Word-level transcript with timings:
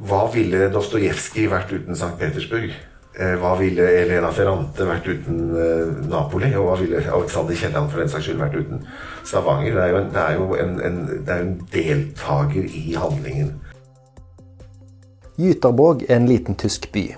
Hva 0.00 0.22
ville 0.32 0.70
Dostojevskij 0.72 1.50
vært 1.52 1.72
uten 1.76 1.96
St. 1.96 2.14
Petersburg? 2.20 2.72
Eh, 3.20 3.34
hva 3.36 3.56
ville 3.58 3.84
Elena 4.00 4.30
Ferrante 4.32 4.86
vært 4.88 5.08
uten 5.10 5.40
eh, 5.58 5.90
Napoli? 6.08 6.52
Og 6.56 6.70
hva 6.70 6.76
ville 6.80 7.02
Alexander 7.04 7.58
Kielland 7.58 7.90
for 7.92 8.00
den 8.00 8.12
saks 8.12 8.28
skyld 8.28 8.40
vært 8.40 8.56
uten 8.56 8.84
Stavanger? 9.28 9.74
Det 9.76 9.82
er 9.82 9.90
jo 9.92 9.98
en, 9.98 10.08
det 10.14 10.22
er 10.22 10.38
jo 10.38 10.46
en, 10.62 10.72
en, 10.88 11.00
er 11.26 11.42
en 11.42 11.52
deltaker 11.74 12.70
i 12.70 12.94
handlingen. 12.96 13.52
Gyterborg 15.40 16.06
er 16.08 16.16
en 16.16 16.30
liten 16.30 16.56
tysk 16.56 16.88
by. 16.94 17.10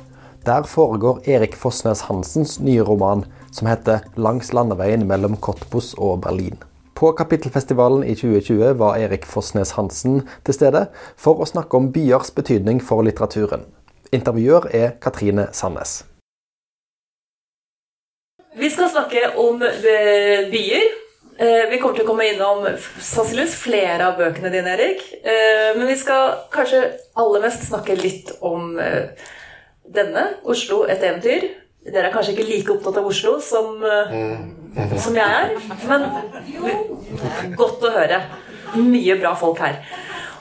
Der 0.46 0.66
foregår 0.66 1.22
Erik 1.30 1.54
Fossnes 1.58 2.08
Hansens 2.08 2.58
nye 2.58 2.82
roman 2.82 3.22
som 3.52 3.68
heter 3.70 4.02
'Langs 4.16 4.50
landeveien 4.52 5.06
mellom 5.06 5.36
Cottbus 5.36 5.94
og 5.98 6.24
Berlin'. 6.26 6.58
På 7.02 7.12
Kapittelfestivalen 7.12 8.04
i 8.04 8.14
2020 8.14 8.72
var 8.78 8.96
Erik 8.96 9.24
Fossnes 9.26 9.72
Hansen 9.74 10.20
til 10.46 10.54
stede 10.54 10.84
for 11.18 11.40
å 11.42 11.48
snakke 11.50 11.74
om 11.74 11.88
byers 11.90 12.30
betydning 12.36 12.78
for 12.78 13.02
litteraturen. 13.02 13.64
Intervjuer 14.14 14.68
er 14.70 14.92
Katrine 15.02 15.48
Sandnes. 15.50 16.04
Vi 18.54 18.70
skal 18.70 18.92
snakke 18.94 19.32
om 19.34 19.66
eh, 19.66 20.46
byer. 20.54 20.86
Eh, 21.42 21.64
vi 21.72 21.82
kommer 21.82 21.98
til 21.98 22.06
å 22.06 22.10
komme 22.12 22.28
innom 22.36 22.62
sannsynligvis 22.70 23.58
flere 23.64 24.12
av 24.12 24.22
bøkene 24.22 24.54
dine, 24.54 24.78
Erik. 24.78 25.02
Eh, 25.26 25.74
men 25.74 25.90
vi 25.90 25.98
skal 25.98 26.36
kanskje 26.54 26.84
aller 27.18 27.42
mest 27.48 27.66
snakke 27.66 27.98
litt 27.98 28.30
om 28.38 28.76
denne, 29.90 30.28
'Oslo 30.46 30.84
et 30.86 31.02
eventyr'. 31.02 31.50
Dere 31.82 32.12
er 32.12 32.14
kanskje 32.14 32.38
ikke 32.38 32.50
like 32.52 32.76
opptatt 32.78 33.02
av 33.02 33.10
Oslo 33.10 33.40
som, 33.42 33.82
mm. 33.82 34.61
Som 34.98 35.16
jeg 35.16 35.26
er, 35.26 35.52
men 35.88 37.56
godt 37.58 37.84
å 37.84 37.92
høre. 37.92 38.22
Mye 38.78 39.18
bra 39.20 39.34
folk 39.36 39.60
her. 39.60 39.82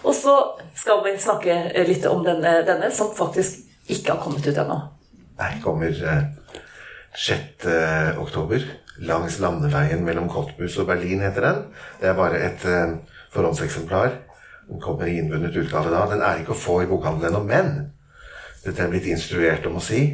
Og 0.08 0.16
så 0.18 0.36
skal 0.78 1.04
vi 1.06 1.18
snakke 1.20 1.58
litt 1.88 2.06
om 2.10 2.24
denne, 2.26 2.62
denne 2.68 2.90
som 2.96 3.12
faktisk 3.16 3.60
ikke 3.92 4.16
har 4.16 4.22
kommet 4.24 4.48
ut 4.48 4.58
ennå. 4.58 4.78
Nei, 5.42 5.52
kommer 5.64 5.92
eh, 5.92 6.24
6. 7.18 7.68
oktober. 8.22 8.66
Langs 9.08 9.40
landeveien 9.42 10.04
mellom 10.06 10.30
Cottbus 10.32 10.78
og 10.82 10.90
Berlin, 10.92 11.24
heter 11.26 11.48
den. 11.48 11.64
Det 12.02 12.12
er 12.12 12.18
bare 12.18 12.42
et 12.48 12.66
eh, 12.70 12.98
forhåndseksemplar. 13.36 14.16
Den 14.70 14.82
kommer 14.82 15.10
i 15.10 15.18
innbundet 15.20 15.58
utgave 15.60 15.92
da. 15.92 16.06
Den 16.12 16.24
er 16.24 16.42
ikke 16.42 16.56
å 16.56 16.62
få 16.62 16.82
i 16.84 16.90
bokhandelen 16.90 17.34
ennå, 17.34 17.44
men 17.48 17.74
dette 18.64 18.84
er 18.84 18.92
blitt 18.92 19.10
instruert 19.10 19.66
om 19.68 19.80
å 19.80 19.84
si 19.84 20.06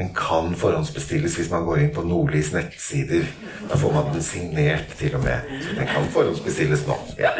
den 0.00 0.14
kan 0.16 0.54
forhåndsbestilles 0.56 1.34
hvis 1.36 1.50
man 1.52 1.66
går 1.68 1.82
inn 1.82 1.90
på 1.92 2.02
Nordlys 2.08 2.54
nettsider. 2.54 3.26
Da 3.68 3.76
får 3.76 3.92
man 3.92 4.06
den 4.14 4.22
signert, 4.24 4.94
til 4.96 5.12
og 5.18 5.24
med. 5.26 5.50
Så 5.60 5.74
den 5.76 5.88
kan 5.90 6.06
forhåndsbestilles 6.14 6.86
nå. 6.88 6.96
Ja. 7.20 7.34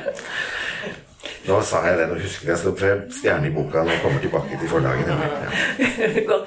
Nå 1.47 1.61
sa 1.65 1.81
jeg 1.87 1.97
det, 1.97 2.09
nå 2.11 2.19
husker 2.21 2.51
jeg 2.53 2.61
så 2.61 2.75
frem 2.77 3.07
stjerne 3.17 3.49
i 3.49 3.55
boka 3.55 3.81
når 3.81 3.95
jeg 3.95 4.03
kommer 4.03 4.21
tilbake 4.21 4.59
til 4.61 4.69
forlaget. 4.69 5.09
Ja. 5.09 6.41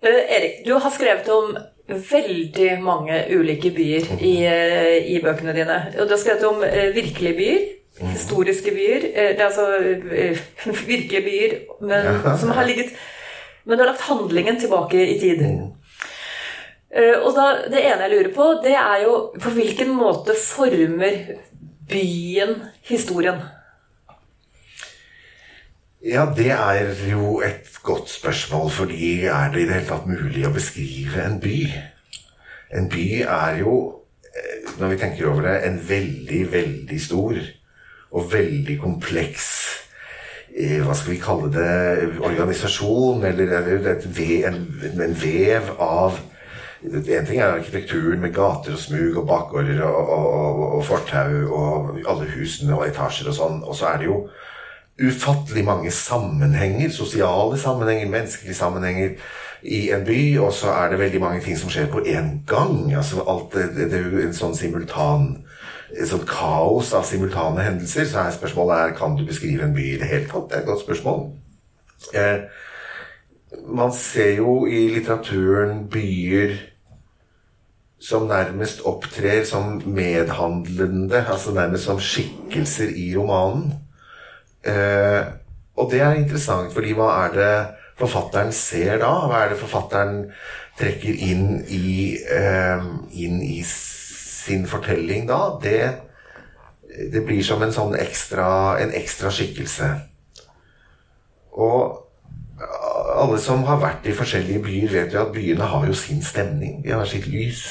Uh, 0.00 0.20
Erik, 0.36 0.60
du 0.66 0.74
har 0.80 0.92
skrevet 0.92 1.26
om 1.32 1.56
veldig 2.10 2.68
mange 2.84 3.22
ulike 3.32 3.70
byer 3.76 4.06
i, 4.20 4.34
uh, 4.48 4.96
i 5.14 5.16
bøkene 5.24 5.54
dine. 5.56 5.78
Og 5.96 6.08
du 6.08 6.12
har 6.12 6.20
skrevet 6.20 6.44
om 6.48 6.60
uh, 6.60 6.82
virkelige 6.96 7.38
byer. 7.40 7.64
Mm. 8.00 8.12
Historiske 8.12 8.76
byer. 8.76 9.08
det 9.16 9.40
er 9.40 9.48
altså 9.48 9.66
virkelige 10.92 11.24
byer 11.24 11.56
men, 11.80 12.20
som 12.40 12.52
har 12.56 12.68
ligget 12.68 12.92
men 13.64 13.76
du 13.76 13.84
har 13.84 13.92
lagt 13.92 14.08
handlingen 14.08 14.60
tilbake 14.60 14.98
i 15.04 15.18
tid. 15.20 15.44
Mm. 15.44 15.70
Uh, 16.90 17.16
og 17.22 17.30
da, 17.36 17.46
Det 17.70 17.84
ene 17.84 18.06
jeg 18.06 18.16
lurer 18.16 18.32
på, 18.34 18.50
det 18.64 18.74
er 18.74 19.04
jo 19.04 19.14
på 19.38 19.54
hvilken 19.54 19.92
måte 19.94 20.34
former 20.34 21.36
byen 21.90 22.56
historien? 22.88 23.40
Ja, 26.00 26.24
det 26.36 26.50
er 26.50 26.94
jo 27.10 27.40
et 27.44 27.68
godt 27.82 28.08
spørsmål, 28.08 28.70
fordi 28.70 29.24
er 29.28 29.50
det 29.52 29.60
i 29.60 29.66
det 29.68 29.74
hele 29.74 29.88
tatt 29.90 30.06
mulig 30.08 30.46
å 30.48 30.54
beskrive 30.54 31.20
en 31.26 31.36
by? 31.42 31.58
En 32.72 32.88
by 32.88 33.06
er 33.26 33.58
jo, 33.60 33.74
eh, 34.32 34.70
når 34.80 34.94
vi 34.94 35.00
tenker 35.02 35.28
over 35.28 35.44
det, 35.44 35.56
en 35.66 35.76
veldig, 35.88 36.52
veldig 36.52 37.00
stor 37.00 37.36
og 38.10 38.32
veldig 38.32 38.78
kompleks 38.80 39.50
hva 40.84 40.94
skal 40.96 41.14
vi 41.14 41.20
kalle 41.22 41.50
det, 41.54 42.18
organisasjon, 42.20 43.24
eller, 43.24 43.54
eller 43.60 43.88
en, 44.48 44.60
en, 44.90 45.16
vev 45.22 45.72
av 45.78 46.20
En 46.80 47.26
ting 47.28 47.36
er 47.36 47.58
arkitekturen 47.58 48.22
med 48.22 48.32
gater 48.32 48.72
og 48.72 48.80
smug 48.80 49.18
og 49.20 49.26
bakgårder 49.28 49.82
og, 49.84 50.12
og, 50.14 50.62
og 50.78 50.84
fortau 50.88 51.34
og 51.52 51.98
alle 52.08 52.28
husene 52.32 52.72
og 52.72 52.86
etasjer 52.86 53.28
og 53.28 53.36
sånn. 53.36 53.58
Og 53.68 53.76
så 53.76 53.90
er 53.90 54.00
det 54.00 54.06
jo 54.08 54.22
ufattelig 55.10 55.64
mange 55.68 55.92
sammenhenger, 55.92 56.88
sosiale 56.88 57.58
sammenhenger, 57.60 58.08
menneskelige 58.08 58.56
sammenhenger 58.56 59.12
i 59.60 59.82
en 59.92 60.06
by. 60.08 60.22
Og 60.40 60.54
så 60.56 60.72
er 60.72 60.94
det 60.94 61.02
veldig 61.02 61.20
mange 61.20 61.44
ting 61.44 61.60
som 61.60 61.68
skjer 61.68 61.92
på 61.92 62.00
én 62.00 62.32
gang. 62.48 62.94
altså 62.96 63.28
alt 63.28 63.52
det, 63.52 63.68
det, 63.76 63.90
det 63.92 64.00
er 64.00 64.08
jo 64.16 64.24
en 64.24 64.40
sånn 64.40 64.56
simultan 64.56 65.28
sånn 66.10 66.26
kaos 66.28 66.92
av 66.96 67.06
simultane 67.08 67.64
hendelser, 67.66 68.06
så 68.08 68.24
er 68.24 68.34
spørsmålet 68.36 68.82
er, 68.84 68.96
kan 68.98 69.16
du 69.18 69.24
beskrive 69.26 69.66
en 69.66 69.76
by 69.76 69.86
i 69.92 70.00
det 70.00 70.10
hele 70.10 70.28
tatt. 70.30 70.48
Det 70.50 70.58
er 70.58 70.64
et 70.64 70.70
godt 70.70 70.84
spørsmål. 70.84 71.24
Eh, 72.14 72.42
man 73.66 73.92
ser 73.94 74.36
jo 74.38 74.64
i 74.70 74.86
litteraturen 74.94 75.86
byer 75.90 76.54
som 78.00 78.28
nærmest 78.30 78.80
opptrer 78.88 79.44
som 79.44 79.82
medhandlende, 79.84 81.26
altså 81.28 81.52
nærmest 81.54 81.84
som 81.84 82.00
skikkelser 82.00 82.94
i 82.96 83.10
romanen. 83.16 83.74
Eh, 84.64 85.26
og 85.76 85.90
det 85.92 86.00
er 86.00 86.16
interessant, 86.16 86.72
fordi 86.72 86.94
hva 86.96 87.10
er 87.26 87.36
det 87.36 87.52
forfatteren 88.00 88.52
ser 88.56 88.98
da? 89.02 89.12
Hva 89.28 89.44
er 89.44 89.52
det 89.52 89.60
forfatteren 89.60 90.16
trekker 90.80 91.20
inn 91.28 91.60
i, 91.68 92.16
eh, 92.24 92.84
inn 93.12 93.42
i 93.44 93.60
sin 94.40 94.66
fortelling 94.68 95.26
da, 95.28 95.40
det, 95.62 95.82
det 97.12 97.24
blir 97.26 97.42
som 97.46 97.62
en 97.62 97.74
sånn 97.74 97.96
ekstra, 97.98 98.78
en 98.80 98.94
ekstra 98.96 99.32
skikkelse. 99.34 99.90
Og 101.60 102.06
alle 103.20 103.38
som 103.42 103.64
har 103.68 103.80
vært 103.82 104.08
i 104.08 104.16
forskjellige 104.16 104.64
byer, 104.64 104.92
vet 104.92 105.14
jo 105.14 105.24
at 105.24 105.32
byene 105.34 105.70
har 105.72 105.86
jo 105.88 105.96
sin 105.96 106.22
stemning. 106.24 106.80
De 106.84 106.92
har 106.94 107.08
sitt 107.08 107.28
lys. 107.30 107.64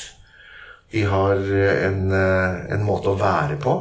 De 0.90 1.06
har 1.06 1.38
en, 1.38 2.10
en 2.14 2.86
måte 2.86 3.12
å 3.12 3.20
være 3.20 3.60
på. 3.62 3.76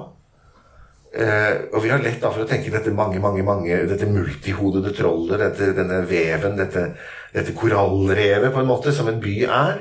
Eh, 1.08 1.54
og 1.72 1.80
vi 1.82 1.88
har 1.88 2.02
lett 2.04 2.20
da 2.20 2.28
for 2.28 2.44
å 2.44 2.48
tenke 2.48 2.70
dette 2.72 2.92
mange, 2.92 3.16
mange, 3.22 3.40
mange, 3.46 3.78
dette 3.88 4.06
multihodede 4.10 4.92
trollet, 4.96 5.40
dette, 5.40 5.70
denne 5.76 6.02
veven, 6.06 6.58
dette, 6.58 6.84
dette 7.32 7.54
korallrevet, 7.56 8.52
på 8.52 8.60
en 8.60 8.68
måte, 8.68 8.92
som 8.92 9.08
en 9.08 9.20
by 9.22 9.38
er 9.46 9.80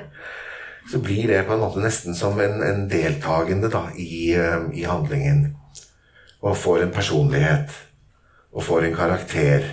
så 0.92 1.00
blir 1.00 1.28
det 1.28 1.44
på 1.48 1.54
en 1.54 1.60
måte 1.60 1.82
nesten 1.84 2.16
som 2.16 2.40
en, 2.40 2.62
en 2.64 2.86
deltakende 2.90 3.70
da, 3.72 3.88
i, 4.00 4.32
uh, 4.40 4.70
i, 4.72 4.86
handlingen. 4.88 5.50
Og 6.42 6.58
får 6.58 6.86
en 6.86 6.94
personlighet. 6.96 7.74
Og 8.56 8.64
får 8.64 8.88
en 8.88 8.96
karakter. 8.96 9.66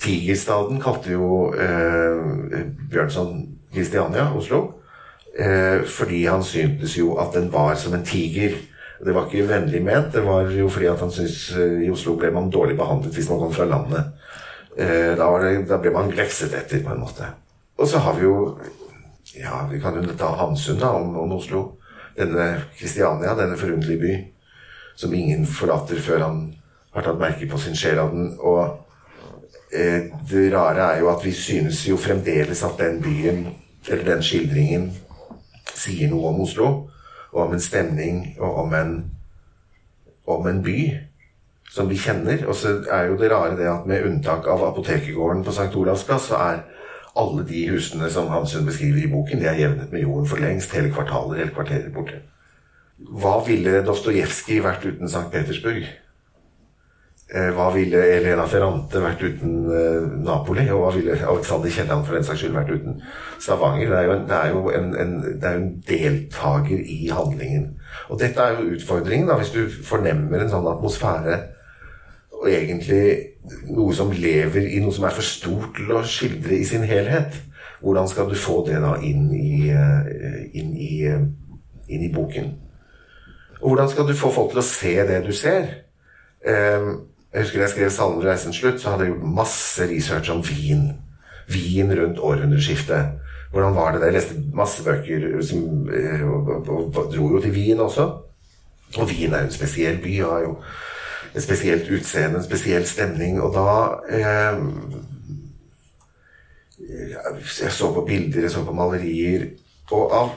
Tigerstaden 0.00 0.80
kalte 0.82 1.12
jo 1.12 1.52
eh, 1.54 2.64
Bjørnson 2.90 3.44
Kristiania, 3.74 4.24
Oslo. 4.34 4.80
eh, 5.38 5.84
fordi 5.86 6.24
han 6.26 6.42
syntes 6.42 6.96
jo 6.98 7.14
at 7.22 7.34
den 7.34 7.52
var 7.52 7.74
som 7.74 7.94
en 7.94 8.04
tiger. 8.04 8.56
Det 9.04 9.14
var 9.14 9.28
ikke 9.28 9.48
vennlig 9.48 9.82
ment. 9.84 10.12
Det 10.14 10.24
var 10.24 10.50
jo 10.50 10.68
fordi 10.68 10.86
at 10.90 10.98
han 10.98 11.10
syntes 11.10 11.52
i 11.84 11.90
Oslo 11.90 12.16
ble 12.16 12.32
man 12.34 12.50
dårlig 12.50 12.76
behandlet 12.78 13.14
hvis 13.14 13.30
man 13.30 13.38
kom 13.38 13.52
fra 13.54 13.68
landet. 13.68 14.10
Da, 14.74 15.28
det, 15.42 15.68
da 15.70 15.78
ble 15.78 15.92
man 15.94 16.10
glefset 16.10 16.54
etter, 16.54 16.82
på 16.82 16.94
en 16.94 17.04
måte. 17.04 17.28
Og 17.78 17.88
så 17.88 17.98
har 18.02 18.18
vi 18.18 18.26
jo 18.26 18.56
ja, 19.34 19.68
vi 19.72 19.80
kan 19.80 19.96
jo 19.98 20.16
ta 20.18 20.36
Hamsun 20.36 20.78
da, 20.78 20.90
om, 20.90 21.16
om 21.16 21.32
Oslo. 21.32 21.64
Denne 22.16 22.62
Kristiania, 22.78 23.34
denne 23.34 23.56
forunderlige 23.58 24.00
by, 24.00 24.14
som 24.96 25.14
ingen 25.14 25.46
forlater 25.46 25.98
før 25.98 26.22
han 26.22 26.42
har 26.94 27.02
tatt 27.02 27.18
merke 27.18 27.48
på 27.50 27.58
sin 27.58 27.74
sjel 27.78 27.98
av 27.98 28.12
den. 28.14 28.28
Og 28.38 29.74
eh, 29.74 30.12
det 30.30 30.44
rare 30.54 30.92
er 30.92 31.02
jo 31.02 31.10
at 31.10 31.24
vi 31.26 31.34
synes 31.34 31.82
jo 31.88 31.98
fremdeles 31.98 32.62
at 32.66 32.78
den 32.78 33.00
byen, 33.02 33.48
eller 33.88 34.06
den 34.14 34.22
skildringen, 34.22 34.92
sier 35.74 36.12
noe 36.12 36.30
om 36.30 36.44
Oslo. 36.46 36.68
Og 37.34 37.48
om 37.48 37.56
en 37.56 37.62
stemning, 37.62 38.36
og 38.38 38.62
om 38.62 38.78
en, 38.78 38.94
om 40.30 40.46
en 40.46 40.62
by 40.62 40.78
som 41.74 41.90
vi 41.90 41.98
kjenner. 41.98 42.46
Og 42.46 42.54
så 42.54 42.76
er 42.86 43.08
jo 43.08 43.18
det 43.18 43.32
rare 43.32 43.58
det 43.58 43.66
at 43.66 43.88
med 43.90 44.06
unntak 44.06 44.46
av 44.46 44.62
apotekergården 44.68 45.42
på 45.42 45.50
St. 45.50 45.72
Olavs 45.74 46.06
plass, 46.06 46.30
så 46.30 46.38
er 46.38 46.62
alle 47.16 47.44
de 47.46 47.66
husene 47.70 48.10
som 48.10 48.30
Hamsun 48.32 48.66
beskriver 48.66 49.04
i 49.04 49.10
boken, 49.10 49.40
de 49.40 49.46
er 49.46 49.58
jevnet 49.58 49.92
med 49.92 50.02
jorden 50.02 50.26
for 50.26 50.42
lengst. 50.42 50.74
Hele 50.74 50.90
kvartaler, 50.94 51.38
hele 51.38 51.54
kvarterer 51.54 51.92
borte. 51.94 52.22
Hva 52.98 53.36
ville 53.46 53.82
Dostojevskij 53.86 54.62
vært 54.64 54.86
uten 54.86 55.10
St. 55.10 55.28
Petersburg? 55.32 55.86
Eh, 57.34 57.50
hva 57.56 57.70
ville 57.72 57.98
Elena 58.18 58.44
Ferrante 58.46 59.00
vært 59.02 59.22
uten 59.24 59.54
eh, 59.72 60.02
Napoli? 60.26 60.66
Og 60.70 60.82
hva 60.82 60.90
ville 60.94 61.16
Alexander 61.16 61.72
Kielland 61.72 62.04
for 62.06 62.18
den 62.18 62.26
saks 62.26 62.42
skyld 62.42 62.54
vært 62.54 62.74
uten 62.74 63.00
Stavanger? 63.42 63.88
Det 63.90 63.98
er 63.98 64.06
jo, 64.08 64.12
en, 64.18 64.26
det 64.28 64.38
er 64.38 64.52
jo 64.52 64.64
en, 64.70 64.90
en, 65.00 65.14
det 65.24 65.48
er 65.48 65.58
en, 65.58 65.72
deltaker 65.88 66.82
i 66.82 67.00
handlingen. 67.10 67.70
Og 68.10 68.20
dette 68.20 68.42
er 68.42 68.58
jo 68.58 68.74
utfordringen, 68.76 69.30
da, 69.30 69.38
hvis 69.40 69.54
du 69.54 69.64
fornemmer 69.86 70.44
en 70.44 70.52
sånn 70.52 70.70
atmosfære 70.74 71.40
og 72.44 72.52
egentlig 72.52 73.04
noe 73.72 73.94
som 73.96 74.12
lever 74.12 74.68
i 74.68 74.80
noe 74.82 74.92
som 74.94 75.06
er 75.08 75.16
for 75.16 75.26
stort 75.26 75.78
til 75.78 75.92
å 75.96 76.02
skildre 76.08 76.58
i 76.58 76.66
sin 76.68 76.84
helhet. 76.88 77.36
Hvordan 77.84 78.08
skal 78.08 78.28
du 78.28 78.36
få 78.38 78.62
det 78.66 78.80
da 78.80 78.94
inn 79.04 79.30
i, 79.36 79.70
eh, 79.72 80.44
inn 80.56 80.76
i, 80.76 81.04
eh, 81.08 81.24
inn 81.88 82.04
i 82.04 82.12
boken? 82.12 82.54
Og 83.60 83.70
hvordan 83.70 83.90
skal 83.90 84.06
du 84.06 84.14
få 84.14 84.32
folk 84.32 84.50
til 84.52 84.60
å 84.60 84.68
se 84.68 84.94
det 85.08 85.24
du 85.26 85.32
ser? 85.32 85.68
Eh, 86.44 86.92
jeg 87.32 87.42
husker 87.42 87.58
da 87.58 87.66
jeg 87.66 87.90
skrev 87.90 88.24
reisens 88.24 88.60
slutt', 88.60 88.80
så 88.80 88.90
hadde 88.90 89.04
jeg 89.04 89.14
gjort 89.14 89.34
masse 89.34 89.88
research 89.90 90.30
om 90.30 90.42
vin. 90.42 90.98
Wien 91.48 91.90
rundt 91.90 92.18
århundreskiftet. 92.18 93.20
Hvordan 93.52 93.74
var 93.74 93.92
det 93.92 94.00
der? 94.00 94.06
Jeg 94.06 94.14
leste 94.14 94.42
masse 94.54 94.84
bøker 94.84 95.42
som, 95.42 95.88
og, 96.24 96.68
og, 96.68 96.96
og, 96.96 97.12
dro 97.12 97.28
jo 97.30 97.40
til 97.40 97.52
Wien 97.52 97.80
også. 97.80 98.02
Og 98.98 99.08
Wien 99.08 99.32
er 99.32 99.38
jo 99.38 99.44
en 99.44 99.50
spesiell 99.50 99.98
by. 100.02 100.20
og 100.22 100.32
har 100.32 100.40
jo 100.40 100.56
et 101.34 101.42
spesielt 101.42 101.90
utseende, 101.90 102.38
en 102.38 102.44
spesiell 102.46 102.86
stemning. 102.86 103.40
Og 103.42 103.54
da 103.54 103.68
eh, 104.08 104.58
Jeg 107.60 107.72
så 107.72 107.92
på 107.94 108.04
bilder, 108.06 108.40
jeg 108.40 108.50
så 108.50 108.64
på 108.64 108.72
malerier. 108.72 109.46
Og 109.90 110.12
av, 110.14 110.30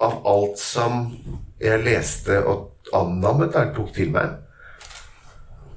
av 0.00 0.20
alt 0.28 0.60
som 0.60 1.08
jeg 1.60 1.82
leste 1.84 2.38
og 2.44 2.70
annammet 2.94 3.52
der 3.54 3.72
tok 3.74 3.92
til 3.94 4.12
meg, 4.14 4.38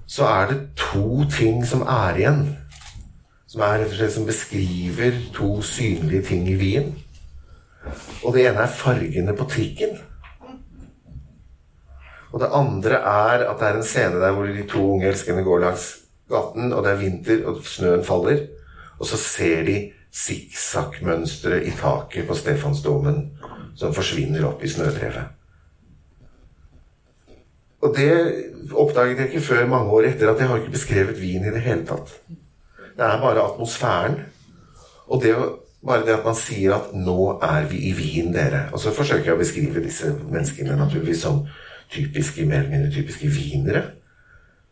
så 0.08 0.28
er 0.30 0.52
det 0.52 0.60
to 0.80 1.26
ting 1.32 1.66
som 1.68 1.82
er 1.82 2.20
igjen. 2.20 2.44
Som 3.48 3.64
er 3.66 3.80
rett 3.82 3.92
og 3.94 3.98
slett 3.98 4.14
som 4.14 4.28
beskriver 4.28 5.20
to 5.34 5.50
synlige 5.66 6.28
ting 6.30 6.48
i 6.52 6.58
Wien. 6.60 6.94
Og 8.24 8.34
det 8.36 8.48
ene 8.50 8.66
er 8.66 8.78
fargene 8.78 9.36
på 9.38 9.48
trikken. 9.50 9.98
Og 12.36 12.42
det 12.44 12.52
andre 12.52 12.98
er 13.00 13.46
at 13.48 13.62
det 13.62 13.68
er 13.68 13.78
en 13.80 13.88
scene 13.88 14.20
der 14.20 14.34
hvor 14.36 14.50
de 14.50 14.66
to 14.68 14.82
unge 14.98 15.08
elskerne 15.08 15.44
går 15.44 15.62
langs 15.64 15.86
gaten, 16.30 16.74
og 16.74 16.84
det 16.84 16.92
er 16.92 17.00
vinter, 17.00 17.46
og 17.48 17.62
snøen 17.64 18.04
faller. 18.04 18.42
Og 19.00 19.08
så 19.08 19.20
ser 19.20 19.64
de 19.68 19.78
sikksakk-mønsteret 20.16 21.68
i 21.68 21.72
taket 21.80 22.28
på 22.28 22.36
Stefansdomen 22.36 23.22
som 23.76 23.96
forsvinner 23.96 24.48
opp 24.48 24.64
i 24.64 24.72
snødrevet. 24.72 25.32
Og 27.86 27.96
det 27.96 28.12
oppdaget 28.72 29.20
jeg 29.20 29.30
ikke 29.30 29.48
før 29.48 29.68
mange 29.70 29.92
år 29.96 30.08
etter 30.10 30.32
at 30.32 30.40
jeg 30.40 30.50
har 30.50 30.60
ikke 30.60 30.76
beskrevet 30.76 31.20
Wien 31.22 31.46
i 31.46 31.54
det 31.54 31.62
hele 31.64 31.86
tatt. 31.88 32.18
Det 32.96 33.04
er 33.04 33.22
bare 33.22 33.44
atmosfæren. 33.44 34.18
Og 35.08 35.22
det, 35.22 35.36
bare 35.86 36.06
det 36.08 36.16
at 36.16 36.26
man 36.26 36.36
sier 36.36 36.76
at 36.76 36.94
'nå 36.94 37.40
er 37.44 37.68
vi 37.70 37.78
i 37.90 37.94
Wien, 37.94 38.34
dere'. 38.36 38.72
Og 38.74 38.80
så 38.80 38.92
forsøker 38.92 39.26
jeg 39.26 39.36
å 39.36 39.44
beskrive 39.44 39.84
disse 39.84 40.16
menneskene 40.32 40.76
naturligvis 40.76 41.22
som 41.22 41.46
typiske, 41.92 42.46
mer 42.46 42.64
eller 42.64 42.74
mindre 42.78 42.94
typiske 42.96 43.30
wienere. 43.34 43.84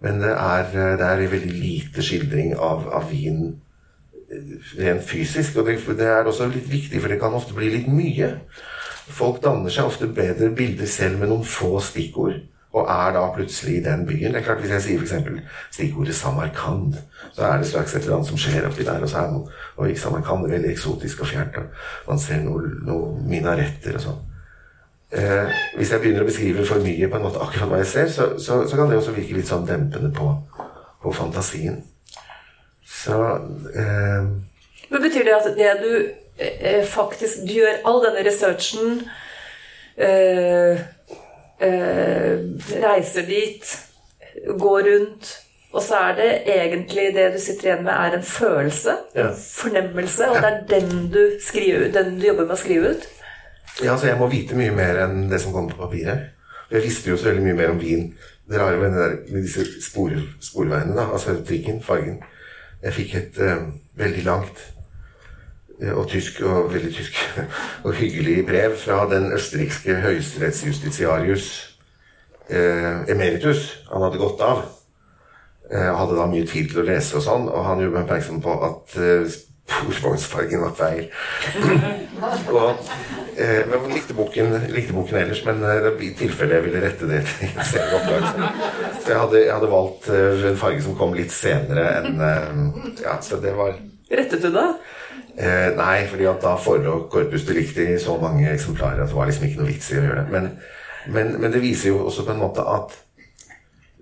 Men 0.03 0.19
det 0.19 0.31
er, 0.35 0.65
det 0.99 1.05
er 1.07 1.21
en 1.23 1.31
veldig 1.31 1.53
lite 1.55 2.03
skildring 2.03 2.55
av, 2.59 2.89
av 2.91 3.11
vin 3.11 3.53
rent 4.79 5.03
fysisk. 5.07 5.57
Og 5.57 5.67
det, 5.67 5.77
det, 5.97 6.07
er 6.07 6.27
også 6.27 6.49
litt 6.51 6.69
viktig, 6.71 7.01
for 7.01 7.11
det 7.11 7.19
kan 7.21 7.35
ofte 7.37 7.55
bli 7.57 7.71
litt 7.73 7.91
mye. 7.91 8.33
Folk 9.13 9.41
danner 9.43 9.71
seg 9.71 9.87
ofte 9.87 10.09
bedre 10.11 10.49
bilder 10.55 10.89
selv 10.89 11.21
med 11.21 11.31
noen 11.31 11.47
få 11.47 11.77
stikkord. 11.83 12.41
Og 12.73 12.87
er 12.89 13.11
da 13.13 13.27
plutselig 13.35 13.75
i 13.77 13.83
den 13.85 14.05
byen. 14.09 14.33
Det 14.33 14.39
er 14.39 14.45
klart 14.47 14.63
Hvis 14.63 14.71
jeg 14.73 14.81
sier 14.81 15.01
f.eks. 15.03 15.57
stikkordet 15.75 16.15
Samarkand, 16.17 16.95
så 17.35 17.45
er 17.45 17.61
det 17.61 17.67
straks 17.69 17.93
et 17.93 18.01
eller 18.01 18.15
annet 18.17 18.31
som 18.31 18.39
skjer 18.41 18.65
oppi 18.65 18.87
der. 18.87 19.03
Og 19.05 19.11
så 19.11 19.21
er 19.21 19.31
man, 19.31 19.43
og 19.77 19.97
Samarkand 19.97 20.47
er 20.47 20.55
veldig 20.57 20.71
eksotisk 20.71 21.21
og 21.21 21.29
fjernt. 21.29 21.59
Man 22.07 22.19
ser 22.19 22.41
noen 22.41 22.79
noe 22.87 23.13
minaretter 23.29 23.99
og 23.99 24.07
sånn. 24.07 24.23
Eh, 25.13 25.49
hvis 25.77 25.91
jeg 25.93 26.01
begynner 26.01 26.23
å 26.23 26.27
beskrive 26.27 26.65
for 26.65 26.81
mye 26.81 27.07
på 27.09 27.19
en 27.19 27.25
måte 27.27 27.41
akkurat 27.43 27.69
hva 27.69 27.81
jeg 27.83 27.89
ser, 27.91 28.07
så, 28.09 28.29
så, 28.41 28.63
så 28.65 28.77
kan 28.79 28.89
det 28.89 28.97
også 28.97 29.13
virke 29.13 29.35
litt 29.37 29.49
sånn 29.49 29.67
dempende 29.69 30.09
på, 30.15 30.31
på 31.03 31.13
fantasien. 31.13 31.83
Så 32.89 33.19
eh, 33.77 34.25
Men 34.89 35.03
Betyr 35.05 35.27
det 35.27 35.35
at 35.37 35.51
det 35.57 35.69
du 35.81 35.93
eh, 36.37 36.81
faktisk 36.87 37.45
Du 37.47 37.53
gjør 37.55 37.79
all 37.89 38.01
denne 38.03 38.25
researchen 38.27 38.99
eh, 39.97 40.83
eh, 41.63 42.43
Reiser 42.83 43.25
dit, 43.29 43.71
går 44.59 44.85
rundt 44.89 45.31
og 45.73 45.81
så 45.81 45.97
er 45.97 46.11
det 46.19 46.25
egentlig 46.53 47.07
det 47.15 47.31
du 47.33 47.39
sitter 47.41 47.71
igjen 47.71 47.79
med, 47.87 47.93
er 47.97 48.17
en 48.19 48.25
følelse, 48.29 48.93
Ja. 49.17 49.31
fornemmelse, 49.33 50.27
og 50.29 50.35
det 50.35 50.49
er 50.51 50.59
den 50.69 51.07
du, 51.09 51.23
skriver, 51.41 51.87
den 51.95 52.19
du 52.19 52.27
jobber 52.27 52.45
med 52.45 52.53
å 52.53 52.59
skrive 52.61 52.91
ut? 52.93 53.07
Ja, 53.81 53.91
altså 53.91 54.07
Jeg 54.07 54.19
må 54.19 54.27
vite 54.29 54.57
mye 54.57 54.73
mer 54.75 54.99
enn 55.05 55.29
det 55.31 55.41
som 55.41 55.53
kommer 55.53 55.73
på 55.73 55.87
papiret. 55.87 56.29
Jeg 56.71 56.83
visste 56.83 57.09
jo 57.09 57.17
så 57.17 57.31
veldig 57.31 57.43
mye 57.47 57.57
mer 57.57 57.73
om 57.73 57.81
vin. 57.81 58.13
Det 58.49 58.59
rare 58.59 58.77
med, 58.77 58.93
der, 58.97 59.15
med 59.31 59.41
disse 59.41 59.65
spor, 59.81 60.11
sporveiene, 60.41 60.95
da, 60.97 61.07
altså 61.15 61.37
trikken, 61.47 61.81
fargen 61.81 62.19
Jeg 62.83 62.93
fikk 62.93 63.13
et 63.15 63.37
uh, 63.39 63.69
veldig 63.95 64.23
langt 64.25 64.59
eh, 65.79 65.93
og 65.93 66.09
tysk 66.11 66.41
og 66.43 66.73
veldig 66.73 66.91
tysk 66.91 67.15
og 67.85 67.93
hyggelig 67.95 68.45
brev 68.45 68.75
fra 68.77 69.05
den 69.09 69.31
østerrikske 69.31 69.95
høyesterettsjustitiarius 70.03 71.47
eh, 72.49 73.09
emeritus. 73.15 73.79
Han 73.93 74.03
hadde 74.03 74.19
gått 74.19 74.43
av. 74.43 74.65
Eh, 75.71 75.95
hadde 75.95 76.19
da 76.19 76.27
mye 76.27 76.45
tid 76.47 76.69
til 76.69 76.83
å 76.83 76.87
lese 76.87 77.15
og 77.17 77.23
sånn, 77.23 77.47
og 77.47 77.63
han 77.65 77.79
gjorde 77.79 77.95
meg 77.95 78.03
oppmerksom 78.03 78.41
på 78.43 78.55
at 78.67 78.97
eh, 78.99 79.37
sporvognsfargen 79.71 80.65
var 80.65 80.75
feil. 80.77 81.05
og, 82.57 82.83
eh, 83.37 83.61
men 83.69 83.77
jeg 83.87 83.97
likte 83.97 84.15
boken, 84.17 84.57
likte 84.73 84.95
boken 84.95 85.19
ellers, 85.19 85.43
men 85.47 85.63
eh, 85.67 85.87
i 86.07 86.11
tilfelle 86.17 86.59
jeg 86.59 86.65
ville 86.67 86.83
rette 86.83 87.09
det 87.09 87.21
til 87.29 87.47
en 87.51 87.69
senere 87.69 87.99
opplag. 87.99 88.27
Så, 88.99 89.07
jeg, 89.09 89.19
hadde, 89.19 89.39
jeg 89.45 89.53
hadde 89.53 89.71
valgt 89.73 90.09
eh, 90.13 90.45
en 90.51 90.59
farge 90.59 90.83
som 90.85 90.97
kom 90.99 91.15
litt 91.17 91.33
senere 91.35 91.87
enn 92.01 92.21
eh, 92.29 92.51
Ja, 93.05 93.17
så 93.23 93.41
det 93.43 93.55
var 93.57 93.75
Rettet 94.13 94.43
du 94.43 94.51
det? 94.53 94.67
Eh, 95.33 95.71
nei, 95.73 96.03
fordi 96.05 96.27
at 96.29 96.43
da 96.43 96.53
forelå 96.61 97.07
Corpus 97.09 97.47
Delicti 97.47 97.87
i 97.95 98.01
så 98.01 98.19
mange 98.21 98.51
eksemplarer 98.51 99.01
at 99.01 99.09
det 99.09 99.17
var 99.17 99.29
liksom 99.29 99.47
ikke 99.47 99.63
noe 99.63 99.71
vits 99.71 99.89
i 99.89 99.97
å 99.97 100.03
gjøre 100.03 100.19
det. 100.19 100.33
Men, 100.35 100.51
men, 101.15 101.33
men 101.41 101.55
det 101.55 101.63
viser 101.63 101.89
jo 101.89 102.03
også 102.05 102.27
på 102.27 102.35
en 102.35 102.43
måte 102.43 102.65
at 102.69 102.93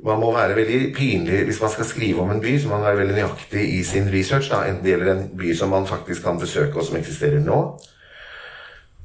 man 0.04 0.20
må 0.20 0.32
være 0.34 0.56
veldig 0.58 0.94
pinlig 0.98 1.44
Hvis 1.46 1.62
man 1.62 1.70
skal 1.70 1.86
skrive 1.86 2.22
om 2.24 2.32
en 2.34 2.42
by, 2.42 2.56
så 2.60 2.68
må 2.68 2.80
man 2.80 2.88
være 2.90 2.98
veldig 3.04 3.16
nøyaktig 3.20 3.66
i 3.78 3.84
sin 3.86 4.10
research. 4.14 4.50
Da. 4.50 4.64
Enten 4.66 4.84
det 4.84 4.96
gjelder 4.96 5.12
en 5.14 5.26
by 5.38 5.54
som 5.58 5.70
man 5.70 5.88
faktisk 5.88 6.24
kan 6.26 6.40
besøke, 6.42 6.80
og 6.80 6.86
som 6.86 6.98
eksisterer 6.98 7.40
nå. 7.46 7.60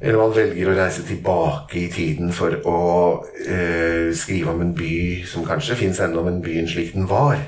Eller 0.00 0.20
man 0.20 0.34
velger 0.36 0.68
å 0.68 0.76
reise 0.76 1.04
tilbake 1.08 1.78
i 1.80 1.90
tiden 1.92 2.32
for 2.36 2.52
å 2.68 2.80
eh, 3.46 4.12
skrive 4.16 4.52
om 4.52 4.60
en 4.60 4.74
by 4.76 5.24
som 5.28 5.46
kanskje 5.46 5.78
fins 5.80 6.02
ennå, 6.04 6.24
men 6.26 6.42
byen 6.44 6.68
slik 6.68 6.92
den 6.92 7.08
var. 7.08 7.38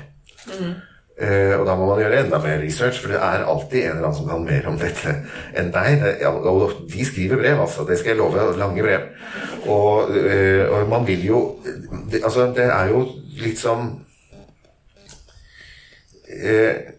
Eh, 1.19 1.53
og 1.59 1.65
da 1.67 1.75
må 1.75 1.85
man 1.89 1.99
gjøre 1.99 2.23
enda 2.23 2.39
mer 2.41 2.61
research, 2.63 3.01
for 3.03 3.11
det 3.11 3.19
er 3.19 3.45
alltid 3.45 3.83
en 3.83 3.97
eller 3.97 4.07
annen 4.07 4.17
som 4.17 4.29
kan 4.29 4.45
mer 4.47 4.67
om 4.71 4.77
dette 4.79 5.13
enn 5.59 5.71
deg. 5.75 6.05
Ja, 6.23 6.31
og 6.31 6.85
de 6.89 7.05
skriver 7.05 7.41
brev, 7.41 7.59
altså. 7.59 7.85
Det 7.85 7.99
skal 7.99 8.15
jeg 8.15 8.21
love. 8.21 8.45
Lange 8.57 8.85
brev. 8.85 9.09
Og, 9.67 10.15
eh, 10.15 10.63
og 10.65 10.87
man 10.89 11.05
vil 11.07 11.25
jo 11.27 11.41
det, 12.09 12.23
Altså, 12.23 12.47
det 12.55 12.69
er 12.71 12.93
jo 12.93 13.03
litt 13.43 13.59
som 13.59 13.91
eh, 16.25 16.95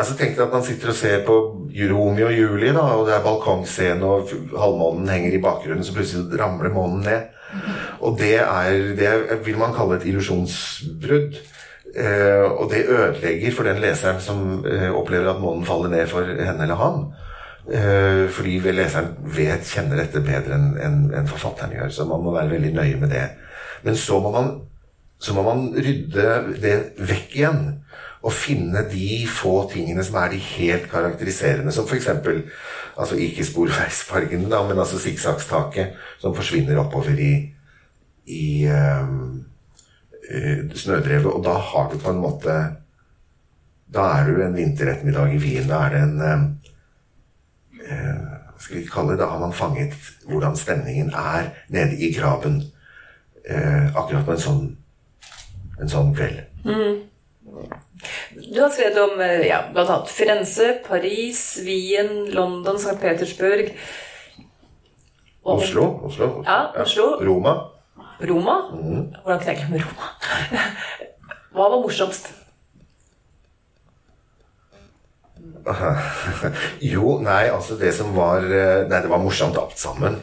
altså 0.00 0.16
Tenk 0.18 0.36
deg 0.36 0.46
at 0.46 0.54
man 0.54 0.64
sitter 0.66 0.90
og 0.90 0.98
ser 0.98 1.24
på 1.26 1.38
Romeo 1.90 2.28
og 2.28 2.36
Julie, 2.36 2.72
da, 2.74 2.84
og 2.96 3.06
det 3.08 3.14
er 3.16 3.24
balkongscene, 3.24 4.04
og 4.04 4.30
halvmånen 4.58 5.10
henger 5.12 5.36
i 5.36 5.42
bakgrunnen, 5.42 5.84
så 5.86 5.94
plutselig 5.96 6.40
ramler 6.40 6.72
månen 6.74 7.02
ned. 7.06 7.30
Og 8.00 8.18
det 8.18 8.38
er 8.40 8.94
Det 8.98 9.46
vil 9.46 9.58
man 9.58 9.74
kalle 9.74 9.96
et 9.96 10.06
illusjonsbrudd. 10.06 11.36
Eh, 11.94 12.42
og 12.58 12.70
det 12.72 12.88
ødelegger 12.88 13.52
for 13.54 13.62
den 13.62 13.78
leseren 13.78 14.20
som 14.20 14.64
eh, 14.66 14.90
opplever 14.90 15.30
at 15.30 15.40
månen 15.40 15.66
faller 15.66 15.88
ned 15.88 16.06
for 16.10 16.26
henne 16.26 16.62
eller 16.62 16.74
han. 16.74 17.04
Eh, 17.70 18.28
fordi 18.30 18.58
leseren 18.58 19.14
vet, 19.36 19.62
kjenner 19.62 20.02
dette 20.02 20.20
bedre 20.20 20.58
enn 20.58 20.74
en, 20.82 20.98
en 21.14 21.30
forfatteren 21.30 21.76
gjør. 21.76 21.92
Så 21.94 22.08
man 22.08 22.24
må 22.24 22.34
være 22.34 22.50
veldig 22.56 22.72
nøye 22.74 22.98
med 23.00 23.14
det. 23.14 23.28
Men 23.86 23.96
så 23.96 24.18
må 24.20 24.32
man, 24.34 24.50
så 25.22 25.36
må 25.36 25.46
man 25.46 25.68
rydde 25.76 26.58
det 26.64 26.74
vekk 26.98 27.38
igjen. 27.38 27.62
Og 28.24 28.32
finne 28.32 28.84
de 28.88 29.24
få 29.28 29.66
tingene 29.72 30.04
som 30.04 30.16
er 30.22 30.32
de 30.32 30.38
helt 30.40 30.86
karakteriserende. 30.92 31.72
Som 31.72 31.88
f.eks. 31.88 32.08
Altså 32.96 33.18
ikke 33.20 33.44
sporveisfargene, 33.44 34.48
da, 34.48 34.62
men 34.64 34.78
altså 34.80 35.00
sikksakktaket 35.02 35.98
som 36.22 36.36
forsvinner 36.36 36.78
oppover 36.80 37.18
i, 37.20 37.32
i 38.32 38.46
eh, 38.70 39.10
eh, 40.30 40.62
snødrevet. 40.72 41.28
Og 41.32 41.44
da 41.44 41.58
har 41.72 41.90
du 41.92 41.98
på 42.00 42.14
en 42.14 42.22
måte 42.24 42.56
Da 43.94 44.04
er 44.16 44.26
du 44.26 44.40
en 44.42 44.56
vinterettermiddag 44.56 45.34
i 45.34 45.38
Wien. 45.38 45.68
Da 45.68 45.84
er 45.84 45.92
det 45.92 46.00
en 46.02 46.22
eh, 46.24 46.46
eh, 47.90 48.34
skal 48.58 48.78
vi 48.78 48.86
kalle 48.88 49.12
det, 49.12 49.18
Da 49.20 49.26
har 49.26 49.38
man 49.38 49.52
fanget 49.52 49.94
hvordan 50.26 50.56
stemningen 50.56 51.12
er 51.14 51.50
nede 51.68 51.96
i 51.96 52.12
graben 52.14 52.62
uh, 53.50 53.96
akkurat 53.96 54.24
på 54.24 54.32
en 54.32 54.40
sånn, 54.40 54.62
en 55.80 55.90
sånn 55.90 56.14
kveld. 56.16 56.40
Du 57.44 58.60
har 58.60 58.70
skrevet 58.72 58.98
om 59.02 59.20
eh, 59.20 59.46
ja, 59.48 59.60
bl.a. 59.72 59.98
Firenze, 60.08 60.72
Paris, 60.86 61.58
Wien, 61.64 62.30
London, 62.32 62.76
St. 62.80 62.96
Petersburg 63.00 63.70
og 65.44 65.60
Oslo. 65.60 65.84
Oslo, 65.84 66.06
Oslo. 66.08 66.44
Ja, 66.46 66.82
Oslo. 66.82 67.10
Roma. 67.20 67.54
Roma. 68.24 68.56
Hvordan 68.72 69.38
kunne 69.38 69.52
jeg 69.52 69.60
glemme 69.60 69.82
Roma? 69.84 70.08
Hva 71.54 71.68
var 71.68 71.82
morsomst? 71.84 72.32
jo, 76.92 77.18
nei, 77.24 77.44
altså 77.48 77.76
det 77.80 77.94
som 77.96 78.10
var 78.16 78.44
eh, 78.44 78.84
Nei, 78.88 79.00
det 79.00 79.10
var 79.12 79.20
morsomt 79.22 79.56
alt 79.60 79.78
sammen. 79.80 80.16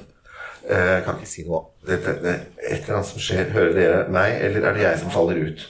Eh, 0.65 0.89
jeg 0.97 1.05
kan 1.05 1.17
ikke 1.17 1.29
si 1.29 1.45
noe. 1.47 1.63
Dette, 1.87 2.17
det, 2.21 2.35
et 2.61 2.81
eller 2.81 2.99
annet 2.99 3.09
som 3.13 3.21
skjer. 3.21 3.53
Hører 3.53 3.77
dere 3.77 4.01
meg, 4.13 4.35
eller 4.41 4.67
er 4.67 4.77
det 4.77 4.83
jeg 4.85 4.99
som 5.01 5.13
faller 5.13 5.41
ut? 5.45 5.63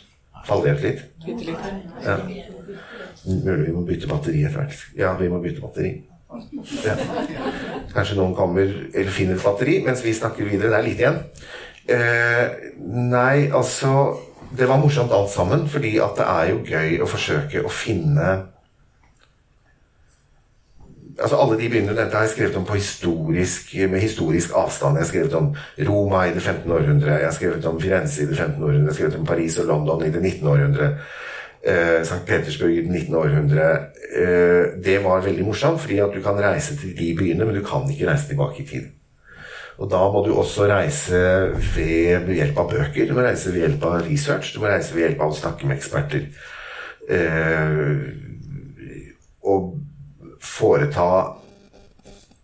Faller 0.48 0.72
jeg 0.72 0.78
ut 0.78 0.86
litt? 0.88 1.02
Bitte 1.26 1.50
litt. 1.50 1.66
Ja. 2.06 2.18
Mulig 3.26 3.68
vi 3.68 3.76
må 3.76 3.84
bytte 3.86 4.10
batteri 4.10 4.46
etter 4.48 4.64
hvert. 4.64 4.86
Ja, 4.98 5.14
vi 5.20 5.30
må 5.30 5.42
bytte 5.44 5.62
batteri. 5.64 5.92
Ja. 6.86 6.96
Kanskje 7.92 8.18
noen 8.18 8.34
kommer 8.38 8.70
eller 8.70 9.12
finner 9.14 9.38
et 9.38 9.46
batteri 9.46 9.82
mens 9.86 10.04
vi 10.06 10.16
snakker 10.16 10.48
videre. 10.48 10.72
Det 10.72 10.80
er 10.80 10.88
lite 10.88 11.06
igjen. 11.06 11.22
Eh, 11.92 12.46
nei, 13.12 13.50
altså 13.50 14.18
Det 14.52 14.68
var 14.68 14.82
morsomt 14.82 15.14
alt 15.16 15.30
sammen, 15.32 15.62
fordi 15.72 15.94
at 16.04 16.18
det 16.20 16.26
er 16.28 16.50
jo 16.50 16.58
gøy 16.68 16.98
å 17.00 17.06
forsøke 17.08 17.62
å 17.64 17.70
finne 17.72 18.34
altså 21.22 21.38
Alle 21.42 21.58
de 21.60 21.70
byene 21.70 21.96
dette 21.96 22.18
har 22.18 22.26
jeg 22.26 22.36
skrevet 22.36 22.56
om 22.60 22.68
historisk, 22.74 23.74
med 23.90 24.00
historisk 24.02 24.56
avstand. 24.56 24.98
Jeg 24.98 25.06
har 25.06 25.10
skrevet 25.10 25.34
om 25.38 25.52
Roma 25.90 26.24
i 26.28 26.34
det 26.34 26.42
15. 26.42 26.72
århundre, 26.72 27.18
jeg 27.18 27.26
har 27.26 27.36
skrevet 27.36 27.66
om 27.66 27.82
Firenze 27.82 28.24
i 28.24 28.30
det 28.30 28.38
15. 28.38 28.64
århundre, 28.64 28.82
jeg 28.82 28.94
har 28.94 29.00
skrevet 29.00 29.20
om 29.20 29.26
Paris 29.26 29.58
og 29.58 29.66
London 29.66 30.06
i 30.06 30.12
det 30.12 30.22
19. 30.22 30.48
århundre. 30.48 30.94
Eh, 31.62 32.02
St. 32.02 32.24
Petersburg 32.26 32.74
i 32.74 32.82
det 32.82 32.92
19. 32.92 33.16
århundre. 33.16 33.68
Eh, 34.18 34.64
det 34.86 35.04
var 35.04 35.22
veldig 35.22 35.46
morsomt, 35.46 35.82
fordi 35.82 36.00
at 36.00 36.16
du 36.16 36.22
kan 36.22 36.40
reise 36.42 36.78
til 36.78 36.98
de 36.98 37.16
byene, 37.18 37.46
men 37.46 37.56
du 37.56 37.64
kan 37.66 37.86
ikke 37.90 38.10
reise 38.10 38.28
tilbake 38.28 38.64
i 38.64 38.68
tid. 38.68 38.90
Og 39.78 39.90
da 39.92 40.02
må 40.14 40.26
du 40.26 40.34
også 40.38 40.68
reise 40.70 41.20
ved 41.76 42.34
hjelp 42.36 42.58
av 42.58 42.70
bøker, 42.70 43.08
du 43.08 43.14
må 43.14 43.22
reise 43.26 43.54
ved 43.54 43.64
hjelp 43.66 43.86
av 43.86 44.02
research, 44.06 44.54
du 44.54 44.60
må 44.62 44.70
reise 44.70 44.94
ved 44.96 45.08
hjelp 45.08 45.22
av 45.22 45.34
å 45.34 45.38
snakke 45.38 45.70
med 45.70 45.78
eksperter. 45.78 46.28
Eh, 47.10 47.96
og 49.42 49.81
foreta 50.42 51.12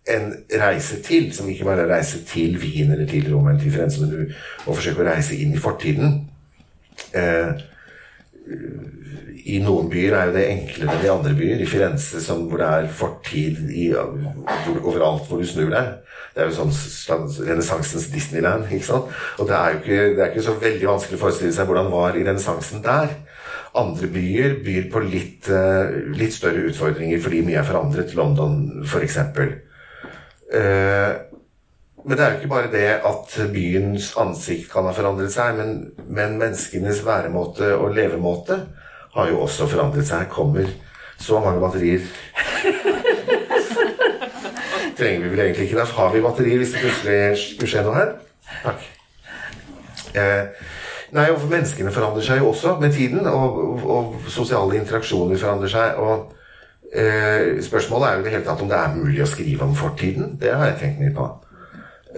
en 0.08 0.30
reise 0.60 1.02
til, 1.04 1.32
som 1.36 1.48
ikke 1.50 1.66
bare 1.68 1.84
er 1.84 1.92
reise 1.92 2.22
til 2.24 2.56
Wien 2.62 2.92
eller 2.92 3.08
til 3.08 3.28
Roma 3.32 3.50
eller 3.50 3.62
til 3.62 3.74
Firenze, 3.74 4.00
men 4.00 4.10
du 4.10 4.36
må 4.66 4.76
forsøke 4.76 5.04
å 5.04 5.08
reise 5.10 5.36
inn 5.36 5.52
i 5.52 5.60
fortiden. 5.60 6.22
Eh, 7.16 7.64
I 9.48 9.60
noen 9.64 9.88
byer 9.92 10.16
er 10.16 10.28
jo 10.28 10.36
det 10.36 10.46
enklere 10.48 10.96
enn 10.96 11.04
i 11.04 11.12
andre 11.12 11.34
byer. 11.36 11.62
I 11.62 11.68
Firenze, 11.68 12.20
som, 12.24 12.46
hvor 12.48 12.60
det 12.60 12.68
er 12.68 12.90
fortid 12.92 13.70
i, 13.70 13.88
hvor, 13.92 14.80
overalt 14.82 15.28
hvor 15.28 15.40
du 15.40 15.48
snur 15.48 15.72
deg. 15.72 15.94
Det 16.34 16.44
er 16.44 16.50
jo 16.50 16.68
sånn 16.68 17.28
renessansens 17.48 18.10
Disneyland. 18.12 18.68
ikke 18.70 18.86
sant? 18.86 19.12
Og 19.38 19.48
det 19.48 19.56
er 19.56 19.72
jo 19.72 19.80
ikke, 19.82 20.02
det 20.16 20.24
er 20.24 20.32
ikke 20.32 20.48
så 20.48 20.56
veldig 20.60 20.90
vanskelig 20.92 21.18
å 21.18 21.22
forestille 21.24 21.56
seg 21.56 21.68
hvordan 21.68 21.92
var 21.92 22.16
i 22.16 22.24
renessansen 22.28 22.84
der. 22.84 23.16
Andre 23.78 24.08
byer 24.12 24.58
byr 24.64 24.88
på 24.92 25.02
litt, 25.06 25.48
eh, 25.48 25.94
litt 26.18 26.34
større 26.34 26.66
utfordringer 26.70 27.20
fordi 27.22 27.44
mye 27.46 27.60
er 27.60 27.68
forandret. 27.68 28.14
London, 28.18 28.82
f.eks. 28.84 29.16
Eh, 29.18 31.12
men 32.08 32.16
det 32.16 32.24
er 32.24 32.30
jo 32.32 32.38
ikke 32.38 32.52
bare 32.54 32.72
det 32.72 32.88
at 33.04 33.34
byens 33.52 34.12
ansikt 34.20 34.70
kan 34.72 34.86
ha 34.88 34.92
forandret 34.96 35.32
seg, 35.34 35.58
men, 35.58 35.72
men 36.06 36.38
menneskenes 36.40 37.02
væremåte 37.06 37.74
og 37.76 37.94
levemåte 37.96 38.56
har 39.14 39.28
jo 39.32 39.42
også 39.44 39.66
forandret 39.68 40.06
seg. 40.08 40.28
Kommer 40.32 40.70
så 41.18 41.40
mange 41.42 41.60
batterier 41.60 42.04
Trenger 44.98 45.22
vi 45.22 45.30
vel 45.30 45.40
egentlig 45.44 45.68
ikke. 45.68 45.78
det. 45.78 45.86
har 45.94 46.12
vi 46.14 46.22
batterier 46.22 46.58
hvis 46.58 46.72
det 46.74 46.80
plutselig 46.82 47.18
skulle 47.42 47.70
skje 47.70 47.84
noe 47.86 47.98
her. 47.98 48.08
Takk. 48.64 48.86
Eh, 50.18 50.44
Nei, 51.16 51.28
og 51.32 51.44
Menneskene 51.48 51.92
forandrer 51.94 52.24
seg 52.26 52.42
jo 52.42 52.50
også 52.50 52.74
med 52.82 52.92
tiden, 52.92 53.26
og, 53.26 53.60
og 53.88 54.16
sosiale 54.28 54.76
interaksjoner 54.76 55.40
forandrer 55.40 55.72
seg. 55.72 56.00
og 56.02 56.32
eh, 56.92 57.60
Spørsmålet 57.64 58.08
er 58.08 58.16
jo 58.16 58.24
det 58.26 58.32
hele 58.34 58.46
tatt 58.48 58.64
om 58.64 58.70
det 58.70 58.80
er 58.80 58.96
mulig 58.96 59.22
å 59.24 59.28
skrive 59.30 59.64
om 59.64 59.76
fortiden. 59.76 60.34
Det 60.40 60.52
har 60.52 60.72
jeg 60.72 60.80
tenkt 60.82 61.04
mye 61.04 61.14
på. 61.16 61.28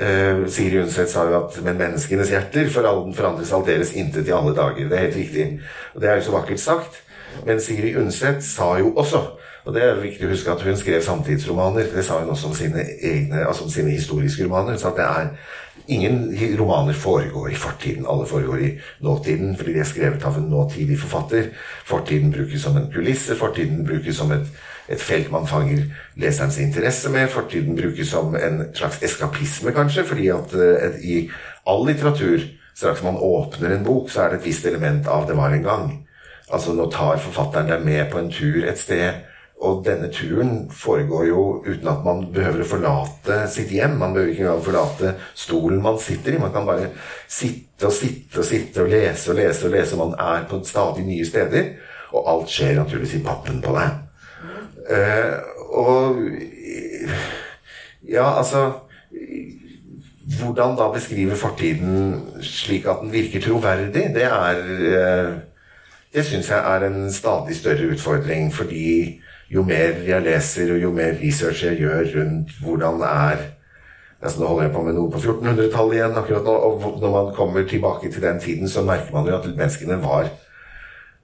Eh, 0.01 0.43
Siri 0.51 0.81
Undset 0.83 1.13
sa 1.13 1.27
jo 1.29 1.39
at 1.43 1.61
men 1.67 1.79
menneskenes 1.79 2.33
hjerter 2.35 2.71
forandres 2.75 3.55
aldeles 3.55 3.95
intet 3.95 4.27
i 4.27 4.35
alle 4.35 4.57
dager. 4.59 4.91
Det 4.91 4.99
er 4.99 5.07
helt 5.07 5.21
riktig. 5.23 5.47
Og 5.95 6.03
det 6.03 6.11
er 6.11 6.19
jo 6.19 6.27
så 6.31 6.37
vakkert 6.41 6.63
sagt. 6.63 7.01
Men 7.47 7.63
Siri 7.63 7.95
Undset 8.01 8.43
sa 8.43 8.75
jo 8.83 8.95
også 8.99 9.23
og 9.65 9.75
det 9.77 9.83
er 9.85 9.99
viktig 10.01 10.25
å 10.25 10.31
huske 10.33 10.53
at 10.53 10.63
hun 10.65 10.79
skrev 10.79 11.03
samtidsromaner. 11.05 11.91
Det 11.93 12.05
sa 12.07 12.21
hun 12.23 12.33
også 12.33 12.49
om 12.49 12.55
sine 12.57 12.81
egne, 12.97 13.43
altså 13.47 13.67
om 13.67 13.73
sine 13.73 13.93
historiske 13.93 14.47
romaner. 14.47 14.79
Så 14.81 14.93
det 14.97 15.05
er 15.05 15.35
Ingen 15.91 16.31
romaner 16.59 16.95
foregår 16.95 17.51
i 17.51 17.59
fortiden, 17.59 18.07
alle 18.07 18.27
foregår 18.27 18.61
i 18.63 18.69
nåtiden 19.03 19.57
fordi 19.59 19.73
de 19.75 19.81
er 19.83 19.89
skrevet 19.89 20.27
av 20.27 20.37
en 20.39 20.51
nåtidig 20.53 20.99
forfatter. 21.01 21.49
Fortiden 21.89 22.31
brukes 22.31 22.63
som 22.63 22.77
en 22.79 22.87
kulisse, 22.93 23.35
fortiden 23.35 23.83
brukes 23.89 24.21
som 24.21 24.31
et, 24.33 24.47
et 24.89 25.03
felt 25.03 25.33
man 25.35 25.49
fanger 25.51 25.83
leserens 26.15 26.61
interesse 26.63 27.11
med. 27.11 27.27
Fortiden 27.35 27.75
brukes 27.77 28.13
som 28.13 28.37
en 28.39 28.63
slags 28.75 29.03
eskapisme, 29.03 29.75
kanskje, 29.75 30.07
fordi 30.07 30.29
at 30.31 30.55
et, 30.55 31.01
i 31.03 31.17
all 31.67 31.83
litteratur, 31.89 32.47
straks 32.75 33.03
man 33.03 33.19
åpner 33.19 33.75
en 33.75 33.85
bok, 33.85 34.11
så 34.11 34.23
er 34.23 34.31
det 34.31 34.41
et 34.41 34.47
visst 34.47 34.67
element 34.71 35.11
av 35.11 35.27
'det 35.27 35.37
var 35.37 35.51
en 35.51 35.67
gang'. 35.67 36.07
Altså 36.53 36.73
Nå 36.73 36.91
tar 36.91 37.19
forfatteren 37.19 37.69
deg 37.69 37.85
med 37.85 38.11
på 38.11 38.19
en 38.19 38.31
tur 38.31 38.65
et 38.65 38.79
sted 38.79 39.13
og 39.61 39.83
denne 39.85 40.09
turen 40.09 40.71
foregår 40.73 41.27
jo 41.29 41.41
uten 41.67 41.89
at 41.93 42.05
man 42.05 42.23
behøver 42.33 42.63
å 42.65 42.69
forlate 42.69 43.43
sitt 43.53 43.73
hjem. 43.75 43.99
Man 44.01 44.15
behøver 44.17 44.33
ikke 44.33 44.47
engang 44.47 44.63
forlate 44.65 45.13
stolen 45.37 45.83
man 45.85 45.99
sitter 46.01 46.37
i. 46.37 46.41
Man 46.41 46.55
kan 46.55 46.69
bare 46.69 46.89
sitte 47.29 47.91
og 47.91 47.93
sitte 47.93 48.41
og 48.41 48.49
sitte 48.49 48.87
og 48.87 48.89
lese 48.89 49.35
og 49.35 49.37
lese 49.37 49.69
og 49.69 49.75
lese. 49.77 50.01
Man 50.01 50.17
er 50.17 50.47
på 50.49 50.63
stadig 50.65 51.05
nye 51.05 51.29
steder. 51.29 51.75
Og 52.17 52.33
alt 52.33 52.55
skjer 52.55 52.79
naturligvis 52.79 53.19
i 53.19 53.23
pappen 53.27 53.61
på 53.65 53.77
deg. 53.77 54.01
Uh, 54.91 55.37
og 55.77 56.23
Ja, 58.11 58.39
altså 58.41 58.89
Hvordan 60.41 60.77
da 60.79 60.89
beskrive 60.95 61.37
fortiden 61.37 62.15
slik 62.43 62.87
at 62.89 63.03
den 63.03 63.13
virker 63.13 63.43
troverdig, 63.45 64.09
det 64.15 64.25
er 64.25 64.61
uh, 64.65 65.33
Det 66.15 66.25
syns 66.27 66.49
jeg 66.51 66.59
er 66.59 66.87
en 66.87 67.13
stadig 67.13 67.57
større 67.59 67.93
utfordring, 67.93 68.49
fordi 68.55 69.21
jo 69.51 69.65
mer 69.67 70.05
jeg 70.07 70.23
leser, 70.23 70.75
og 70.75 70.83
jo 70.83 70.93
mer 70.95 71.17
research 71.23 71.65
jeg 71.67 71.81
gjør 71.81 72.05
rundt 72.17 72.53
hvordan 72.63 73.01
det 73.03 73.15
er 73.15 73.49
altså 74.21 74.41
Nå 74.41 74.47
holder 74.47 74.67
jeg 74.67 74.73
på 74.75 74.83
med 74.85 74.97
noe 74.99 75.11
på 75.11 75.19
1400-tallet 75.19 75.97
igjen. 75.97 76.19
akkurat 76.21 76.45
nå, 76.45 76.53
og 76.53 77.01
Når 77.01 77.11
man 77.15 77.35
kommer 77.35 77.65
tilbake 77.65 78.11
til 78.13 78.23
den 78.23 78.41
tiden, 78.41 78.69
så 78.69 78.83
merker 78.85 79.15
man 79.15 79.27
jo 79.27 79.39
at 79.39 79.49
menneskene 79.49 79.97
var 80.03 80.29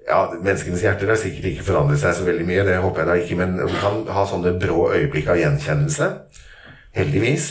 ja, 0.09 0.23
Menneskenes 0.39 0.83
hjerter 0.83 1.11
har 1.11 1.21
sikkert 1.21 1.51
ikke 1.51 1.67
forandret 1.67 2.01
seg 2.01 2.15
så 2.15 2.25
veldig 2.25 2.47
mye, 2.47 2.65
det 2.65 2.79
håper 2.79 3.03
jeg 3.03 3.09
da 3.09 3.15
ikke, 3.21 3.39
men 3.41 3.57
man 3.59 3.79
kan 3.83 4.03
ha 4.15 4.27
sånne 4.31 4.55
brå 4.63 4.93
øyeblikk 4.95 5.33
av 5.33 5.41
gjenkjennelse. 5.41 6.11
Heldigvis. 6.97 7.49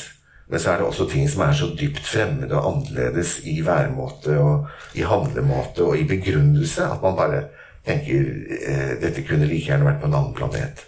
Men 0.48 0.62
så 0.62 0.72
er 0.72 0.80
det 0.80 0.88
også 0.88 1.08
ting 1.10 1.28
som 1.30 1.42
er 1.42 1.56
så 1.58 1.68
dypt 1.78 2.06
fremmede 2.06 2.56
og 2.56 2.68
annerledes 2.70 3.40
i 3.50 3.58
væremåte 3.66 4.38
og 4.40 4.96
i 4.96 5.02
handlemåte 5.06 5.84
og 5.84 5.98
i 5.98 6.06
begrunnelse 6.08 6.86
at 6.86 7.02
man 7.04 7.18
bare 7.18 7.40
tenker 7.86 8.28
eh, 8.60 8.92
dette 9.02 9.24
kunne 9.28 9.48
like 9.50 9.70
gjerne 9.70 9.88
vært 9.88 10.02
på 10.02 10.10
en 10.10 10.18
annen 10.18 10.36
planet. 10.38 10.86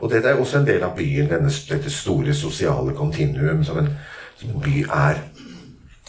Og 0.00 0.12
dette 0.12 0.28
er 0.28 0.40
også 0.40 0.60
en 0.60 0.68
del 0.68 0.84
av 0.84 0.96
byen, 0.96 1.30
denne, 1.30 1.50
dette 1.70 1.92
store 1.92 2.34
sosiale 2.36 2.92
kontinuum 2.96 3.64
som 3.64 3.80
en, 3.80 3.90
som 4.36 4.52
en 4.52 4.62
by 4.64 4.84
er. 4.84 5.22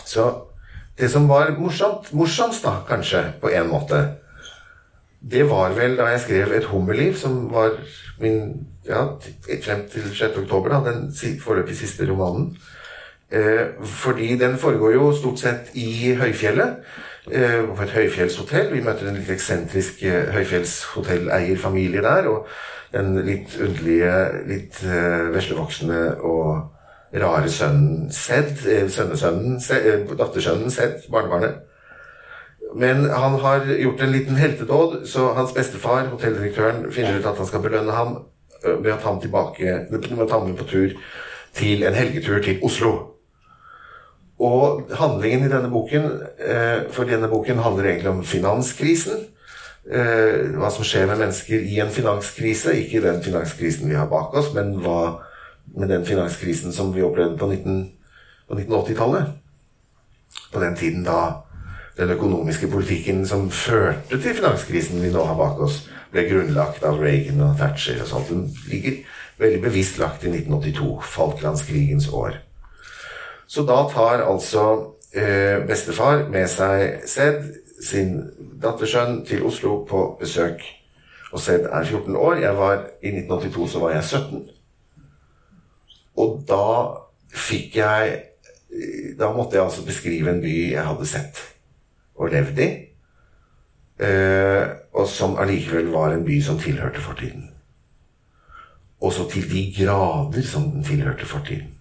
Så 0.04 0.28
det 1.00 1.12
som 1.14 1.28
var 1.30 1.54
morsomt, 1.60 2.12
morsomst, 2.18 2.66
da, 2.66 2.82
kanskje, 2.88 3.24
på 3.42 3.52
en 3.54 3.70
måte, 3.72 4.02
det 5.22 5.46
var 5.50 5.76
vel 5.78 5.98
da 5.98 6.12
jeg 6.12 6.24
skrev 6.26 6.54
Et 6.58 6.66
hummerliv, 6.72 7.16
som 7.18 7.48
var 7.52 7.78
min 8.20 8.68
ja, 8.88 9.06
frem 9.64 9.86
til 9.92 10.10
6. 10.16 10.38
oktober, 10.44 10.74
da, 10.74 10.92
den 10.92 11.40
foreløpig 11.44 11.78
siste 11.78 12.08
romanen. 12.10 12.56
Eh, 13.30 13.76
fordi 13.84 14.38
den 14.40 14.58
foregår 14.58 14.94
jo 14.94 15.12
stort 15.16 15.40
sett 15.40 15.74
i 15.76 16.16
høyfjellet. 16.16 16.80
Eh, 17.32 17.76
på 17.76 17.84
et 17.84 17.92
høyfjellshotell. 17.92 18.70
Vi 18.72 18.82
møter 18.84 19.10
en 19.10 19.18
litt 19.20 19.30
eksentrisk 19.34 20.04
eh, 20.08 20.30
høyfjellshotelleierfamilie 20.32 22.04
der. 22.06 22.30
Og 22.32 22.48
den 22.94 23.18
litt 23.28 23.58
underlige, 23.60 24.14
litt 24.48 24.78
uh, 24.88 25.28
veslevoksne 25.34 25.98
og 26.24 27.18
rare 27.20 27.50
sønnen 27.52 28.08
Sed. 28.16 28.54
Sønnesønnen, 28.94 29.58
dattersønnen 30.16 30.72
Sed, 30.72 31.04
barnebarnet. 31.12 31.58
Men 32.80 33.10
han 33.12 33.36
har 33.44 33.68
gjort 33.68 34.02
en 34.02 34.16
liten 34.16 34.40
heltedåd, 34.40 35.02
så 35.08 35.34
hans 35.36 35.52
bestefar, 35.56 36.08
hotelldirektøren, 36.14 36.88
finner 36.96 37.20
ut 37.20 37.28
at 37.28 37.44
han 37.44 37.52
skal 37.52 37.64
belønne 37.68 37.92
ham 37.96 38.16
med 38.64 38.92
å 38.94 38.98
ta 39.02 39.12
ham 39.12 39.22
tilbake, 39.24 39.78
med 39.92 40.08
å 40.16 40.28
ta 40.28 40.40
ham 40.40 40.48
med 40.48 40.60
på 40.64 40.72
tur 40.72 40.96
til 41.60 41.84
en 41.88 41.96
helgetur 41.96 42.40
til 42.44 42.64
Oslo. 42.64 43.17
Og 44.38 44.92
handlingen 44.94 45.48
i 45.48 45.50
denne 45.50 45.70
boken 45.74 46.04
eh, 46.38 46.84
For 46.94 47.10
denne 47.10 47.30
boken 47.32 47.58
handler 47.66 47.90
egentlig 47.90 48.12
om 48.12 48.24
finanskrisen. 48.26 49.24
Eh, 49.88 50.54
hva 50.60 50.70
som 50.74 50.86
skjer 50.86 51.08
med 51.10 51.24
mennesker 51.24 51.64
i 51.64 51.80
en 51.82 51.94
finanskrise. 51.94 52.76
Ikke 52.84 53.02
den 53.06 53.24
finanskrisen 53.26 53.90
vi 53.90 53.98
har 53.98 54.10
bak 54.12 54.36
oss, 54.38 54.52
men 54.54 54.76
hva 54.84 55.24
med 55.78 55.90
den 55.90 56.06
finanskrisen 56.06 56.74
som 56.74 56.94
vi 56.94 57.04
opplevde 57.06 57.38
på, 57.40 57.50
på 57.50 58.60
1980-tallet. 58.60 59.36
På 60.54 60.62
den 60.64 60.76
tiden 60.76 61.04
da 61.08 61.44
den 61.98 62.14
økonomiske 62.14 62.70
politikken 62.70 63.26
som 63.28 63.50
førte 63.50 64.20
til 64.22 64.36
finanskrisen 64.38 65.02
vi 65.02 65.10
nå 65.14 65.24
har 65.26 65.38
bak 65.40 65.62
oss, 65.66 65.88
ble 66.14 66.28
grunnlagt 66.30 66.86
av 66.88 67.02
Reagan 67.02 67.42
og 67.44 67.58
Thatcher 67.60 68.04
og 68.04 68.12
sånt. 68.12 68.30
Den 68.30 68.46
ligger 68.70 69.00
veldig 69.42 69.62
bevisst 69.66 69.98
lagt 70.02 70.26
i 70.26 70.30
1982, 70.30 70.92
Falklandskrigens 71.16 72.12
år. 72.14 72.38
Så 73.48 73.64
da 73.64 73.82
tar 73.92 74.26
altså 74.28 74.64
eh, 75.16 75.64
bestefar 75.68 76.28
med 76.32 76.50
seg 76.52 77.08
Sed, 77.08 77.44
sin 77.84 78.20
dattersønn, 78.62 79.22
til 79.26 79.46
Oslo 79.48 79.84
på 79.88 80.18
besøk. 80.20 80.64
Og 81.32 81.40
Sed 81.40 81.68
er 81.72 81.84
14 81.84 82.16
år. 82.16 82.42
Jeg 82.42 82.58
var, 82.58 82.86
I 83.04 83.14
1982 83.14 83.72
så 83.72 83.80
var 83.80 83.94
jeg 83.96 84.04
17. 84.04 84.48
Og 86.18 86.42
da 86.50 86.64
fikk 87.34 87.78
jeg 87.78 88.24
Da 89.18 89.30
måtte 89.34 89.56
jeg 89.56 89.64
altså 89.64 89.86
beskrive 89.86 90.30
en 90.30 90.42
by 90.44 90.54
jeg 90.74 90.84
hadde 90.84 91.06
sett 91.08 91.40
og 92.20 92.34
levd 92.34 92.60
i. 92.60 92.68
Eh, 94.04 94.64
og 94.94 95.08
som 95.10 95.38
allikevel 95.40 95.88
var 95.94 96.12
en 96.14 96.26
by 96.26 96.36
som 96.44 96.60
tilhørte 96.60 97.02
fortiden. 97.02 97.48
Og 99.02 99.14
så 99.14 99.26
til 99.32 99.48
de 99.50 99.64
grader 99.78 100.44
som 100.46 100.68
den 100.74 100.84
tilhørte 100.84 101.26
fortiden. 101.26 101.77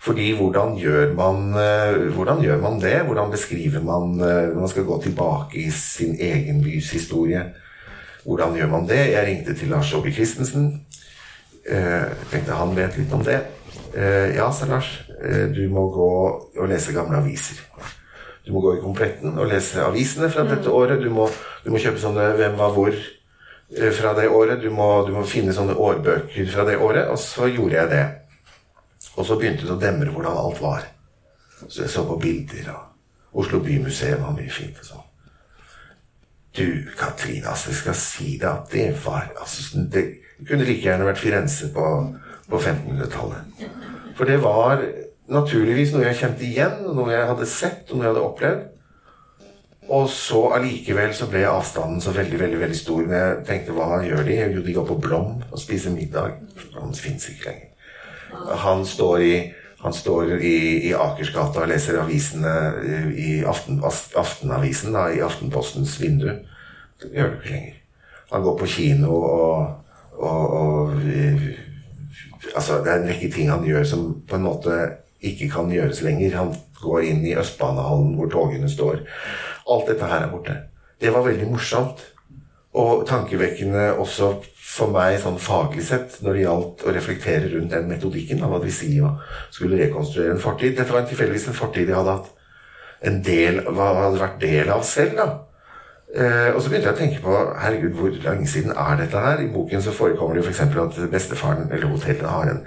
Fordi 0.00 0.30
hvordan 0.36 0.78
gjør 0.80 1.14
man, 1.14 1.50
eh, 1.60 2.08
hvordan 2.14 2.40
gjør 2.40 2.60
man 2.62 2.80
det? 2.80 3.02
Hvordan 3.04 3.30
beskriver 3.30 3.82
man 3.84 4.16
eh, 4.20 4.48
når 4.48 4.60
man 4.60 4.72
skal 4.72 4.84
gå 4.88 5.02
tilbake 5.02 5.60
i 5.60 5.70
sin 5.70 6.16
egen 6.20 6.62
bys 6.64 6.90
historie? 6.90 7.44
Hvordan 8.24 8.56
gjør 8.56 8.72
man 8.72 8.88
det? 8.88 9.12
Jeg 9.12 9.26
ringte 9.26 9.54
til 9.54 9.68
Lars 9.68 9.92
Åge 9.94 10.12
Christensen. 10.12 10.86
Jeg 11.70 12.28
tenkte 12.32 12.56
han 12.56 12.76
vet 12.76 12.96
litt 12.96 13.12
om 13.12 13.24
det. 13.24 13.42
Eh, 13.94 14.36
ja, 14.36 14.52
sa 14.52 14.66
Lars. 14.66 15.00
Eh, 15.24 15.48
du 15.50 15.68
må 15.68 15.88
gå 15.90 16.10
og 16.58 16.68
lese 16.70 16.94
gamle 16.94 17.18
aviser. 17.18 17.58
Du 18.46 18.52
må 18.54 18.62
gå 18.62 18.76
i 18.76 18.82
Kompletten 18.82 19.34
og 19.38 19.50
lese 19.50 19.82
avisene 19.84 20.30
fra 20.30 20.44
dette 20.48 20.70
året. 20.70 21.02
Du 21.02 21.10
må, 21.14 21.28
du 21.64 21.70
må 21.72 21.80
kjøpe 21.82 22.00
sånne 22.02 22.30
Hvem 22.38 22.56
var 22.58 22.74
hvor 22.76 22.94
eh, 22.94 23.90
fra 23.96 24.14
det 24.18 24.28
året. 24.30 24.62
Du 24.62 24.70
må, 24.74 24.88
du 25.06 25.12
må 25.16 25.26
finne 25.26 25.54
sånne 25.56 25.74
årbøker 25.74 26.50
fra 26.54 26.66
det 26.68 26.78
året. 26.78 27.10
Og 27.10 27.18
så 27.18 27.50
gjorde 27.50 27.80
jeg 27.80 27.92
det. 27.92 28.04
Og 29.16 29.26
så 29.26 29.36
begynte 29.38 29.66
det 29.66 29.74
å 29.74 29.80
demre 29.80 30.12
hvordan 30.14 30.38
alt 30.38 30.62
var. 30.62 30.86
Så 31.66 31.84
jeg 31.84 31.92
så 31.92 32.04
på 32.08 32.18
bilder 32.20 32.70
av 32.72 32.86
Oslo 33.40 33.60
Bymuseum 33.62 34.24
var 34.24 34.34
mye 34.34 34.50
fint 34.52 34.78
og 34.80 34.86
sånn. 34.86 35.06
Du, 36.56 36.66
Katrine, 36.98 37.46
altså, 37.46 37.70
jeg 37.70 37.78
skal 37.78 37.94
si 37.98 38.32
deg 38.40 38.48
at 38.50 38.72
det 38.72 38.88
var 39.04 39.28
altså, 39.38 39.84
Det 39.86 40.02
kunne 40.48 40.66
like 40.66 40.82
gjerne 40.82 41.06
vært 41.06 41.20
Firenze 41.22 41.68
på, 41.70 41.84
på 42.50 42.58
1500-tallet. 42.58 43.62
For 44.18 44.26
det 44.26 44.40
var 44.42 44.82
naturligvis 45.30 45.94
noe 45.94 46.08
jeg 46.08 46.18
kjente 46.24 46.46
igjen, 46.48 46.82
noe 46.90 47.12
jeg 47.12 47.30
hadde 47.30 47.46
sett, 47.46 47.84
og 47.90 48.00
noe 48.00 48.08
jeg 48.08 48.14
hadde 48.14 48.26
opplevd. 48.26 48.68
Og 49.90 50.06
så 50.10 50.42
allikevel 50.54 51.14
så 51.16 51.26
ble 51.30 51.46
avstanden 51.50 52.02
så 52.02 52.12
veldig 52.14 52.38
veldig, 52.42 52.60
veldig 52.60 52.78
stor. 52.78 53.02
Men 53.06 53.16
jeg 53.18 53.40
tenkte, 53.48 53.74
hva 53.78 54.02
gjør 54.06 54.26
de? 54.26 54.38
Jo, 54.54 54.62
de 54.66 54.76
går 54.76 54.86
på 54.90 55.00
Blom 55.06 55.40
og 55.50 55.58
spiser 55.58 55.94
middag. 55.94 56.38
Blom 56.70 56.94
fins 56.94 57.30
ikke 57.30 57.50
lenger. 57.50 57.69
Han 58.64 58.84
står 58.86 59.22
i, 59.22 59.34
han 59.80 59.94
står 59.96 60.36
i, 60.38 60.56
i 60.90 60.94
Akersgata 60.94 61.64
og 61.64 61.70
leser 61.70 62.00
avisene 62.02 62.54
i 63.16 63.40
aften, 63.46 63.80
Aftenavisen, 63.84 64.94
da, 64.96 65.08
i 65.12 65.22
Aftenpostens 65.24 65.98
vindu. 66.02 66.30
Det 67.00 67.12
gjør 67.14 67.34
du 67.34 67.38
ikke 67.40 67.54
lenger. 67.54 67.76
Han 68.30 68.44
går 68.46 68.58
på 68.60 68.70
kino 68.76 69.16
og, 69.16 69.66
og, 70.18 70.56
og 70.60 71.00
Altså, 72.56 72.80
det 72.84 72.88
er 72.90 73.02
en 73.02 73.08
rekke 73.10 73.28
ting 73.30 73.50
han 73.50 73.64
gjør 73.66 73.84
som 73.86 74.04
på 74.28 74.38
en 74.38 74.46
måte 74.46 74.76
ikke 75.20 75.50
kan 75.52 75.70
gjøres 75.72 76.00
lenger. 76.02 76.38
Han 76.38 76.54
går 76.80 77.04
inn 77.10 77.24
i 77.28 77.36
Østbanehallen 77.38 78.14
hvor 78.16 78.30
togene 78.32 78.70
står. 78.70 79.02
Alt 79.70 79.90
dette 79.92 80.08
her 80.08 80.24
er 80.24 80.32
borte. 80.32 80.56
Det 81.00 81.12
var 81.12 81.26
veldig 81.26 81.50
morsomt. 81.50 82.02
Og 82.78 83.04
tankevekkende 83.08 83.90
også 83.98 84.34
for 84.54 84.92
meg 84.94 85.16
sånn 85.18 85.40
faglig 85.42 85.82
sett 85.88 86.20
når 86.22 86.36
det 86.36 86.42
gjaldt 86.44 86.84
å 86.86 86.92
reflektere 86.94 87.48
rundt 87.50 87.72
den 87.74 87.88
metodikken 87.90 88.44
av 88.46 88.52
hva 88.52 88.60
de 88.62 88.70
sier 88.74 89.08
og 89.08 89.24
skulle 89.50 89.80
rekonstruere 89.80 90.36
en 90.36 90.42
fortid. 90.42 90.76
Dette 90.78 90.94
var 90.94 91.08
tilfeldigvis 91.08 91.48
en 91.50 91.58
fortid 91.58 91.90
jeg 91.90 91.98
hadde 91.98 92.18
hatt 92.20 92.30
en 93.10 93.18
del, 93.26 93.62
hadde 93.66 94.20
vært 94.20 94.38
del 94.42 94.70
av 94.70 94.84
selv. 94.86 95.16
da. 95.18 95.28
Eh, 96.10 96.50
og 96.54 96.60
så 96.62 96.70
begynte 96.70 96.90
jeg 96.90 96.96
å 96.96 97.00
tenke 97.00 97.24
på 97.24 97.34
herregud, 97.64 97.96
hvor 97.98 98.14
lenge 98.22 98.46
siden 98.50 98.72
er 98.76 98.96
dette 99.02 99.24
her? 99.26 99.42
I 99.42 99.50
boken 99.50 99.82
så 99.82 99.94
forekommer 99.94 100.36
det 100.36 100.44
jo 100.44 100.50
f.eks. 100.50 100.62
At 100.84 101.10
bestefaren 101.10 101.68
eller 101.70 101.90
hotellet 101.90 102.30
har 102.30 102.54
en 102.54 102.64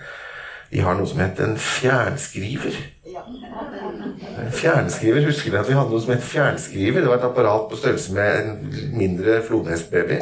de 0.74 0.82
har 0.82 0.96
noe 0.98 1.06
som 1.06 1.20
heter 1.22 1.46
en 1.46 1.60
fjernskriver. 1.62 2.78
En 3.06 3.73
fjernskriver, 4.54 5.26
Husker 5.28 5.52
dere 5.52 5.64
at 5.64 5.70
vi 5.70 5.76
hadde 5.78 5.94
noe 5.94 6.02
som 6.04 6.14
het 6.14 6.26
fjernskriver? 6.26 7.02
Det 7.04 7.10
var 7.10 7.20
et 7.20 7.26
apparat 7.28 7.66
på 7.70 7.80
størrelse 7.80 8.14
med 8.16 8.40
en 8.40 8.52
mindre 8.98 9.40
flodhestbaby. 9.48 10.20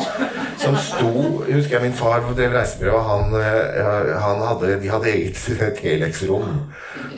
Som 0.62 0.78
sto 0.78 1.12
Husker 1.48 1.78
jeg 1.78 1.84
min 1.86 1.98
far 1.98 2.24
drev 2.28 2.56
reisebyrå, 2.56 3.02
han, 3.08 3.36
han 4.26 4.44
hadde, 4.48 4.74
de 4.82 4.92
hadde 4.92 5.12
eget 5.12 5.42
Telex-rom. 5.82 6.58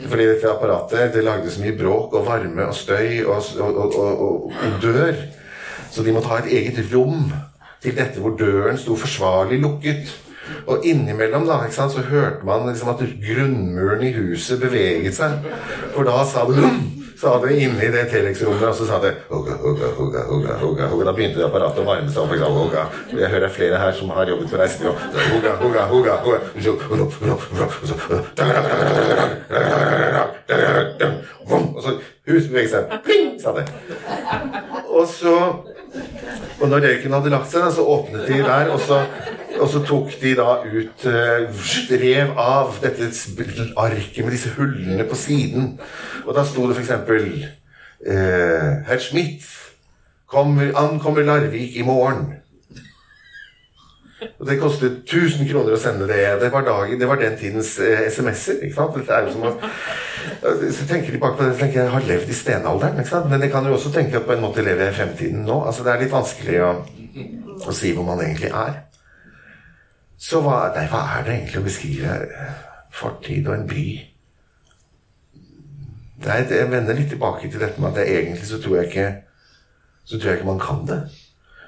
Fordi 0.08 0.28
dette 0.28 0.50
apparatet 0.50 1.14
det 1.14 1.24
lagde 1.24 1.50
så 1.52 1.62
mye 1.64 1.76
bråk 1.78 2.14
og 2.18 2.26
varme 2.28 2.68
og 2.68 2.76
støy 2.76 3.24
og, 3.24 3.42
og, 3.60 3.96
og, 3.98 4.52
og 4.52 4.78
dør. 4.82 5.16
Så 5.90 6.02
de 6.02 6.14
måtte 6.14 6.30
ha 6.32 6.40
et 6.42 6.52
eget 6.58 6.80
rom 6.94 7.28
til 7.84 7.96
dette 7.96 8.20
hvor 8.22 8.36
døren 8.38 8.78
sto 8.80 8.96
forsvarlig 8.98 9.60
lukket. 9.62 10.10
Og 10.66 10.86
innimellom 10.86 11.46
da, 11.48 11.62
ikke 11.64 11.78
sant, 11.78 11.94
så 11.94 12.04
hørte 12.08 12.46
man 12.46 12.68
liksom 12.68 12.92
at 12.94 13.04
grunnmuren 13.22 14.04
i 14.04 14.12
huset 14.16 14.60
beveget 14.62 15.16
seg. 15.16 15.38
For 15.94 16.06
da 16.08 16.20
sa 16.28 16.44
det 16.50 16.64
sa 17.24 17.38
det 17.40 17.56
inni 17.56 17.88
det 17.92 18.04
Telex-rommet, 18.10 18.68
og 18.68 18.74
så 18.76 18.86
sa 18.88 18.98
det 19.02 19.14
hugga, 19.28 19.54
hugga, 19.62 19.88
hugga, 19.96 20.22
hugga, 20.28 20.56
hugga, 20.60 20.88
hugga. 20.90 21.04
Da 21.08 21.14
begynte 21.16 21.38
det 21.40 21.46
apparatet 21.46 21.80
å 21.80 21.86
varme 21.86 22.10
seg 22.10 22.22
opp. 22.24 22.32
Liksom, 22.34 22.56
hugga. 22.58 22.82
Jeg 23.14 23.30
hører 23.32 23.54
flere 23.54 23.80
her 23.80 23.92
som 23.96 24.10
har 24.16 24.28
jobbet 24.28 24.50
på 24.50 24.60
reisebyrå. 24.60 24.94
Hugga, 25.32 25.52
hugga, 25.62 25.86
hugga, 25.92 26.14
hugga. 26.24 26.38
Og 31.74 31.82
så 31.82 31.96
huset 32.28 32.50
beveget 32.50 32.74
seg. 32.74 32.98
Pling, 33.06 33.30
sa 33.42 33.54
det. 33.56 33.68
Og 34.88 35.06
så 35.08 35.36
Og 36.60 36.68
når 36.68 36.80
røyken 36.80 37.12
hadde 37.12 37.30
lagt 37.30 37.50
seg, 37.52 37.64
så 37.74 37.82
åpnet 37.86 38.26
de 38.26 38.38
der, 38.42 38.70
og 38.72 38.80
så 38.80 39.02
og 39.60 39.68
så 39.70 39.82
tok 39.86 40.14
de 40.22 40.34
da 40.38 40.60
ut 40.64 41.04
Rev 42.04 42.32
av 42.40 42.78
dette 42.82 43.10
arket 43.80 44.24
med 44.24 44.34
disse 44.34 44.54
hullene 44.56 45.06
på 45.08 45.18
siden. 45.18 45.74
Og 46.24 46.34
da 46.36 46.44
sto 46.46 46.66
det 46.68 46.78
f.eks. 46.78 46.90
Eh, 48.04 48.70
Herr 48.84 48.98
Schmidt 49.00 49.44
kommer, 50.26 50.72
ankommer 50.76 51.22
Larvik 51.22 51.76
i 51.76 51.82
morgen. 51.82 52.34
Og 54.38 54.46
Det 54.46 54.58
kostet 54.60 54.92
1000 55.04 55.48
kroner 55.48 55.76
å 55.76 55.80
sende 55.80 56.08
det. 56.08 56.20
Det 56.40 56.50
var, 56.52 56.64
dagen, 56.64 56.98
det 57.00 57.08
var 57.08 57.20
den 57.20 57.36
tidens 57.38 57.78
eh, 57.78 58.06
SMS-er. 58.08 58.64
er 58.64 59.28
så 60.72 60.86
tenker 60.88 61.12
de 61.12 61.20
bak 61.20 61.36
på 61.36 61.44
det, 61.44 61.58
tenker 61.58 61.82
jeg 61.82 61.92
har 61.92 62.08
levd 62.08 62.28
i 62.28 62.36
stenalderen. 62.36 63.28
Men 63.30 63.42
jeg 63.42 63.52
kan 63.52 63.66
jo 63.66 63.76
også 63.76 63.92
tenke 63.92 64.16
at 64.16 64.26
på 64.26 64.32
en 64.36 64.44
måte 64.44 64.64
lever 64.64 64.88
jeg 64.88 64.94
i 64.94 64.96
fremtiden 64.96 65.44
nå. 65.44 65.62
Altså 65.66 65.84
Det 65.84 65.92
er 65.92 66.02
litt 66.04 66.12
vanskelig 66.12 66.60
å, 66.64 66.72
å 67.68 67.76
si 67.76 67.92
hvor 67.96 68.08
man 68.08 68.24
egentlig 68.24 68.52
er. 68.52 68.82
Så 70.24 70.40
hva, 70.40 70.70
nei, 70.72 70.86
hva 70.88 71.02
er 71.18 71.26
det 71.26 71.34
egentlig 71.34 71.60
å 71.60 71.66
beskrive 71.66 72.14
fortid 72.94 73.48
og 73.50 73.58
en 73.58 73.66
by? 73.68 73.84
Nei, 76.24 76.38
jeg 76.48 76.70
vender 76.72 76.96
litt 76.96 77.10
tilbake 77.12 77.50
til 77.50 77.60
dette 77.60 77.82
med 77.82 77.92
at 77.92 78.00
jeg 78.00 78.22
egentlig 78.22 78.48
så 78.48 78.60
tror 78.62 78.78
jeg 78.80 78.90
ikke 78.92 79.08
så 80.04 80.18
tror 80.18 80.30
jeg 80.30 80.38
ikke 80.38 80.48
man 80.48 80.62
kan 80.62 80.86
det. 80.88 81.00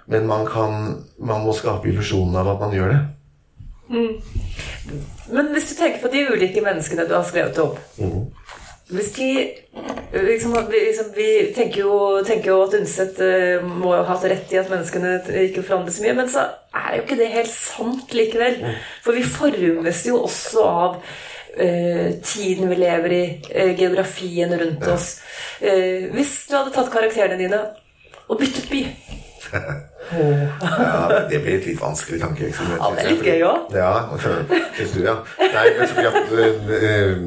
Men 0.07 0.27
man, 0.27 0.47
kan, 0.47 1.05
man 1.19 1.45
må 1.45 1.53
skape 1.57 1.88
illusjonen 1.90 2.37
av 2.37 2.49
at 2.55 2.61
man 2.62 2.75
gjør 2.77 2.92
det. 2.92 3.01
Mm. 3.88 4.12
Men 5.35 5.53
hvis 5.53 5.71
du 5.71 5.75
tenker 5.79 6.03
på 6.03 6.11
de 6.12 6.25
ulike 6.31 6.62
menneskene 6.62 7.07
du 7.09 7.14
har 7.14 7.27
skrevet 7.27 7.59
opp 7.62 7.79
mm. 7.99 8.25
Hvis 8.87 9.12
de 9.16 9.29
liksom, 10.12 10.53
liksom, 10.70 11.07
Vi 11.16 11.53
tenker 11.57 11.81
jo, 11.81 11.94
tenker 12.27 12.53
jo 12.53 12.61
at 12.62 12.75
Undset 12.79 13.18
uh, 13.18 13.64
må 13.66 13.90
ha 13.96 14.05
hatt 14.07 14.27
rett 14.31 14.53
i 14.55 14.61
at 14.61 14.70
menneskene 14.70 15.16
ikke 15.49 15.64
forandrer 15.66 15.96
så 15.96 16.05
mye, 16.05 16.16
men 16.20 16.31
så 16.31 16.44
er 16.77 16.92
jo 16.94 17.03
ikke 17.03 17.18
det 17.18 17.33
helt 17.33 17.51
sant 17.51 18.14
likevel. 18.14 18.61
Mm. 18.62 18.77
For 19.03 19.18
vi 19.18 19.25
formes 19.27 20.05
jo 20.07 20.20
også 20.29 20.66
av 20.68 21.01
uh, 21.01 22.09
tiden 22.22 22.70
vi 22.70 22.79
lever 22.79 23.16
i, 23.16 23.25
uh, 23.51 23.72
geografien 23.75 24.55
rundt 24.55 24.87
oss. 24.92 25.16
hvis 25.57 26.33
du 26.51 26.53
hadde 26.53 26.75
tatt 26.75 26.90
karakterene 26.92 27.38
dine 27.40 27.62
og 28.29 28.38
byttet 28.38 28.66
by 28.68 28.83
ja, 29.53 31.27
det 31.31 31.40
blir 31.42 31.57
et 31.59 31.66
litt 31.66 31.81
vanskelig 31.81 32.20
tankeeksperiment. 32.22 32.81
Ja, 32.81 32.90
det 32.94 33.03
er 33.03 33.11
litt 33.12 33.27
gøy 33.27 33.44
òg. 33.46 33.75
Ja, 33.75 33.92
syns 34.77 34.94
du, 34.94 35.03
ja. 35.05 35.16
Nei, 35.40 35.66
men 35.79 35.92
fordi 35.92 36.09
at 36.11 36.33
uh, 36.37 37.27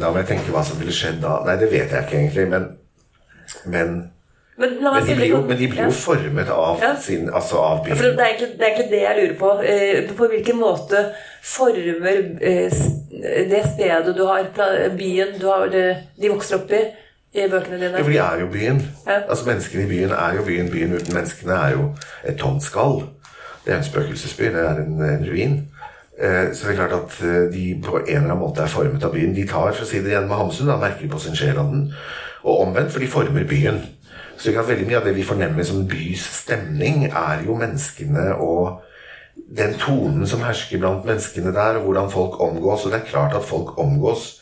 Da 0.00 0.10
må 0.10 0.22
jeg 0.22 0.30
tenke 0.32 0.54
hva 0.54 0.64
som 0.66 0.80
ville 0.80 0.94
skjedd 0.94 1.20
da. 1.24 1.40
Nei, 1.46 1.58
det 1.60 1.70
vet 1.72 1.92
jeg 1.92 2.06
ikke 2.06 2.18
egentlig, 2.20 2.48
men 2.52 2.70
Men, 3.66 3.90
men, 4.56 4.78
men 4.80 5.04
de, 5.04 5.14
blir 5.18 5.28
jo, 5.28 5.40
men 5.44 5.58
de 5.58 5.66
blir 5.68 5.84
jo 5.84 5.92
formet 5.96 6.48
av 6.54 6.80
ja. 6.80 6.92
sin 7.00 7.28
Altså 7.28 7.58
av 7.60 7.82
byen. 7.84 7.98
Det 7.98 8.12
det, 8.16 8.24
er 8.24 8.34
egentlig, 8.70 8.88
det 8.90 9.02
jeg 9.02 9.18
lurer 9.18 9.36
på. 9.38 9.52
Uh, 9.60 10.16
på 10.18 10.30
hvilken 10.32 10.60
måte 10.62 11.04
former 11.42 12.22
uh, 12.38 12.82
det 13.52 13.62
stedet 13.74 14.16
du 14.16 14.24
har, 14.26 14.48
byen 14.96 15.38
du 15.40 15.46
har, 15.50 15.68
de 15.72 16.30
vokser 16.32 16.58
opp 16.58 16.72
i, 16.74 16.84
i 17.34 17.48
bøkene 17.48 17.78
dine? 17.80 17.96
Ja, 17.96 18.02
for 18.02 18.10
de 18.10 18.18
er 18.18 18.40
jo 18.40 18.46
byen. 18.52 18.82
Ja. 19.06 19.20
Altså 19.28 19.48
Menneskene 19.48 19.84
i 19.84 19.88
byen 19.88 20.10
er 20.10 20.34
jo 20.36 20.44
byen. 20.46 20.70
Byen 20.70 20.94
uten 20.94 21.14
menneskene 21.14 21.52
er 21.52 21.76
jo 21.76 21.94
et 22.28 22.36
tomt 22.36 22.62
skall. 22.62 23.02
Det 23.64 23.72
er 23.72 23.78
en 23.78 23.84
spøkelsesby. 23.84 24.44
Det 24.44 24.64
er 24.66 24.82
en, 24.84 25.00
en 25.02 25.28
ruin. 25.30 25.56
Eh, 26.18 26.52
så 26.54 26.68
det 26.68 26.74
er 26.74 26.86
klart 26.86 26.98
at 26.98 27.24
eh, 27.24 27.52
de 27.54 27.82
på 27.84 27.96
en 27.98 28.06
eller 28.08 28.20
annen 28.20 28.38
måte 28.38 28.62
er 28.62 28.70
formet 28.70 29.04
av 29.04 29.14
byen. 29.14 29.34
De 29.34 29.46
tar, 29.48 29.72
for 29.72 29.86
å 29.86 29.88
si 29.88 30.02
det 30.02 30.12
igjen 30.12 30.28
med 30.28 30.38
Hamsun, 30.38 30.68
da, 30.68 30.76
merker 30.80 31.08
på 31.08 31.20
sin 31.22 31.36
sjel 31.38 31.58
av 31.58 31.72
den. 31.72 31.88
Og 32.44 32.66
omvendt, 32.66 32.92
for 32.92 33.00
de 33.00 33.08
former 33.10 33.48
byen. 33.48 33.80
Så 34.36 34.52
kan 34.52 34.68
veldig 34.68 34.86
mye 34.88 35.00
av 35.00 35.08
det 35.08 35.16
vi 35.16 35.24
fornemmer 35.26 35.64
som 35.64 35.86
bys 35.88 36.24
stemning, 36.42 37.06
er 37.08 37.44
jo 37.46 37.56
menneskene 37.56 38.32
og 38.42 38.82
den 39.56 39.74
tonen 39.80 40.26
som 40.28 40.42
hersker 40.44 40.80
blant 40.82 41.06
menneskene 41.08 41.52
der, 41.54 41.78
og 41.78 41.88
hvordan 41.88 42.10
folk 42.12 42.40
omgås. 42.42 42.84
Og 42.84 42.92
det 42.92 43.00
er 43.00 43.10
klart 43.10 43.36
at 43.38 43.46
folk 43.48 43.78
omgås 43.80 44.41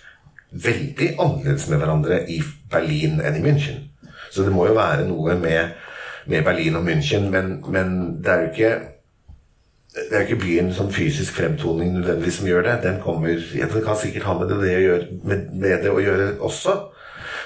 veldig 0.52 1.14
annerledes 1.18 1.68
med 1.70 1.78
hverandre 1.78 2.22
i 2.30 2.40
Berlin 2.70 3.20
enn 3.22 3.38
i 3.38 3.44
München. 3.44 3.84
Så 4.30 4.46
det 4.46 4.54
må 4.54 4.66
jo 4.68 4.78
være 4.78 5.06
noe 5.08 5.34
med, 5.38 5.76
med 6.30 6.46
Berlin 6.46 6.78
og 6.78 6.86
München, 6.86 7.30
men, 7.30 7.58
men 7.70 8.00
det 8.22 8.32
er 8.32 8.42
jo 8.42 8.50
ikke 8.50 8.72
det 9.90 10.14
er 10.14 10.20
jo 10.20 10.26
ikke 10.28 10.44
byen 10.44 10.68
som 10.74 10.92
fysisk 10.92 11.34
fremtoning 11.34 11.92
nødvendigvis 11.92 12.36
som 12.38 12.46
gjør 12.46 12.62
det. 12.62 12.76
Den 12.82 13.00
kommer, 13.02 13.28
ja, 13.28 13.66
den 13.66 13.82
kan 13.84 13.96
sikkert 13.98 14.22
ha 14.28 14.36
med 14.38 14.52
det, 14.52 14.58
å 14.62 14.82
gjøre, 14.84 15.06
med, 15.26 15.48
med 15.58 15.82
det 15.82 15.90
å 15.90 16.02
gjøre 16.02 16.28
også. 16.46 16.76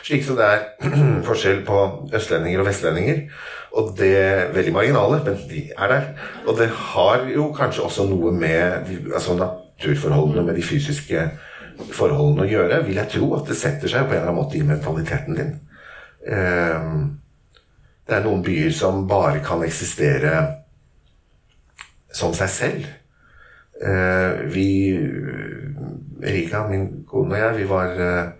Slik 0.04 0.26
som 0.26 0.36
det 0.36 0.44
er 0.44 0.66
forskjell 1.28 1.62
på 1.64 1.78
østlendinger 2.12 2.60
og 2.60 2.68
vestlendinger. 2.68 3.22
Og 3.80 3.94
det 3.98 4.10
er 4.18 4.52
veldig 4.54 4.74
marginale, 4.76 5.22
men 5.24 5.40
de 5.48 5.64
er 5.72 5.94
der. 5.94 6.10
Og 6.44 6.60
det 6.60 6.68
har 6.68 7.24
jo 7.32 7.48
kanskje 7.56 7.88
også 7.88 8.06
noe 8.12 8.34
med 8.36 8.92
altså 9.14 9.38
naturforholdene, 9.40 10.44
med 10.46 10.60
de 10.60 10.68
fysiske 10.68 11.24
forholdene 11.94 12.46
å 12.46 12.50
gjøre. 12.50 12.82
Vil 12.86 12.98
jeg 13.00 13.12
tro 13.16 13.30
at 13.38 13.48
det 13.50 13.58
setter 13.58 13.90
seg 13.90 14.06
på 14.06 14.14
en 14.14 14.20
eller 14.20 14.30
annen 14.30 14.40
måte 14.40 14.58
i 14.58 14.66
mentaliteten 14.66 15.38
din. 15.38 15.54
Ehm, 16.26 17.00
det 18.04 18.16
er 18.16 18.24
noen 18.24 18.44
byer 18.44 18.72
som 18.74 19.06
bare 19.08 19.40
kan 19.44 19.62
eksistere 19.64 20.34
som 22.14 22.34
seg 22.36 22.52
selv. 22.52 22.86
Eh, 23.84 24.44
vi 24.54 24.68
Erika, 26.24 26.62
min 26.68 27.04
kone 27.08 27.34
og 27.34 27.40
jeg, 27.40 27.56
vi 27.58 27.68
var 27.68 28.00
eh, 28.00 28.32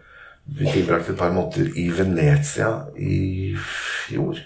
Vi 0.44 0.66
tilbrakte 0.68 1.12
et 1.12 1.18
par 1.18 1.32
måneder 1.32 1.70
i 1.80 1.88
Venezia 1.88 2.68
i 3.00 3.56
fjor. 3.56 4.36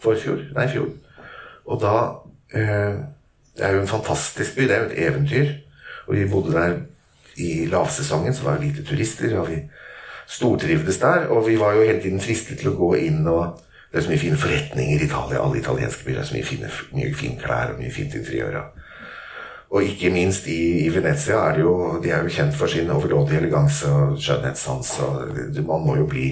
Forfjor? 0.00 0.38
Nei, 0.54 0.68
fjor. 0.70 0.92
Og 1.66 1.80
da 1.82 1.96
eh, 2.54 3.00
Det 3.56 3.66
er 3.66 3.74
jo 3.74 3.80
en 3.82 3.90
fantastisk 3.90 4.54
by. 4.56 4.62
Det 4.62 4.76
er 4.76 4.80
jo 4.80 4.90
et 4.90 5.00
eventyr. 5.08 5.50
Og 6.06 6.14
vi 6.14 6.28
bodde 6.30 6.54
der 6.54 6.76
i 7.42 7.66
lavsesongen, 7.70 8.34
så 8.34 8.46
var 8.46 8.58
det 8.58 8.68
lite 8.68 8.84
turister, 8.86 9.34
og 9.40 9.50
vi 9.50 9.58
stortrivdes 10.30 10.98
der. 11.02 11.26
Og 11.34 11.46
vi 11.48 11.58
var 11.60 11.76
jo 11.76 11.86
hele 11.86 12.00
tiden 12.02 12.22
fristet 12.22 12.62
til 12.62 12.72
å 12.72 12.78
gå 12.78 12.94
inn 13.08 13.26
og 13.26 13.60
Det 13.92 13.98
er 13.98 14.04
så 14.06 14.08
mye 14.08 14.22
fine 14.22 14.36
forretninger 14.40 15.02
i 15.02 15.04
Italia. 15.04 15.40
Alle 15.44 15.58
italienske 15.58 16.06
byer. 16.06 16.22
Er 16.22 16.24
så 16.24 16.32
mye 16.32 16.46
fine, 16.48 16.68
mye 16.96 17.10
fine 17.12 17.36
klær 17.36 17.74
og 17.74 17.80
mye 17.82 17.90
fint 17.92 18.14
interiør. 18.16 18.54
Og 19.68 19.84
ikke 19.84 20.08
minst 20.14 20.46
i, 20.48 20.86
i 20.86 20.88
Venezia 20.94 21.42
er 21.50 21.58
det 21.58 21.60
jo 21.60 21.74
De 22.00 22.08
er 22.08 22.24
jo 22.24 22.32
kjent 22.32 22.56
for 22.56 22.72
sin 22.72 22.88
overdådige 22.88 23.42
eleganse 23.42 23.92
og 23.92 24.16
skjønnhetssans. 24.16 24.94
og 25.04 25.60
Man 25.68 25.84
må 25.84 25.98
jo 26.00 26.06
bli 26.08 26.30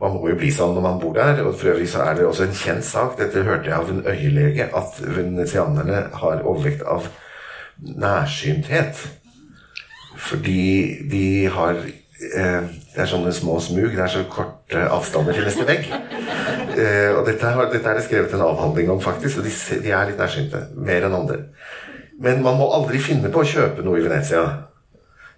man 0.00 0.12
må 0.12 0.28
jo 0.28 0.36
bli 0.36 0.50
sånn 0.52 0.74
når 0.76 0.84
man 0.84 0.98
bor 1.00 1.14
der. 1.16 1.40
og 1.46 1.54
For 1.56 1.72
øvrig 1.72 1.88
så 1.88 2.04
er 2.04 2.18
det 2.18 2.26
også 2.28 2.44
en 2.44 2.58
kjent 2.60 2.84
sak, 2.84 3.16
dette 3.16 3.44
hørte 3.46 3.70
jeg 3.70 3.78
av 3.78 3.92
en 3.92 4.02
øyelege, 4.04 4.68
at 4.76 4.98
venezianerne 5.00 6.02
har 6.20 6.42
overvekt 6.44 6.84
av 6.84 7.08
nærsynthet. 7.80 9.00
Fordi 10.16 10.98
de 11.10 11.46
har 11.52 11.76
eh, 11.76 12.68
Det 12.94 13.02
er 13.02 13.10
sånne 13.10 13.32
små 13.36 13.58
smug. 13.60 13.92
Det 13.92 14.04
er 14.04 14.12
så 14.12 14.24
korte 14.30 14.86
avstander 14.88 15.36
til 15.36 15.48
neste 15.48 15.68
vegg. 15.68 15.90
Eh, 16.76 17.08
og 17.16 17.22
dette, 17.24 17.48
har, 17.48 17.70
dette 17.72 17.88
er 17.88 17.96
det 17.96 18.02
skrevet 18.04 18.34
en 18.36 18.42
avhandling 18.44 18.90
om, 18.92 18.98
faktisk. 19.00 19.38
Og 19.40 19.46
de, 19.46 19.52
de 19.80 19.92
er 19.96 20.10
litt 20.10 20.18
nærsynte. 20.20 20.58
Mer 20.76 21.06
enn 21.06 21.14
andre. 21.16 21.38
Men 22.20 22.42
man 22.44 22.58
må 22.58 22.66
aldri 22.76 23.00
finne 23.00 23.30
på 23.32 23.40
å 23.40 23.48
kjøpe 23.48 23.84
noe 23.86 23.96
i 23.96 24.04
Venezia. 24.04 24.42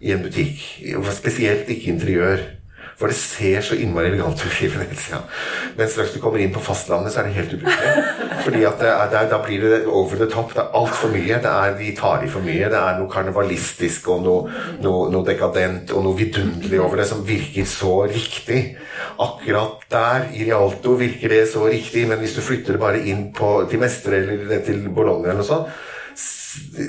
I 0.03 0.17
en 0.17 0.25
butikk. 0.25 0.59
Spesielt 1.15 1.71
ikke 1.71 1.93
interiør. 1.93 2.43
For 2.99 3.13
det 3.13 3.15
ser 3.15 3.63
så 3.63 3.77
innmari 3.79 4.09
elegant 4.11 4.41
ut 4.43 4.63
i 4.65 4.69
Venezia. 4.73 5.21
Men 5.79 5.91
straks 5.91 6.17
du 6.17 6.19
kommer 6.19 6.43
inn 6.43 6.51
på 6.55 6.63
fastlandet, 6.63 7.13
så 7.15 7.21
er 7.21 7.29
det 7.29 7.37
helt 7.37 7.53
ubrukelig. 7.55 7.93
Fordi 8.43 8.65
at 8.67 8.83
er, 8.83 9.29
Da 9.31 9.39
blir 9.45 9.63
det 9.63 9.85
over 9.87 10.17
the 10.19 10.27
top. 10.27 10.51
Det 10.55 10.65
er 10.65 10.75
altfor 10.75 11.13
mye. 11.15 11.39
Det 11.39 11.53
er, 11.53 11.77
de 11.79 11.93
tar 11.97 12.25
i 12.27 12.31
for 12.33 12.43
mye. 12.43 12.71
Det 12.73 12.81
er 12.81 12.99
noe 12.99 13.11
karnevalistisk 13.13 14.09
og 14.11 14.25
noe, 14.27 14.57
noe, 14.83 15.05
noe 15.15 15.27
dekadent 15.27 15.93
og 15.95 16.03
noe 16.09 16.19
vidunderlig 16.19 16.81
over 16.83 16.99
det 16.99 17.07
som 17.07 17.23
virker 17.27 17.69
så 17.71 18.01
riktig. 18.11 18.65
Akkurat 19.23 19.87
der, 19.93 20.27
i 20.35 20.49
Rialto, 20.49 20.97
virker 20.99 21.31
det 21.31 21.45
så 21.53 21.69
riktig, 21.71 22.09
men 22.11 22.19
hvis 22.19 22.35
du 22.35 22.43
flytter 22.43 22.75
det 22.75 22.83
bare 22.83 23.05
inn 23.07 23.29
på, 23.37 23.61
til 23.71 23.79
Mestre 23.79 24.25
eller 24.25 24.67
til 24.67 24.89
Bologna 24.91 25.31
eller 25.31 25.45
noe 25.45 25.47
sånt 25.47 25.71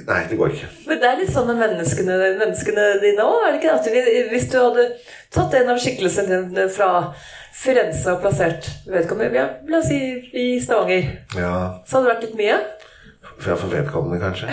Nei, 0.07 0.19
det 0.29 0.37
går 0.37 0.53
ikke. 0.53 0.67
Men 0.87 0.99
det 1.01 1.07
er 1.09 1.17
litt 1.21 1.31
sånn 1.33 1.47
med 1.49 1.57
menneskene, 1.63 2.17
menneskene 2.39 2.87
dine 3.01 3.25
òg, 3.25 3.47
er 3.47 3.51
det 3.55 3.61
ikke? 3.61 3.75
At 3.79 3.85
vi- 3.93 4.27
hvis 4.33 4.49
du 4.51 4.57
hadde 4.61 4.85
tatt 5.33 5.53
en 5.59 5.69
av 5.69 5.77
skikkelsene 5.81 6.43
dine 6.49 6.67
fra 6.69 7.13
Firenze 7.59 8.13
og 8.13 8.21
plassert 8.21 8.69
vedkommende, 8.87 9.35
ja, 9.35 9.47
la 9.67 9.77
oss 9.81 9.87
si 9.87 10.29
i 10.33 10.59
Stavanger, 10.63 11.09
Ja, 11.35 11.81
så 11.87 11.97
hadde 11.97 12.05
det 12.05 12.13
vært 12.15 12.21
litt 12.29 12.37
mye? 12.37 12.59
fra 13.39 13.55
for 13.55 13.67
vedkommende, 13.71 14.19
kanskje. 14.19 14.47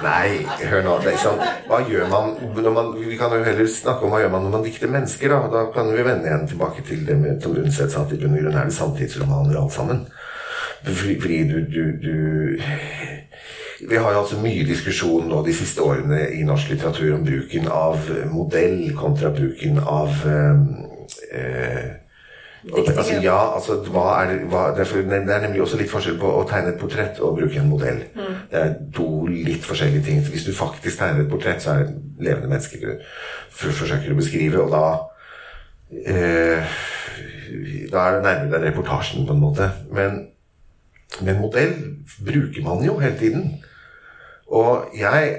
Nei, 0.00 0.40
hør 0.70 0.82
nå. 0.86 0.94
Sånn. 1.20 1.40
Hva 1.68 1.80
gjør 1.84 2.06
man, 2.08 2.30
man 2.72 2.92
Vi 2.96 3.16
kan 3.20 3.32
jo 3.34 3.42
heller 3.44 3.68
snakke 3.68 4.06
om 4.06 4.14
hva 4.14 4.22
gjør 4.22 4.30
man 4.32 4.46
når 4.46 4.54
man 4.54 4.64
dikter 4.64 4.88
mennesker. 4.88 5.28
Da 5.28 5.48
Da 5.52 5.64
kan 5.74 5.90
vi 5.92 6.02
vende 6.06 6.30
igjen 6.30 6.46
tilbake 6.48 6.84
til 6.86 7.04
det 7.06 7.18
med, 7.20 7.42
som 7.42 7.52
Undset 7.60 7.96
at 7.98 8.12
i 8.12 8.16
bunn 8.16 8.36
og 8.38 8.44
grunn 8.46 8.56
er 8.56 8.64
det 8.70 8.76
samtidsromaner 8.78 9.60
alt 9.60 9.72
sammen. 9.76 10.06
Fordi, 10.84 11.20
fordi 11.20 11.38
du, 11.48 11.58
du, 11.74 11.84
du 12.02 12.60
Vi 13.88 13.96
har 13.96 14.12
jo 14.12 14.20
altså 14.20 14.36
mye 14.40 14.64
diskusjon 14.68 15.28
nå 15.28 15.40
de 15.46 15.54
siste 15.56 15.80
årene 15.84 16.26
i 16.36 16.42
norsk 16.44 16.72
litteratur 16.72 17.14
om 17.16 17.24
bruken 17.24 17.68
av 17.72 18.10
modell 18.32 18.90
kontra 18.96 19.30
bruken 19.32 19.80
av 19.80 20.26
eh, 20.28 20.64
eh, 21.32 21.90
det, 22.62 22.92
altså, 22.96 23.14
ja, 23.22 23.54
altså, 23.54 23.72
er 23.72 24.26
det, 24.28 24.40
hva, 24.52 24.66
det 24.76 24.84
er 25.16 25.44
nemlig 25.46 25.62
også 25.64 25.78
litt 25.80 25.88
forskjell 25.88 26.18
på 26.20 26.28
å 26.28 26.42
tegne 26.48 26.74
et 26.74 26.80
portrett 26.80 27.20
og 27.24 27.38
bruke 27.38 27.56
en 27.56 27.70
modell. 27.70 28.02
Det 28.50 28.58
er 28.60 28.74
to 28.92 29.06
litt 29.32 29.64
forskjellige 29.64 30.04
ting. 30.04 30.20
Hvis 30.28 30.44
du 30.44 30.52
faktisk 30.52 31.00
tegner 31.00 31.24
et 31.24 31.30
portrett, 31.32 31.62
så 31.64 31.72
er 31.72 31.78
det 31.80 31.94
et 31.94 32.26
levende 32.26 32.50
menneske 32.50 32.80
du 32.82 32.90
for, 33.48 33.72
forsøker 33.72 34.12
å 34.12 34.18
beskrive, 34.18 34.60
og 34.60 34.74
da 34.76 34.84
eh, 36.04 36.76
Da 37.90 38.02
er 38.04 38.18
det 38.18 38.22
nærmere 38.22 38.60
reportasjen, 38.68 39.24
på 39.26 39.34
en 39.34 39.40
måte. 39.42 39.70
Men, 39.96 40.20
men 41.20 41.40
modell 41.40 41.74
bruker 42.24 42.62
man 42.64 42.84
jo 42.86 42.98
hele 43.02 43.18
tiden. 43.18 43.50
Og 44.46 44.94
jeg 44.98 45.34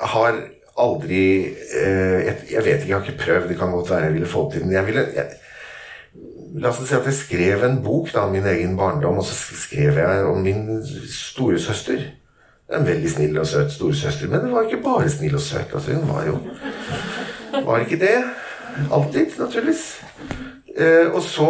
har 0.00 0.38
aldri 0.76 1.24
eh, 1.46 2.26
jeg, 2.26 2.62
vet 2.64 2.82
ikke, 2.82 2.88
jeg 2.88 2.96
har 2.96 3.04
ikke 3.04 3.24
prøvd. 3.24 3.48
Det 3.48 3.58
kan 3.58 3.74
godt 3.74 3.90
være 3.90 4.08
jeg 4.08 4.16
ville 4.18 4.30
få 4.30 4.46
til 4.52 4.66
men 4.66 4.76
jeg 4.76 4.86
ville 4.86 5.08
jeg, 5.16 5.26
La 6.56 6.70
oss 6.70 6.78
si 6.88 6.94
at 6.96 7.04
jeg 7.04 7.16
skrev 7.18 7.64
en 7.66 7.82
bok 7.84 8.08
om 8.16 8.30
min 8.32 8.46
egen 8.48 8.78
barndom, 8.78 9.18
og 9.20 9.26
så 9.28 9.34
skrev 9.60 9.98
jeg 10.00 10.22
om 10.24 10.38
min 10.40 10.62
storesøster. 11.12 12.06
En 12.72 12.86
veldig 12.86 13.10
snill 13.12 13.36
og 13.42 13.46
søt 13.46 13.74
storesøster, 13.74 14.30
men 14.32 14.40
det 14.40 14.52
var 14.54 14.64
ikke 14.64 14.80
bare 14.84 15.10
snill 15.12 15.36
og 15.36 15.42
søt. 15.44 15.74
Altså, 15.74 15.92
hun 15.92 16.08
var 16.08 16.24
jo 16.26 16.38
Var 17.66 17.84
ikke 17.84 17.98
det. 18.00 18.16
Alltid, 18.92 19.36
naturligvis. 19.38 19.84
Eh, 20.76 21.12
og 21.12 21.22
så 21.22 21.46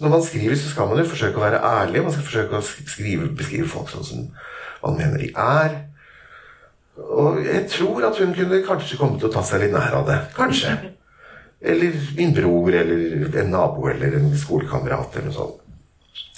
Når 0.00 0.12
man 0.12 0.22
skriver, 0.22 0.56
så 0.56 0.70
skal 0.70 0.88
man 0.90 0.98
jo 1.00 1.08
forsøke 1.08 1.40
å 1.40 1.44
være 1.44 1.60
ærlig. 1.64 2.02
Man 2.04 2.12
skal 2.12 2.26
forsøke 2.26 2.58
å 2.58 2.64
skrive, 2.64 3.28
beskrive 3.36 3.68
folk 3.68 3.88
sånn 3.92 4.04
som 4.04 4.24
man 4.82 4.98
mener 4.98 5.22
de 5.22 5.30
er. 5.32 5.76
Og 6.96 7.40
jeg 7.44 7.64
tror 7.72 8.04
at 8.08 8.18
hun 8.20 8.34
kunne 8.36 8.62
kanskje 8.64 8.98
komme 9.00 9.20
til 9.20 9.28
å 9.28 9.32
ta 9.32 9.42
seg 9.44 9.64
litt 9.64 9.74
nær 9.74 9.98
av 10.00 10.06
det. 10.08 10.18
Kanskje. 10.36 10.74
Eller 11.60 11.96
min 12.16 12.34
bror, 12.36 12.72
eller 12.72 13.40
en 13.40 13.52
nabo, 13.52 13.88
eller 13.88 14.18
en 14.18 14.32
skolekamerat, 14.36 15.16
eller 15.16 15.30
noe 15.30 15.36
sånt. 15.36 15.62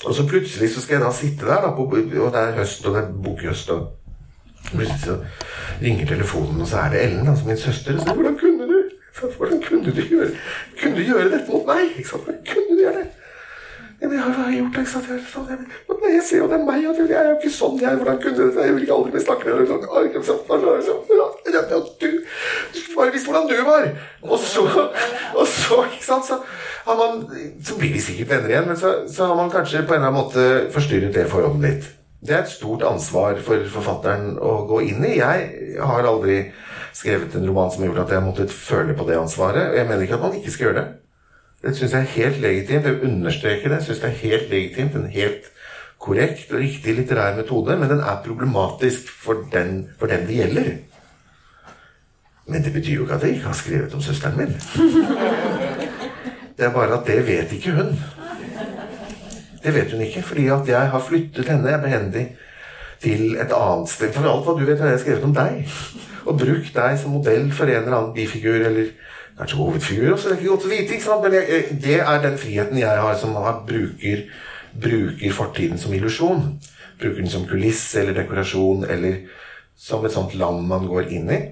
Og 0.07 0.15
så 0.15 0.27
plutselig 0.27 0.71
så 0.75 0.83
skal 0.83 0.99
jeg 0.99 1.05
da 1.05 1.13
sitte 1.15 1.47
der, 1.47 1.63
da, 1.65 1.71
på, 1.75 1.87
og 1.91 2.33
det 2.35 2.43
er 2.43 2.59
høst, 2.59 2.87
og 2.87 2.95
det 2.95 3.03
er 3.03 3.15
bokhøst, 3.25 3.71
og 3.75 4.69
plutselig 4.71 5.01
så 5.03 5.17
ringer 5.83 6.07
telefonen, 6.07 6.61
og 6.63 6.71
så 6.71 6.85
er 6.85 6.95
det 6.95 7.03
Ellen, 7.07 7.37
som 7.37 7.51
min 7.51 7.59
søster, 7.59 7.99
og 7.99 8.03
sier 8.03 8.15
'Hvordan 8.15 8.39
kunne 8.39 8.69
du 8.71 8.79
Hvordan 9.19 9.63
kunne 9.63 9.91
du 9.97 10.03
gjøre 10.03 10.31
Kunne 10.81 10.97
du 10.97 11.03
gjøre 11.03 11.31
dette 11.31 11.51
mot 11.51 11.67
meg?' 11.67 12.05
Hvordan 12.11 12.37
kunne 12.47 12.69
du 12.71 12.83
gjøre 12.83 12.99
det? 12.99 13.08
Men 13.99 14.13
jeg 14.15 14.23
har 14.23 14.51
jo 14.53 14.59
gjort? 14.63 14.77
Sant? 14.87 15.09
Jeg, 15.11 15.23
sånn, 15.27 15.49
jeg, 15.51 15.63
jeg 16.15 16.23
ser 16.23 16.43
jo 16.43 16.47
det 16.51 16.59
er 16.59 16.67
meg, 16.69 16.85
Jeg, 16.85 17.07
jeg 17.11 17.19
er 17.19 17.31
jo 17.33 17.39
ikke 17.41 17.51
sånn. 17.51 17.81
Jeg, 17.83 17.99
hvordan 17.99 18.21
kunne 18.23 18.37
du 18.39 18.61
Jeg 18.63 18.75
vil 18.77 18.85
ikke 18.85 18.99
aldri 18.99 19.11
bli 19.15 19.23
med 19.25 19.59
deg. 19.59 19.73
Sånn, 19.73 19.89
«Å, 19.89 20.03
ikke 20.07 20.23
sant? 20.29 20.45
Du, 21.99 22.09
bare 22.95 23.13
visst 23.15 23.27
hvordan 23.27 23.49
du 23.51 23.57
var. 23.67 23.89
Og 24.23 24.39
så, 24.43 24.65
og 25.35 25.47
så, 25.51 25.83
ikke 25.89 26.07
sant, 26.07 26.29
så, 26.31 26.39
man, 26.87 27.25
så 27.65 27.79
blir 27.79 27.95
vi 27.95 28.03
sikkert 28.03 28.33
venner 28.37 28.55
igjen, 28.55 28.69
men 28.71 28.79
så, 28.79 28.95
så 29.11 29.31
har 29.31 29.39
man 29.39 29.53
kanskje 29.53 29.85
på 29.87 29.97
en 29.97 30.03
eller 30.03 30.13
annen 30.13 30.21
måte 30.21 30.47
forstyrret 30.75 31.15
det 31.15 31.27
forholdet 31.31 31.67
litt. 31.67 31.91
Det 32.19 32.35
er 32.35 32.43
et 32.43 32.51
stort 32.51 32.83
ansvar 32.87 33.39
for 33.47 33.67
forfatteren 33.71 34.39
å 34.43 34.61
gå 34.67 34.81
inn 34.89 35.05
i. 35.07 35.19
Jeg 35.21 35.79
har 35.79 36.07
aldri 36.07 36.41
skrevet 36.97 37.37
en 37.39 37.47
roman 37.47 37.71
som 37.71 37.85
har 37.85 37.93
gjort 37.93 38.05
at 38.07 38.15
jeg 38.15 38.21
har 38.21 38.27
måttet 38.27 38.55
føle 38.55 38.97
på 38.99 39.07
det 39.07 39.21
ansvaret. 39.21 39.77
Jeg 39.79 39.87
mener 39.87 40.07
ikke 40.07 40.19
at 40.19 40.27
man 40.27 40.35
ikke 40.39 40.55
skal 40.55 40.69
gjøre 40.69 40.81
det. 40.81 40.89
Det 41.63 41.77
syns 41.77 41.93
jeg 41.93 42.01
er 42.01 42.15
helt 42.15 42.41
legitimt. 42.41 42.87
Jeg 42.87 43.03
understreker 43.03 43.69
det. 43.69 43.79
Jeg 43.81 43.89
syns 43.89 44.03
det 44.03 44.11
er 44.11 44.21
helt 44.23 44.51
legitimt. 44.51 44.95
En 44.95 45.07
helt 45.11 45.49
korrekt 45.99 46.53
og 46.53 46.61
riktig 46.63 46.95
litterær 46.95 47.37
metode. 47.37 47.77
Men 47.77 47.91
den 47.91 48.01
er 48.01 48.23
problematisk 48.27 49.11
for 49.11 49.45
den, 49.53 49.89
for 49.99 50.07
den 50.07 50.27
det 50.27 50.37
gjelder. 50.37 50.71
Men 52.49 52.65
det 52.65 52.73
betyr 52.73 52.95
jo 52.95 53.03
ikke 53.03 53.15
at 53.15 53.23
jeg 53.23 53.31
ikke 53.31 53.47
har 53.47 53.59
skrevet 53.59 53.95
om 53.95 54.03
søsteren 54.03 54.37
min. 54.39 54.55
Det 56.59 56.67
er 56.67 56.73
bare 56.73 57.01
at 57.01 57.07
det 57.07 57.27
vet 57.27 57.53
ikke 57.53 57.73
hun. 57.73 57.91
Det 59.65 59.75
vet 59.75 59.93
hun 59.93 60.01
ikke, 60.01 60.23
fordi 60.23 60.47
at 60.47 60.69
jeg 60.69 60.91
har 60.91 61.05
flyttet 61.09 61.49
henne 61.49 61.79
behendig 61.83 62.37
til 63.03 63.37
et 63.37 63.53
annet 63.53 63.91
sted. 63.91 64.13
For 64.13 64.31
alt 64.31 64.47
hva 64.47 64.55
du 64.59 64.65
vet, 64.65 64.81
har 64.81 64.95
jeg 64.95 65.01
skrevet 65.01 65.27
om 65.29 65.35
deg. 65.35 65.69
Og 66.25 66.39
brukt 66.39 66.73
deg 66.75 66.99
som 66.99 67.15
modell 67.15 67.53
for 67.53 67.67
en 67.67 67.83
eller 67.83 67.97
annen 67.99 68.15
bifigur, 68.15 68.55
eller 68.55 68.91
kanskje 69.39 69.57
hovedfigur 69.57 70.13
også. 70.13 70.29
Det 70.29 70.37
er 70.37 70.41
ikke 70.41 70.51
godt 70.51 70.67
å 70.67 70.73
vite? 70.73 71.19
Men 71.23 71.37
jeg, 71.39 71.65
det 71.85 71.99
er 72.01 72.23
den 72.23 72.39
friheten 72.39 72.81
jeg 72.81 73.03
har, 73.05 73.19
som 73.19 73.37
har, 73.39 73.61
bruker, 73.69 74.25
bruker 74.83 75.35
fortiden 75.35 75.79
som 75.79 75.95
illusjon. 75.95 76.49
Bruker 76.99 77.23
den 77.23 77.31
som 77.31 77.47
kuliss 77.47 77.85
eller 77.97 78.17
dekorasjon, 78.17 78.85
eller 78.91 79.21
som 79.79 80.05
et 80.05 80.15
sånt 80.15 80.35
land 80.35 80.67
man 80.67 80.89
går 80.91 81.13
inn 81.15 81.31
i. 81.31 81.43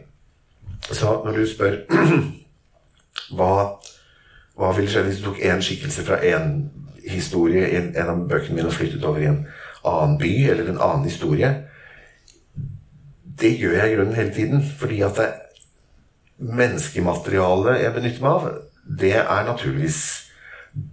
Så 0.90 1.20
når 1.25 1.38
du 1.38 1.46
spør 1.49 1.79
hva, 3.37 3.53
hva 4.59 4.72
ville 4.77 4.90
skjedd 4.90 5.09
hvis 5.09 5.22
du 5.22 5.31
tok 5.31 5.40
én 5.46 5.62
skikkelse 5.62 6.05
fra 6.07 6.18
én 6.27 6.59
historie 7.07 7.68
i 7.70 7.79
en 7.79 8.11
av 8.11 8.27
bøkene 8.27 8.59
mine 8.59 8.70
og 8.70 8.75
flyttet 8.75 9.05
over 9.07 9.22
i 9.22 9.31
en 9.31 9.44
annen 9.87 10.18
by 10.18 10.33
eller 10.51 10.70
en 10.70 10.83
annen 10.83 11.07
historie 11.07 11.53
Det 13.38 13.53
gjør 13.61 13.77
jeg 13.77 13.92
i 13.92 13.96
grunnen 13.99 14.16
hele 14.16 14.33
tiden. 14.35 14.62
Fordi 14.81 15.03
at 15.07 15.18
det 15.20 15.27
menneskematerialet 16.38 17.83
jeg 17.83 17.94
benytter 17.96 18.25
meg 18.25 18.33
av, 18.33 18.49
det 19.01 19.14
er 19.18 19.46
naturligvis 19.49 20.01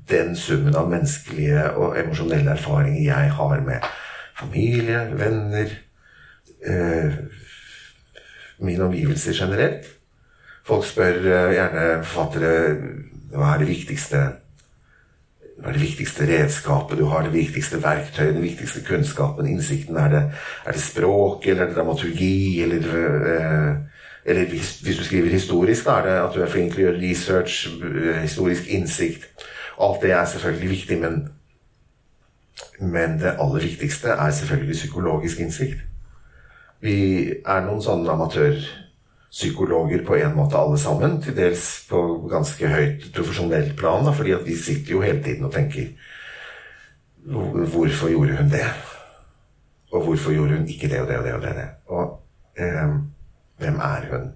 den 0.10 0.36
summen 0.40 0.76
av 0.80 0.88
menneskelige 0.92 1.66
og 1.76 1.98
emosjonelle 2.00 2.56
erfaringer 2.56 3.04
jeg 3.04 3.34
har 3.38 3.64
med 3.66 3.88
familie, 4.40 5.08
venner 5.20 5.74
eh, 6.66 7.18
Mine 8.64 8.86
omgivelser 8.86 9.36
generelt. 9.36 9.88
Folk 10.64 10.86
spør 10.88 11.18
eh, 11.20 11.50
gjerne 11.58 11.88
forfattere 12.06 12.54
hva 13.34 13.50
er 13.54 13.64
det 13.64 13.70
viktigste 13.74 14.22
hva 15.64 15.70
er 15.70 15.78
det 15.78 15.84
viktigste 15.84 16.26
redskapet 16.28 17.00
du 17.00 17.06
har, 17.08 17.24
det 17.24 17.32
viktigste 17.36 17.78
verktøyet, 17.80 18.34
den 18.36 18.44
viktigste 18.44 18.82
kunnskapen, 18.84 19.48
innsikten? 19.48 19.96
Er 20.00 20.10
det, 20.12 20.22
er 20.66 20.76
det 20.76 20.82
språk, 20.84 21.46
eller 21.48 21.64
er 21.64 21.70
det 21.70 21.78
dramaturgi, 21.78 22.64
eller 22.66 22.88
eh, 23.34 23.93
eller 24.26 24.50
hvis, 24.50 24.80
hvis, 24.80 24.98
du 24.98 25.04
skriver 25.04 25.30
historisk, 25.30 25.86
da 25.86 25.92
er 25.92 26.06
det 26.06 26.12
at 26.20 26.36
du 26.36 26.42
er 26.42 26.52
flink 26.52 26.74
til 26.74 26.84
å 26.84 26.86
gjøre 26.88 27.02
research, 27.02 27.68
eh, 27.68 28.22
historisk 28.22 28.68
innsikt. 28.72 29.26
Alt 29.82 30.02
det 30.02 30.12
er 30.12 30.26
selvfølgelig 30.26 30.70
viktig, 30.70 31.00
men, 31.02 31.18
men 32.80 33.18
det 33.20 33.36
aller 33.40 33.66
viktigste 33.68 34.16
er 34.16 34.32
selvfølgelig 34.32 34.78
psykologisk 34.78 35.40
innsikt. 35.44 35.84
Vi 36.84 36.96
er 37.32 37.62
noen 37.64 37.82
sånne 37.84 38.12
amatørpsykologer 38.12 40.04
på 40.08 40.18
en 40.20 40.36
måte 40.36 40.60
alle 40.60 40.80
sammen. 40.80 41.22
Til 41.24 41.36
dels 41.36 41.86
på 41.90 42.28
ganske 42.32 42.68
høyt 42.68 43.08
profesjonelt 43.16 43.76
plan, 43.80 44.04
da, 44.06 44.12
fordi 44.16 44.36
vi 44.44 44.56
sitter 44.60 44.98
jo 44.98 45.04
hele 45.04 45.24
tiden 45.24 45.48
og 45.48 45.56
tenker 45.56 45.94
Hvorfor 47.24 48.10
gjorde 48.12 48.36
hun 48.36 48.50
det? 48.52 48.66
Og 49.94 50.04
hvorfor 50.04 50.34
gjorde 50.36 50.58
hun 50.58 50.68
ikke 50.68 50.90
det 50.92 50.98
og 51.02 51.08
det 51.08 51.18
og 51.18 51.24
det 51.24 51.34
og 51.34 51.44
det? 51.56 51.68
Og, 51.88 52.20
eh, 52.60 52.90
hvem 53.64 53.80
er 53.84 54.08
hun? 54.12 54.32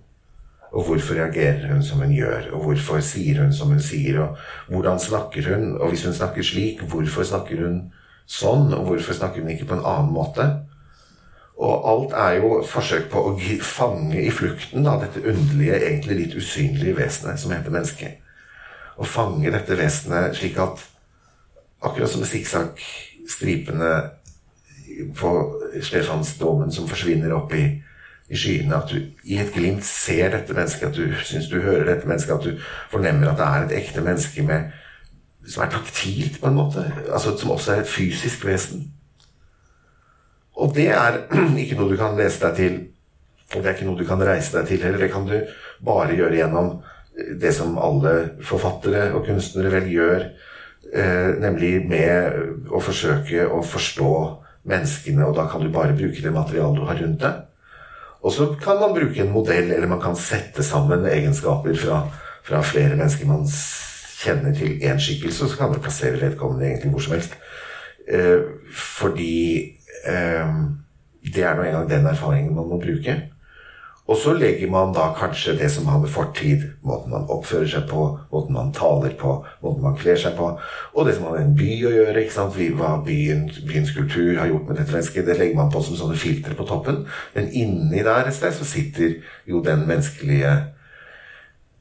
Og 0.71 0.83
hvorfor 0.83 1.15
reagerer 1.15 1.71
hun 1.71 1.83
som 1.83 2.01
hun 2.03 2.11
gjør? 2.11 2.49
Og 2.53 2.63
hvorfor 2.63 2.99
sier 3.03 3.41
hun 3.41 3.53
som 3.55 3.71
hun 3.71 3.83
sier? 3.83 4.19
Og 4.23 4.37
hvordan 4.73 4.99
snakker 4.99 5.47
hun? 5.53 5.77
Og 5.77 5.89
hvis 5.89 6.05
hun 6.05 6.13
snakker 6.13 6.43
slik, 6.43 6.81
hvorfor 6.83 7.23
snakker 7.27 7.63
hun 7.63 7.79
sånn? 8.27 8.73
Og 8.75 8.89
hvorfor 8.89 9.15
snakker 9.15 9.41
hun 9.41 9.53
ikke 9.53 9.69
på 9.69 9.77
en 9.77 9.85
annen 9.87 10.11
måte? 10.13 10.47
Og 11.57 11.87
alt 11.89 12.13
er 12.13 12.35
jo 12.37 12.59
forsøk 12.69 13.07
på 13.09 13.23
å 13.31 13.31
fange 13.65 14.19
i 14.21 14.29
flukten 14.29 14.85
da, 14.85 14.99
dette 15.01 15.23
underlige, 15.25 15.79
egentlig 15.87 16.19
litt 16.19 16.35
usynlige 16.37 16.97
vesenet 16.99 17.41
som 17.41 17.53
heter 17.55 17.73
menneske. 17.73 18.11
Å 18.97 19.07
fange 19.07 19.49
dette 19.53 19.77
vesenet 19.77 20.37
slik 20.37 20.59
at 20.61 20.83
akkurat 21.81 22.11
som 22.11 22.25
sikksakk-stripene 22.27 23.91
på 25.17 25.33
Stefansdomen 25.85 26.71
som 26.73 26.89
forsvinner 26.89 27.33
opp 27.37 27.53
i 27.57 27.65
i 28.29 28.35
skyene, 28.35 28.75
at 28.75 28.91
du 28.91 28.97
i 29.23 29.37
et 29.39 29.53
glimt 29.55 29.85
ser 29.87 30.33
dette 30.33 30.55
mennesket, 30.55 30.89
at 30.89 30.97
du 30.97 31.13
syns 31.23 31.47
du 31.51 31.61
hører 31.63 31.85
dette 31.87 32.09
mennesket, 32.09 32.35
at 32.35 32.43
du 32.43 32.67
fornemmer 32.91 33.31
at 33.31 33.39
det 33.39 33.47
er 33.47 33.65
et 33.65 33.77
ekte 33.85 34.03
menneske 34.03 34.43
med, 34.43 34.67
som 35.47 35.63
er 35.63 35.71
taktilt, 35.71 36.41
på 36.41 36.49
en 36.49 36.57
måte. 36.57 36.83
Altså, 37.07 37.37
som 37.39 37.53
også 37.55 37.73
er 37.73 37.85
et 37.85 37.91
fysisk 37.91 38.43
vesen. 38.45 38.89
Og 40.57 40.75
det 40.75 40.89
er 40.91 41.21
ikke 41.61 41.79
noe 41.79 41.93
du 41.93 41.97
kan 41.99 42.19
lese 42.19 42.43
deg 42.43 42.59
til, 42.59 42.77
og 43.53 43.61
det 43.61 43.69
er 43.69 43.77
ikke 43.77 43.87
noe 43.87 44.01
du 44.01 44.07
kan 44.09 44.27
reise 44.27 44.57
deg 44.57 44.67
til 44.67 44.83
heller. 44.83 45.05
Det 45.05 45.13
kan 45.13 45.27
du 45.29 45.37
bare 45.87 46.17
gjøre 46.17 46.35
gjennom 46.41 46.73
det 47.41 47.53
som 47.55 47.77
alle 47.81 48.13
forfattere 48.45 49.07
og 49.15 49.23
kunstnere 49.25 49.71
vel 49.73 49.87
gjør, 49.89 50.25
eh, 50.91 51.31
nemlig 51.41 51.71
med 51.87 52.67
å 52.69 52.81
forsøke 52.83 53.47
å 53.47 53.63
forstå 53.65 54.11
menneskene, 54.67 55.25
og 55.25 55.37
da 55.37 55.47
kan 55.47 55.63
du 55.63 55.71
bare 55.71 55.95
bruke 55.95 56.21
det 56.21 56.33
materialet 56.33 56.77
du 56.77 56.85
har 56.89 56.99
rundt 56.99 57.23
deg. 57.23 57.43
Og 58.27 58.33
så 58.35 58.49
kan 58.59 58.79
man 58.81 58.95
bruke 58.95 59.21
en 59.23 59.31
modell, 59.31 59.71
eller 59.71 59.87
man 59.87 60.01
kan 60.03 60.17
sette 60.19 60.63
sammen 60.65 61.05
egenskaper 61.07 61.77
fra, 61.79 62.01
fra 62.43 62.59
flere 62.65 62.97
mennesker 62.99 63.29
man 63.29 63.45
kjenner 64.17 64.55
til 64.57 64.81
én 64.83 64.99
skikkelse, 64.99 65.45
og 65.45 65.51
så 65.51 65.59
kan 65.61 65.71
man 65.71 65.83
plassere 65.85 66.19
vedkommende 66.19 66.67
egentlig 66.67 66.91
hvor 66.91 67.05
som 67.05 67.15
helst. 67.15 67.37
Eh, 68.07 68.43
fordi 68.75 69.37
eh, 70.11 70.59
det 71.23 71.43
er 71.43 71.55
nå 71.55 71.63
engang 71.69 71.89
den 71.89 72.11
erfaringen 72.11 72.55
man 72.55 72.67
må 72.67 72.81
bruke. 72.83 73.15
Og 74.07 74.15
så 74.15 74.33
legger 74.39 74.69
man 74.71 74.93
da 74.95 75.09
kanskje 75.17 75.57
det 75.59 75.67
som 75.71 75.87
har 75.91 75.99
med 75.99 76.09
fortid, 76.09 76.61
måten 76.87 77.11
man 77.11 77.27
oppfører 77.33 77.67
seg 77.67 77.89
på, 77.89 78.05
måten 78.31 78.55
man 78.55 78.71
taler 78.75 79.11
på, 79.19 79.33
måten 79.63 79.83
man 79.83 79.97
kler 79.99 80.15
seg 80.21 80.37
på, 80.37 80.53
og 80.93 81.07
det 81.07 81.17
som 81.17 81.27
har 81.27 81.35
med 81.35 81.43
en 81.43 81.57
by 81.59 81.73
å 81.89 81.91
gjøre, 81.91 82.21
ikke 82.21 82.35
sant? 82.37 82.55
hva 82.79 82.93
byen, 83.03 83.49
byens 83.67 83.91
kultur 83.95 84.39
har 84.39 84.47
gjort 84.47 84.69
med 84.69 84.79
dette 84.79 84.95
mennesket, 84.95 85.27
det 85.27 85.35
legger 85.41 85.59
man 85.59 85.73
på 85.73 85.83
som 85.83 85.99
sånne 85.99 86.15
filtre 86.19 86.55
på 86.55 86.69
toppen. 86.69 87.03
Men 87.35 87.51
inni 87.51 88.05
der 88.07 88.31
et 88.31 88.37
sted 88.37 88.55
så 88.55 88.67
sitter 88.67 89.19
jo 89.49 89.63
den 89.65 89.85
menneskelige 89.89 90.55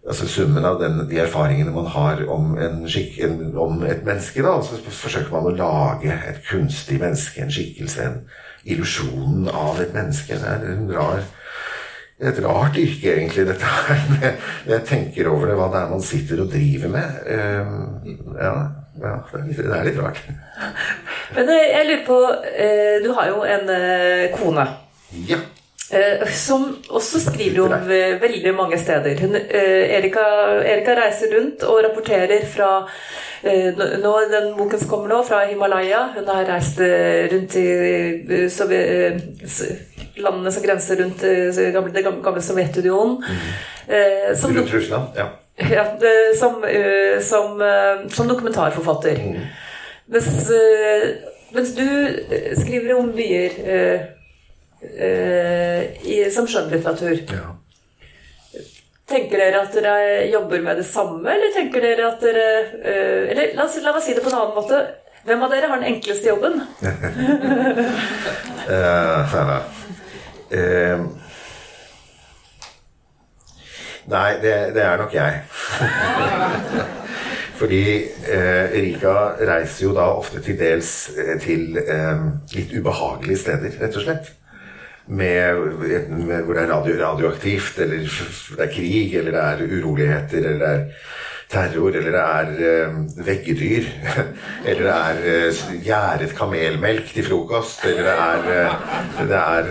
Altså 0.07 0.29
summen 0.31 0.63
av 0.63 0.77
den, 0.79 1.01
de 1.11 1.17
erfaringene 1.19 1.73
man 1.75 1.89
har 1.91 2.21
om, 2.31 2.53
en 2.63 2.85
skikk, 2.87 3.17
en, 3.27 3.41
om 3.59 3.81
et 3.83 4.05
menneske. 4.07 4.39
da, 4.45 4.53
Så 4.63 4.79
forsøker 4.87 5.33
man 5.33 5.49
å 5.51 5.55
lage 5.59 6.15
et 6.15 6.39
kunstig 6.47 7.01
menneske, 7.03 7.43
en 7.43 7.51
skikkelse, 7.51 8.05
en 8.05 8.21
illusjonen 8.71 9.49
av 9.51 9.81
et 9.83 9.97
menneske. 9.97 10.39
Det 10.39 10.53
er 10.53 10.69
en 10.77 10.87
rar 10.95 11.27
et 12.17 12.39
rart 12.41 12.79
yrke, 12.81 13.13
egentlig, 13.13 13.45
dette 13.51 13.65
her. 13.65 14.37
Jeg 14.73 14.85
tenker 14.89 15.29
over 15.29 15.51
det, 15.51 15.57
hva 15.59 15.69
det 15.73 15.83
er 15.83 15.91
man 15.91 16.05
sitter 16.05 16.41
og 16.45 16.53
driver 16.53 16.95
med. 16.95 17.19
Ehm, 17.29 17.75
ja, 18.39 18.55
ja 19.03 19.17
det, 19.33 19.41
er 19.41 19.45
litt, 19.51 19.61
det, 19.61 19.75
er 19.77 19.85
litt, 19.91 20.01
rart. 20.01 20.23
Men 21.37 21.51
eh, 21.53 21.67
jeg 21.75 21.85
lurer 21.89 22.03
på 22.07 22.17
eh, 22.55 22.97
Du 23.03 23.11
har 23.19 23.29
jo 23.33 23.43
en 23.45 23.69
eh, 23.75 24.33
kone. 24.37 24.65
Ja. 25.29 25.43
Som 26.35 26.65
også 26.91 27.21
skriver 27.23 27.61
om 27.63 27.91
veldig 28.23 28.55
mange 28.59 28.79
steder. 28.81 29.21
Hun, 29.23 29.37
Erika, 29.39 30.25
Erika 30.67 30.97
reiser 30.99 31.31
rundt 31.37 31.63
og 31.63 31.79
rapporterer 31.85 32.43
fra 32.51 32.71
nå, 33.45 34.15
Den 34.33 34.49
boken 34.57 34.83
som 34.83 34.91
kommer 34.91 35.13
nå, 35.13 35.21
fra 35.29 35.45
Himalaya. 35.47 36.09
Hun 36.17 36.27
har 36.27 36.49
reist 36.51 36.83
rundt 36.83 37.55
i 37.61 37.69
landene 40.17 40.53
som 40.53 40.63
grenser 40.63 40.97
rundt 40.97 41.21
det 41.21 41.71
gamle, 41.75 41.93
det 41.93 42.03
gamle 42.05 42.43
Sovjetunionen. 42.43 43.23
Mm. 43.23 44.37
Som, 44.37 44.57
rundt 44.57 44.75
Russland, 44.75 45.05
ja. 45.17 45.29
ja 45.71 45.85
som, 46.39 46.65
som, 47.23 47.63
som, 48.13 48.29
dokumentarforfatter. 48.29 49.21
Mm. 49.23 49.41
Mens, 50.07 50.51
mens, 51.55 51.75
du 51.77 51.89
skriver 52.59 52.97
om 52.97 53.13
byer 53.15 53.51
i, 56.03 56.19
som 56.35 56.49
skjønnlitteratur. 56.51 57.23
Ja. 57.31 57.55
Tenker 59.07 59.39
dere 59.39 59.63
at 59.63 59.75
dere 59.75 60.27
jobber 60.33 60.61
med 60.67 60.77
det 60.81 60.89
samme, 60.89 61.31
eller 61.31 61.55
tenker 61.55 61.81
dere 61.85 62.09
at 62.11 62.23
dere 62.25 62.47
Eller 63.31 63.55
la, 63.55 63.69
la 63.71 63.93
meg 63.95 64.03
si 64.03 64.17
det 64.17 64.25
på 64.25 64.33
en 64.33 64.41
annen 64.41 64.57
måte. 64.59 64.79
Hvem 65.27 65.43
av 65.43 65.51
dere 65.51 65.67
har 65.71 65.81
den 65.83 65.95
enkleste 65.95 66.29
jobben? 66.31 66.61
Uh, 70.47 71.07
nei, 74.07 74.31
det, 74.43 74.55
det, 74.77 74.83
er 74.83 75.01
nok 75.03 75.15
jeg. 75.15 75.43
Fordi 77.57 77.83
eh, 78.29 78.75
Erika 78.77 79.13
reiser 79.41 79.87
jo 79.87 79.95
da 79.97 80.11
ofte 80.13 80.43
til 80.45 80.59
dels 80.61 80.91
eh, 81.17 81.37
til 81.41 81.79
eh, 81.81 82.27
litt 82.53 82.75
ubehagelige 82.77 83.41
steder, 83.47 83.79
rett 83.81 83.97
og 83.97 84.05
slett. 84.05 84.33
Med, 85.07 85.63
med, 86.11 86.43
hvor 86.45 86.57
det 86.57 86.65
er 86.65 86.73
radio, 86.75 86.97
radioaktivt, 87.01 87.79
eller 87.85 88.03
det 88.03 88.65
er 88.65 88.73
krig, 88.75 89.15
eller 89.15 89.37
det 89.37 89.45
er 89.45 89.79
uroligheter, 89.79 90.49
eller 90.51 90.59
det 90.61 90.73
er 90.75 90.85
terror, 91.57 91.97
eller 91.97 92.13
det 92.15 92.23
er 92.23 92.87
uh, 92.91 93.27
veggdyr, 93.27 93.89
Eller 94.69 94.83
det 94.87 94.95
er 94.95 95.51
uh, 95.51 95.73
gjæret 95.85 96.35
kamelmelk 96.37 97.13
til 97.15 97.27
frokost. 97.27 97.85
Eller 97.89 98.09
det 98.09 98.15
er, 98.15 98.47
uh, 99.19 99.23
det 99.31 99.41
er 99.41 99.71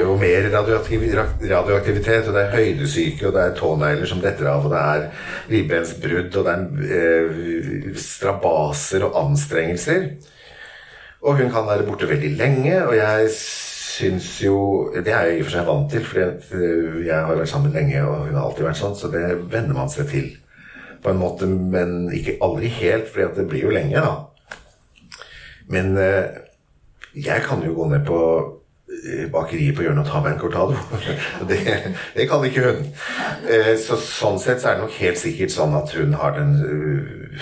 jo 0.00 0.16
mer 0.20 0.50
radioaktiv, 0.56 1.06
radioaktivitet, 1.50 2.28
og 2.28 2.34
det 2.34 2.44
er 2.44 2.54
høydesyke, 2.56 3.28
og 3.28 3.36
det 3.36 3.42
er 3.42 3.58
tånegler 3.58 4.10
som 4.10 4.22
detter 4.24 4.50
av, 4.50 4.66
og 4.66 4.74
det 4.74 4.84
er 4.84 5.08
ribbensbrudd, 5.52 6.38
og 6.40 6.48
det 6.48 6.56
er 7.00 7.98
strabaser 8.00 9.06
og 9.06 9.20
anstrengelser. 9.24 10.08
Og 11.24 11.38
hun 11.38 11.52
kan 11.52 11.68
være 11.68 11.86
borte 11.86 12.08
veldig 12.08 12.34
lenge, 12.36 12.80
og 12.84 12.96
jeg 12.98 13.30
syns 13.94 14.40
jo 14.42 14.90
Det 14.94 15.12
er 15.12 15.28
jeg 15.28 15.36
i 15.36 15.40
og 15.40 15.46
for 15.46 15.54
seg 15.54 15.66
vant 15.68 15.92
til, 15.92 16.04
for 16.04 16.18
jeg 17.06 17.14
har 17.14 17.36
vært 17.38 17.48
sammen 17.48 17.72
lenge, 17.72 18.00
og 18.02 18.26
hun 18.26 18.34
har 18.34 18.48
alltid 18.48 18.66
vært 18.66 18.80
sånn, 18.80 18.96
så 18.98 19.10
det 19.12 19.22
venner 19.52 19.76
man 19.76 19.92
seg 19.92 20.10
til 20.10 20.32
på 21.04 21.12
en 21.12 21.20
måte, 21.20 21.46
men 21.46 22.08
ikke 22.16 22.38
aldri 22.44 22.70
helt, 22.80 23.10
for 23.12 23.34
det 23.36 23.44
blir 23.50 23.66
jo 23.66 23.74
lenge, 23.74 24.00
da. 24.00 24.14
Men 25.68 25.96
eh, 26.00 26.40
jeg 27.14 27.44
kan 27.44 27.62
jo 27.64 27.74
gå 27.76 27.88
ned 27.90 28.06
på 28.08 28.20
eh, 28.88 29.26
bakeriet 29.32 29.76
på 29.76 29.84
hjørnet 29.84 30.04
og 30.04 30.10
ta 30.10 30.22
meg 30.24 30.34
en 30.34 30.40
cortado. 30.40 30.76
det, 31.50 31.60
det, 32.16 32.26
kan 32.30 32.44
ikke 32.44 32.64
hun. 32.66 32.82
Eh, 33.48 33.74
så 33.80 33.98
sånn 34.00 34.40
sett 34.40 34.62
så 34.62 34.72
er 34.72 34.78
det 34.78 34.86
nok 34.86 34.98
helt 35.00 35.20
sikkert 35.20 35.54
sånn 35.54 35.76
at 35.76 35.92
hun 35.96 36.16
har 36.20 36.36
den 36.38 36.56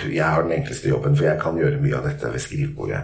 Jeg 0.09 0.25
har 0.25 0.47
den 0.47 0.55
enkleste 0.59 0.91
jobben, 0.91 1.17
for 1.19 1.29
jeg 1.29 1.41
kan 1.43 1.59
gjøre 1.59 1.83
mye 1.83 1.99
av 1.99 2.07
dette 2.11 2.35
ved 2.35 2.43
skrivebordet. 2.43 3.03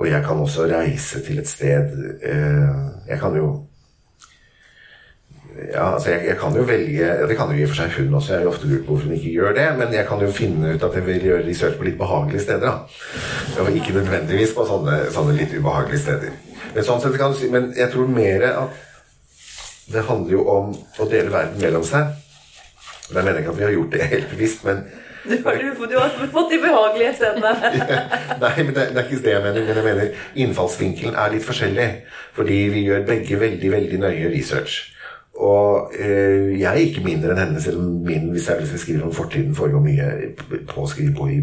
Og 0.00 0.08
jeg 0.08 0.24
kan 0.24 0.38
også 0.40 0.64
reise 0.70 1.20
til 1.26 1.42
et 1.42 1.48
sted 1.50 1.90
Jeg 2.22 3.18
kan 3.20 3.34
jo 3.36 3.50
ja, 5.68 5.94
altså 5.94 6.10
jeg, 6.10 6.26
jeg, 6.26 6.36
kan 6.40 6.54
jo 6.56 6.62
velge 6.66 7.08
Det 7.28 7.36
kan 7.36 7.50
jo 7.52 7.58
i 7.58 7.64
og 7.64 7.70
for 7.72 7.80
seg 7.80 7.96
hun 7.96 8.14
også. 8.14 8.32
Jeg 8.32 8.42
har 8.42 8.50
ofte 8.50 8.68
lurt 8.70 8.84
på 8.86 8.94
hvorfor 8.94 9.08
hun 9.08 9.16
ikke 9.16 9.32
gjør 9.34 9.56
det. 9.58 9.66
Men 9.78 9.94
jeg 9.94 10.06
kan 10.08 10.22
jo 10.24 10.30
finne 10.34 10.74
ut 10.74 10.86
at 10.86 10.96
jeg 10.98 11.06
vil 11.06 11.26
gjøre 11.28 11.46
research 11.48 11.76
på 11.78 11.88
litt 11.88 11.98
behagelige 11.98 12.44
steder. 12.46 12.60
da. 12.60 13.62
Og 13.62 13.76
ikke 13.76 13.96
nødvendigvis 13.98 14.54
på 14.56 14.66
sånne, 14.68 15.00
sånne 15.14 15.36
litt 15.36 15.52
ubehagelige 15.56 16.04
steder. 16.06 16.38
Men 16.74 16.86
sånn 16.86 17.02
sett 17.02 17.18
kan 17.18 17.34
du 17.34 17.38
si, 17.38 17.50
men 17.50 17.72
jeg 17.76 17.90
tror 17.92 18.08
mer 18.10 18.46
at 18.50 18.80
det 19.90 20.06
handler 20.06 20.36
jo 20.36 20.42
om 20.48 20.72
å 20.72 21.06
dele 21.10 21.32
verden 21.34 21.62
mellom 21.62 21.86
seg. 21.86 22.14
Jeg 23.10 23.24
mener 23.24 23.40
ikke 23.40 23.54
at 23.56 23.58
vi 23.58 23.66
har 23.66 23.74
gjort 23.74 23.94
det 23.96 24.10
helt 24.12 24.28
bevisst, 24.30 24.66
men 24.68 24.84
du 25.24 25.36
har, 25.44 25.58
du 25.90 25.96
har 25.98 26.28
fått 26.32 26.50
de 26.50 26.58
behagelige 26.62 27.10
stedene. 27.18 27.50
Nei, 28.42 28.52
men 28.62 28.70
det, 28.72 28.86
det, 28.94 29.02
er 29.02 29.04
ikke 29.04 29.24
det 29.24 29.34
jeg 29.34 29.42
mener. 29.44 29.66
Men 29.66 29.76
jeg 29.76 29.84
mener 29.84 30.22
innfallsvinkelen 30.44 31.18
er 31.18 31.34
litt 31.34 31.44
forskjellig. 31.44 31.88
Fordi 32.38 32.56
vi 32.72 32.86
gjør 32.86 33.04
begge 33.10 33.40
veldig, 33.42 33.72
veldig 33.74 34.00
nøye 34.06 34.30
research. 34.32 34.78
Og 35.34 35.92
eh, 35.98 36.58
jeg 36.60 36.68
er 36.68 36.82
ikke 36.82 37.04
mindre 37.04 37.32
enn 37.32 37.42
henne, 37.44 37.62
selv 37.62 37.80
om 37.80 38.02
min, 38.04 38.28
hvis 38.34 38.48
jeg, 38.50 38.60
hvis 38.60 38.74
jeg 38.74 38.82
skriver 38.84 39.06
om 39.06 39.14
fortiden, 39.14 39.54
foregår 39.54 39.84
mye 39.84 40.08
på 40.68 40.82
å 40.82 40.90
skrive 40.90 41.30
i, 41.32 41.40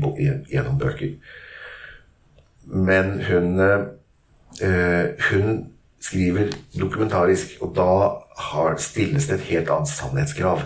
gjennom 0.52 0.78
bøker. 0.80 1.16
Men 2.68 3.18
hun 3.30 3.60
eh, 3.64 5.06
Hun 5.32 5.66
skriver 6.02 6.52
dokumentarisk, 6.80 7.58
og 7.62 7.74
da 7.76 7.92
har, 8.52 8.78
stilles 8.78 9.28
det 9.28 9.40
et 9.40 9.50
helt 9.52 9.70
annet 9.74 9.90
sannhetskrav 9.90 10.62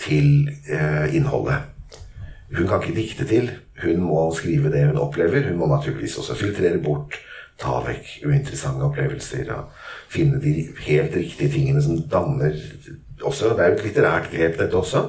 til 0.00 0.50
eh, 0.68 1.14
innholdet. 1.16 1.64
Hun 2.56 2.68
kan 2.68 2.82
ikke 2.82 2.98
dikte 2.98 3.26
til. 3.30 3.50
Hun 3.82 4.02
må 4.04 4.26
skrive 4.36 4.72
det 4.72 4.84
hun 4.90 5.00
opplever. 5.00 5.48
Hun 5.48 5.58
må 5.58 5.66
naturligvis 5.70 6.18
også 6.18 6.36
filtrere 6.36 6.82
bort, 6.82 7.16
ta 7.60 7.80
vekk 7.86 8.26
uinteressante 8.26 8.84
opplevelser. 8.84 9.52
og 9.54 9.72
finne 10.10 10.40
de 10.42 10.68
helt 10.86 11.14
riktige 11.16 11.52
tingene 11.52 11.82
som 11.82 12.02
danner 12.10 12.56
også, 13.22 13.48
Det 13.48 13.60
er 13.60 13.68
jo 13.68 13.74
et 13.74 13.82
litterært 13.84 14.30
grep, 14.32 14.58
dette 14.58 14.76
også. 14.76 15.02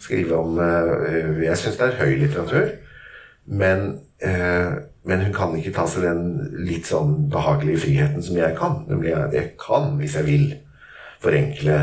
Skrive 0.00 0.36
om 0.36 0.58
uh, 0.58 1.42
Jeg 1.44 1.58
syns 1.58 1.76
det 1.76 1.86
er 1.86 1.98
høy 2.04 2.14
litteratur. 2.22 2.70
Men, 3.46 4.00
uh, 4.24 4.80
men, 5.04 5.24
hun 5.26 5.34
kan 5.34 5.56
ikke 5.58 5.74
ta 5.76 5.86
seg 5.88 6.06
den 6.06 6.54
litt 6.64 6.88
sånn 6.88 7.28
behagelige 7.32 7.84
friheten 7.84 8.24
som 8.24 8.38
jeg 8.40 8.56
kan. 8.58 8.80
Nemlig 8.88 9.12
at 9.16 9.36
jeg 9.36 9.54
kan, 9.60 9.94
hvis 10.00 10.16
jeg 10.16 10.28
vil, 10.28 10.46
forenkle 11.20 11.78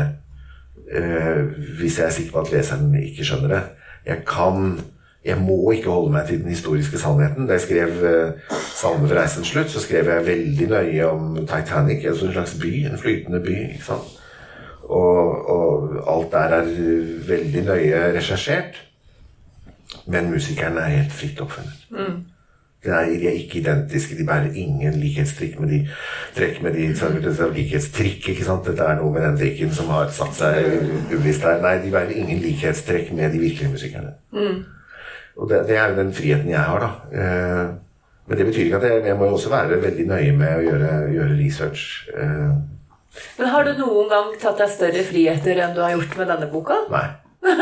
uh, 0.90 1.42
Hvis 1.78 2.00
jeg 2.00 2.06
er 2.08 2.14
sikker 2.16 2.34
på 2.34 2.46
at 2.46 2.54
leseren 2.56 2.94
ikke 2.98 3.26
skjønner 3.26 3.54
det. 3.54 3.64
Jeg 4.08 4.24
kan 4.26 4.80
jeg 5.28 5.38
må 5.38 5.70
ikke 5.70 5.90
holde 5.90 6.12
meg 6.12 6.26
til 6.26 6.40
den 6.40 6.48
historiske 6.48 6.98
sannheten. 6.98 7.46
Da 7.46 7.58
jeg 7.58 7.60
skrev 7.60 8.04
eh, 8.04 8.32
'Salme 8.50 9.08
for 9.08 9.16
reisens 9.20 9.48
slutt', 9.48 9.68
så 9.68 9.80
skrev 9.80 10.08
jeg 10.08 10.26
veldig 10.26 10.68
nøye 10.68 11.08
om 11.08 11.36
Titanic. 11.36 12.04
Altså 12.04 12.26
en 12.26 12.32
slags 12.32 12.56
by. 12.60 12.72
En 12.86 12.98
flytende 12.98 13.40
by. 13.40 13.56
ikke 13.72 13.84
sant? 13.84 14.08
Og, 14.82 15.48
og 15.50 15.68
alt 16.16 16.32
der 16.32 16.38
er 16.38 16.64
veldig 17.28 17.64
nøye 17.64 18.18
resersjert. 18.18 18.84
Men 20.06 20.30
musikerne 20.30 20.80
er 20.80 20.96
helt 20.96 21.12
fritt 21.12 21.40
oppfunnet. 21.40 21.86
Mm. 21.90 22.24
De 22.84 22.88
er, 22.88 23.04
de 23.04 23.28
er, 23.28 23.32
ikke 23.32 23.58
identiske. 23.58 24.18
De 24.18 24.26
bærer 24.26 24.52
ingen 24.54 24.94
likhetstrikk 24.94 25.60
med 25.60 25.68
de 25.68 25.88
trekk 26.36 26.62
med 26.62 26.72
de 26.72 27.52
likhetstrikk. 27.54 28.28
ikke 28.28 28.44
sant? 28.44 28.66
Dette 28.66 28.82
er 28.82 28.96
noe 28.96 29.12
med 29.12 29.22
den 29.22 29.36
trikken 29.36 29.74
som 29.74 29.92
har 29.92 30.08
satt 30.08 30.34
seg 30.40 30.64
uvisst 31.12 31.42
der. 31.42 31.60
Nei, 31.62 31.76
de 31.84 31.90
bærer 31.90 32.16
ingen 32.16 32.38
likhetstrekk 32.38 33.12
med 33.12 33.32
de 33.32 33.38
virkelige 33.38 33.70
musikerne. 33.70 34.14
Mm. 34.32 34.77
Og 35.38 35.50
det, 35.50 35.62
det, 35.68 35.76
er 35.78 35.92
jo 35.92 36.00
den 36.00 36.14
friheten 36.14 36.50
jeg 36.50 36.64
har, 36.66 36.82
da. 36.82 37.20
Eh, 37.22 37.68
men 38.28 38.40
det 38.40 38.46
betyr 38.48 38.66
ikke 38.66 38.80
at 38.80 38.88
jeg, 38.88 39.04
jeg 39.08 39.16
må 39.16 39.28
jo 39.28 39.36
også 39.38 39.52
være 39.52 39.78
veldig 39.82 40.08
nøye 40.08 40.32
med 40.36 40.56
å 40.56 40.64
gjøre, 40.66 40.96
gjøre 41.14 41.36
research. 41.38 41.84
Eh. 42.12 42.50
Men 43.38 43.52
har 43.54 43.64
du 43.64 43.78
noen 43.78 44.10
gang 44.10 44.34
tatt 44.42 44.58
deg 44.60 44.72
større 44.72 45.04
friheter 45.06 45.62
enn 45.62 45.76
du 45.76 45.80
har 45.84 45.94
gjort 45.94 46.18
med 46.18 46.28
denne 46.34 46.50
boka? 46.52 46.82
Nei. 46.92 47.06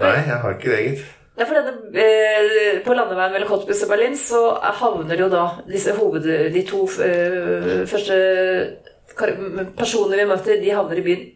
Nei, 0.00 0.16
jeg 0.26 0.40
har 0.42 0.56
ikke 0.56 0.72
det, 0.72 0.80
gitt. 0.88 1.04
Ja, 1.36 1.44
for 1.44 1.54
denne, 1.58 1.72
eh, 2.00 2.80
På 2.84 2.96
landeveien 2.96 3.32
mellom 3.34 3.48
Cottbus 3.50 3.82
og 3.84 3.92
Berlin 3.92 4.16
så 4.16 4.42
havner 4.80 5.20
jo 5.20 5.28
da 5.32 5.46
disse 5.68 5.92
hoved, 5.96 6.24
de 6.24 6.62
to 6.68 6.86
eh, 7.04 7.82
første 7.88 8.16
personene 9.76 10.22
vi 10.22 10.28
møter, 10.28 10.60
de 10.60 10.72
havner 10.72 11.00
i 11.00 11.04
byen. 11.04 11.26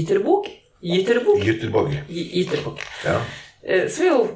Yterbog. 0.00 0.50
Yterbog. 0.82 1.40
Yterbog. 1.44 2.84
Ja. 3.06 3.18
Eh, 3.68 3.88
som 3.90 4.06
jo 4.06 4.30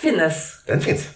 finnes. 0.00 0.34
Den 0.68 0.80
fins. 0.80 1.10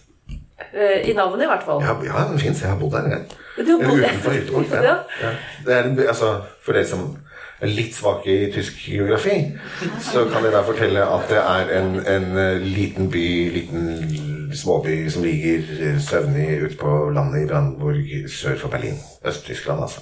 Eh, 0.73 1.11
I 1.11 1.13
navnet, 1.13 1.45
i 1.45 1.47
hvert 1.47 1.65
fall. 1.65 1.83
Ja, 1.83 1.97
ja 2.05 2.29
den 2.31 2.39
fins. 2.39 2.63
Jeg 2.63 2.71
har 2.71 2.79
bodd 2.79 2.93
der. 2.93 3.05
en 3.05 3.27
Eller 3.59 3.75
utenfor 3.75 4.33
Göteborg. 4.33 4.67
Ja. 4.73 4.97
ja. 5.25 5.31
Det 5.67 5.75
er, 5.75 6.09
altså, 6.09 6.41
for 6.65 6.73
dere 6.73 6.87
som 6.87 7.17
er 7.63 7.71
litt 7.71 7.95
svake 7.95 8.29
i 8.29 8.49
tysk 8.53 8.81
geografi, 8.89 9.37
så 10.03 10.25
kan 10.29 10.45
jeg 10.45 10.53
da 10.53 10.65
fortelle 10.67 11.05
at 11.07 11.29
det 11.31 11.39
er 11.41 11.71
en, 11.79 11.95
en 12.03 12.39
eh, 12.39 12.65
liten 12.65 13.11
by, 13.11 13.27
liten 13.55 14.51
småby, 14.55 14.99
som 15.11 15.25
ligger 15.25 16.01
søvnig 16.03 16.49
ute 16.63 16.77
på 16.77 16.97
landet 17.15 17.45
i 17.45 17.47
Brandenburg 17.49 18.11
sør 18.31 18.59
for 18.59 18.75
Berlin. 18.75 18.99
Øst-Tyskland, 19.25 19.83
altså. 19.83 20.01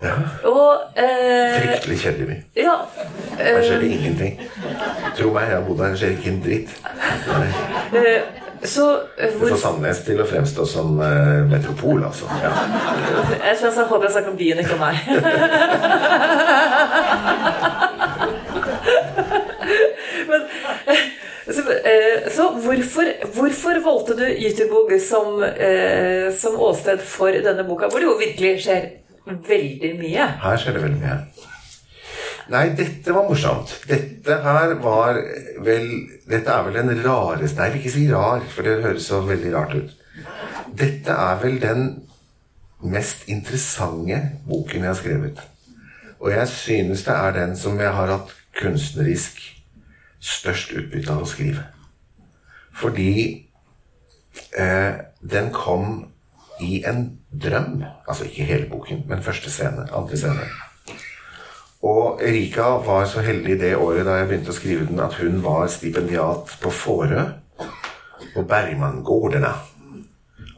Ja. 0.00 0.14
Og, 0.48 0.80
eh, 0.96 1.60
Fryktelig 1.60 1.98
kjedelig 2.00 2.26
by. 2.26 2.36
Ja, 2.56 2.76
eh, 3.38 3.62
skjer 3.62 3.80
det 3.80 3.90
ingenting. 3.90 4.40
Tro 5.16 5.32
meg, 5.34 5.48
jeg 5.48 5.56
har 5.56 5.64
bodd 5.66 5.78
der. 5.78 5.88
Det 5.92 5.98
skjer 6.00 6.10
ikke 6.16 6.30
en 6.30 6.42
dritt. 6.44 6.70
Eh, 7.90 8.20
så, 8.62 9.00
eh, 9.18 9.30
hvor... 9.34 9.46
Du 9.48 9.54
får 9.54 9.60
Sandnes 9.60 10.00
til 10.04 10.20
å 10.20 10.26
fremstå 10.28 10.66
som 10.68 11.00
uh, 11.00 11.44
metropol, 11.48 12.04
altså. 12.04 12.24
Ja. 12.42 12.50
Jeg 13.44 13.56
synes 13.60 13.76
jeg 13.76 13.86
håper 13.88 14.04
jeg 14.06 14.12
snakker 14.16 14.30
om 14.30 14.36
byen, 14.40 14.58
ikke 14.58 14.74
om 14.74 14.80
meg. 14.84 14.96
Men, 20.30 20.40
så, 21.50 21.60
eh, 21.60 22.30
så 22.30 22.48
hvorfor, 22.64 23.04
hvorfor, 23.34 23.80
valgte 23.84 24.16
du 24.16 24.26
Ytterborg 24.28 25.00
som, 25.02 25.42
eh, 25.42 26.32
som 26.32 26.60
åsted 26.60 26.98
for 27.04 27.32
denne 27.32 27.64
boka, 27.64 27.88
hvor 27.88 27.98
det 27.98 28.06
jo 28.08 28.18
virkelig 28.20 28.62
skjer 28.64 28.88
veldig 29.26 29.94
mye. 30.00 30.26
Her 30.42 30.60
skjer 30.60 30.76
det 30.76 30.84
veldig 30.84 31.00
mye. 31.02 31.48
Nei, 32.50 32.64
dette 32.74 33.14
var 33.14 33.28
morsomt. 33.28 33.72
Dette 33.86 34.40
her 34.42 34.74
var 34.82 35.20
vel 35.62 35.86
Dette 36.30 36.50
er 36.50 36.66
vel 36.66 36.78
den 36.80 37.02
rareste 37.04 37.60
Nei, 37.60 37.68
jeg 37.68 37.74
vil 37.74 37.82
ikke 37.82 37.94
si 37.94 38.06
rar, 38.10 38.42
for 38.50 38.66
det 38.66 38.80
høres 38.84 39.06
så 39.10 39.20
veldig 39.26 39.52
rart 39.54 39.76
ut. 39.78 39.96
Dette 40.80 41.14
er 41.14 41.38
vel 41.42 41.60
den 41.62 41.84
mest 42.80 43.28
interessante 43.28 44.20
boken 44.48 44.82
jeg 44.82 44.88
har 44.88 44.98
skrevet. 44.98 45.42
Og 46.20 46.32
jeg 46.32 46.48
synes 46.48 47.04
det 47.04 47.14
er 47.14 47.36
den 47.36 47.56
som 47.56 47.78
jeg 47.80 47.92
har 47.92 48.12
hatt 48.12 48.32
kunstnerisk 48.60 49.40
størst 50.20 50.72
utbytte 50.76 51.12
av 51.12 51.24
å 51.24 51.28
skrive. 51.28 51.64
Fordi 52.76 53.12
eh, 54.56 54.94
den 55.20 55.50
kom 55.54 56.09
i 56.60 56.82
en 56.86 57.18
drøm. 57.42 57.82
Altså 58.08 58.24
ikke 58.24 58.48
hele 58.48 58.68
boken, 58.70 59.04
men 59.08 59.22
første 59.22 59.50
scene. 59.50 59.86
Andre 59.96 60.16
scene. 60.16 60.48
Og 61.82 62.20
Erika 62.22 62.62
var 62.84 63.06
så 63.08 63.20
heldig 63.24 63.60
det 63.60 63.76
året 63.76 64.04
da 64.04 64.18
jeg 64.18 64.28
begynte 64.28 64.52
å 64.52 64.56
skrive 64.56 64.86
den, 64.88 65.00
at 65.00 65.16
hun 65.20 65.40
var 65.44 65.68
stipendiat 65.72 66.56
på 66.60 66.72
Fårö. 66.72 67.24
På 68.34 68.44
Bergmangårdene. 68.44 69.54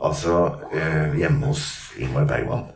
Altså 0.03 0.39
eh, 0.75 1.15
hjemme 1.19 1.53
hos 1.53 1.93
Ingmar 1.99 2.27
Bergman. 2.27 2.67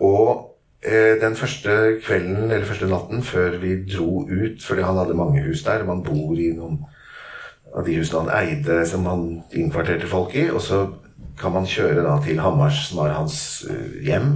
Og 0.00 0.54
eh, 0.86 1.18
den 1.20 1.34
første 1.36 1.98
kvelden, 2.04 2.50
eller 2.50 2.64
første 2.64 2.86
natten 2.86 3.26
før 3.26 3.58
vi 3.58 3.74
dro 3.84 4.22
ut, 4.30 4.62
fordi 4.62 4.86
han 4.86 5.02
hadde 5.02 5.18
mange 5.18 5.42
hus 5.42 5.64
der, 5.66 5.84
man 5.84 6.04
bor 6.06 6.38
i 6.38 6.52
noen 6.54 6.78
av 7.74 7.86
de 7.86 7.98
husene 7.98 8.22
han 8.22 8.46
eide, 8.46 8.84
som 8.86 9.06
han 9.06 9.26
innkvarterte 9.50 10.08
folk 10.10 10.34
i, 10.38 10.46
og 10.50 10.62
så 10.62 10.84
kan 11.40 11.54
man 11.54 11.68
kjøre 11.68 12.04
da 12.04 12.16
til 12.24 12.40
Hamars, 12.42 12.86
som 12.88 13.02
var 13.02 13.16
hans 13.16 13.38
eh, 13.70 14.00
hjem. 14.06 14.34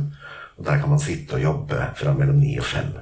Og 0.59 0.65
der 0.67 0.81
kan 0.81 0.93
man 0.93 1.03
sitte 1.03 1.37
og 1.37 1.43
jobbe 1.43 1.91
fra 1.99 2.15
mellom 2.17 2.39
ni 2.41 2.57
og 2.59 2.67
fem. 2.69 2.93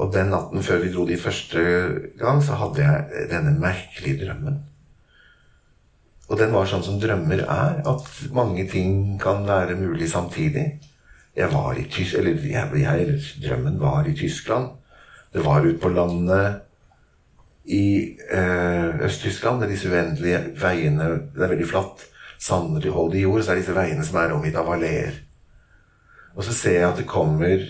Og 0.00 0.12
den 0.14 0.32
natten 0.32 0.64
før 0.64 0.80
vi 0.82 0.92
dro 0.92 1.04
de 1.06 1.18
første 1.20 1.62
gang, 2.20 2.40
så 2.44 2.56
hadde 2.56 2.84
jeg 2.84 3.26
denne 3.30 3.52
merkelige 3.60 4.24
drømmen. 4.24 4.62
Og 6.32 6.38
den 6.40 6.54
var 6.54 6.68
sånn 6.70 6.84
som 6.86 7.00
drømmer 7.00 7.42
er. 7.44 7.82
At 7.84 8.08
mange 8.32 8.64
ting 8.70 9.18
kan 9.20 9.44
være 9.44 9.76
mulig 9.76 10.08
samtidig. 10.10 10.64
Jeg 11.36 11.52
var 11.52 11.76
i 11.76 11.84
Tysk... 11.92 12.16
eller 12.20 12.40
jeg, 12.40 12.70
jeg, 12.80 13.18
drømmen 13.44 13.76
var 13.80 14.08
i 14.08 14.16
Tyskland. 14.16 14.70
Det 15.32 15.44
var 15.44 15.64
ute 15.64 15.80
på 15.80 15.92
landet 15.92 16.62
i 17.64 18.16
øh, 18.32 19.04
Øst-Tyskland 19.06 19.60
med 19.60 19.68
disse 19.68 19.92
uendelige 19.92 20.40
veiene. 20.60 21.10
Det 21.36 21.44
er 21.44 21.52
veldig 21.52 21.68
flatt. 21.68 22.06
Sandholdig 22.42 23.22
jord. 23.22 23.44
Så 23.44 23.54
er 23.54 23.60
disse 23.60 23.76
veiene 23.76 24.04
som 24.06 24.18
er 24.20 24.34
omgitt 24.34 24.58
av 24.58 24.70
alleer. 24.74 25.22
Og 26.34 26.44
så 26.46 26.54
ser 26.56 26.78
jeg 26.80 26.88
at 26.88 27.00
det 27.00 27.08
kommer 27.10 27.62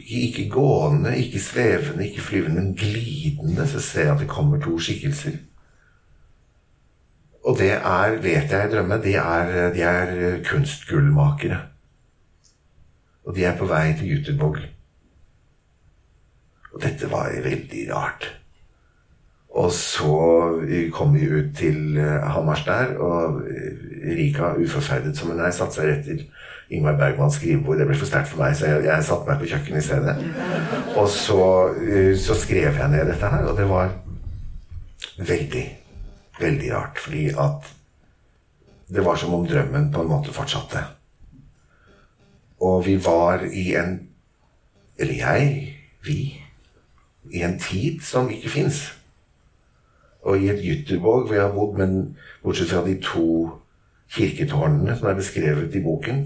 ikke 0.00 0.48
gående, 0.50 1.14
ikke 1.18 1.40
svevende, 1.40 2.08
ikke 2.08 2.20
flyvende, 2.20 2.62
men 2.62 2.74
glidende. 2.74 3.68
Så 3.68 3.80
ser 3.80 4.08
jeg 4.08 4.14
at 4.14 4.24
det 4.24 4.28
kommer 4.28 4.60
to 4.60 4.78
skikkelser. 4.78 5.38
Og 7.44 7.56
det 7.58 7.72
er, 7.72 8.18
vet 8.20 8.52
jeg 8.52 8.68
i 8.68 8.72
drømme, 8.72 9.00
de 9.02 9.14
er, 9.16 9.70
de 9.72 9.82
er 9.82 10.42
kunstgullmakere. 10.44 11.60
Og 13.24 13.36
de 13.36 13.44
er 13.44 13.56
på 13.56 13.68
vei 13.70 13.94
til 13.96 14.12
Jutebog. 14.16 14.58
Og 16.74 16.82
dette 16.82 17.10
var 17.10 17.32
veldig 17.44 17.86
rart. 17.94 18.39
Og 19.50 19.72
så 19.74 20.16
kom 20.94 21.14
vi 21.14 21.26
ut 21.26 21.56
til 21.58 21.98
Hamars 21.98 22.62
der, 22.64 22.94
og 23.02 23.40
Rika, 24.06 24.54
uforferdet 24.62 25.16
som 25.18 25.32
hun 25.32 25.40
er, 25.40 25.50
satte 25.50 25.80
seg 25.80 25.90
rett 25.90 26.04
til 26.06 26.22
Ingmar 26.70 26.94
Bergmans 26.98 27.34
skrivebord. 27.34 27.80
Det 27.80 27.86
ble 27.88 27.96
for 27.98 28.08
sterkt 28.08 28.30
for 28.30 28.42
meg, 28.44 28.54
så 28.56 28.68
jeg, 28.70 28.84
jeg 28.86 29.06
satte 29.06 29.26
meg 29.26 29.40
på 29.40 29.48
kjøkkenet 29.50 29.82
i 29.82 29.86
stedet. 29.88 30.14
Og 30.94 31.08
så, 31.10 31.40
så, 32.22 32.36
skrev 32.38 32.78
jeg 32.78 32.92
ned 32.92 33.10
dette 33.10 33.32
her, 33.32 33.48
og 33.50 33.58
det 33.58 33.66
var 33.70 33.90
veldig, 35.18 35.64
veldig 36.38 36.70
rart. 36.76 37.02
Fordi 37.02 37.26
at 37.34 37.72
det 38.90 39.04
var 39.06 39.18
som 39.18 39.34
om 39.34 39.48
drømmen 39.50 39.90
på 39.94 40.04
en 40.04 40.12
måte 40.12 40.34
fortsatte. 40.34 40.84
Og 42.62 42.86
vi 42.86 42.96
var 43.02 43.44
i 43.50 43.72
en 43.80 44.06
Eller 45.00 45.14
jeg, 45.14 45.76
vi 46.04 46.44
I 47.32 47.40
en 47.42 47.58
tid 47.58 48.02
som 48.04 48.28
ikke 48.30 48.50
fins. 48.52 48.99
Og 50.22 50.40
i 50.40 50.50
et 50.52 50.64
Jyttervåg 50.64 51.26
hvor 51.26 51.34
jeg 51.34 51.44
har 51.44 51.54
bodd, 51.54 51.78
men 51.78 52.16
bortsett 52.44 52.70
fra 52.72 52.84
de 52.86 52.98
to 53.04 53.50
kirketårnene 54.10 54.96
som 54.98 55.08
er 55.08 55.18
beskrevet 55.18 55.74
i 55.74 55.82
boken, 55.84 56.24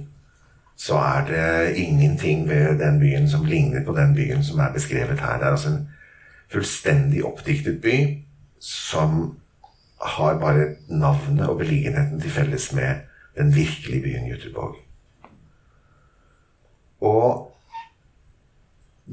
så 0.77 0.99
er 0.99 1.27
det 1.29 1.77
ingenting 1.79 2.49
ved 2.49 2.79
den 2.81 2.99
byen 3.01 3.29
som 3.31 3.45
ligner 3.47 3.85
på 3.87 3.95
den 3.95 4.15
byen 4.15 4.43
som 4.45 4.59
er 4.59 4.73
beskrevet 4.75 5.21
her. 5.21 5.39
Det 5.39 5.47
er 5.47 5.51
altså 5.51 5.71
en 5.71 5.89
fullstendig 6.53 7.25
oppdiktet 7.25 7.81
by 7.83 7.97
som 8.61 9.37
har 10.03 10.39
bare 10.41 10.75
navnet 10.89 11.49
og 11.49 11.59
beliggenheten 11.59 12.21
til 12.21 12.31
felles 12.31 12.73
med 12.73 13.07
den 13.37 13.55
virkelige 13.55 14.03
byen 14.03 14.29
Göteborg. 14.33 14.77
Og 17.01 17.51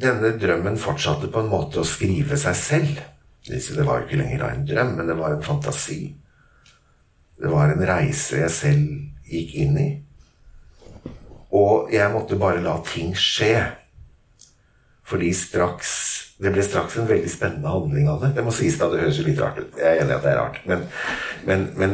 denne 0.01 0.37
drømmen 0.39 0.77
fortsatte 0.77 1.27
på 1.31 1.43
en 1.43 1.51
måte 1.51 1.81
å 1.81 1.87
skrive 1.87 2.37
seg 2.39 2.55
selv. 2.55 3.01
Det 3.47 3.85
var 3.85 3.99
jo 3.99 4.05
ikke 4.05 4.19
lenger 4.21 4.43
en 4.45 4.67
drøm, 4.67 4.95
men 4.97 5.07
det 5.09 5.17
var 5.17 5.33
en 5.33 5.43
fantasi. 5.43 6.15
Det 7.41 7.49
var 7.49 7.71
en 7.71 7.87
reise 7.87 8.37
jeg 8.43 8.53
selv 8.53 9.31
gikk 9.31 9.55
inn 9.63 9.77
i. 9.81 9.89
Og 11.57 11.89
jeg 11.93 12.11
måtte 12.13 12.39
bare 12.39 12.61
la 12.63 12.77
ting 12.85 13.15
skje. 13.17 13.55
Fordi 15.03 15.33
straks 15.35 15.91
Det 16.41 16.49
ble 16.49 16.63
straks 16.65 16.95
en 16.97 17.05
veldig 17.05 17.29
spennende 17.29 17.69
handling 17.69 18.07
av 18.09 18.23
det. 18.23 18.31
Det 18.33 18.41
må 18.41 18.49
sies 18.55 18.79
da, 18.79 18.87
det 18.89 19.03
høres 19.03 19.19
jo 19.19 19.27
litt 19.27 19.41
rart 19.41 19.59
ut. 19.59 19.75
Jeg 19.77 19.85
er 19.85 19.99
enig 20.01 20.09
i 20.09 20.15
at 20.15 20.23
det 20.23 20.31
er 20.31 20.39
rart. 20.39 20.55
Men, 20.65 20.87
men, 21.45 21.65
men, 21.77 21.91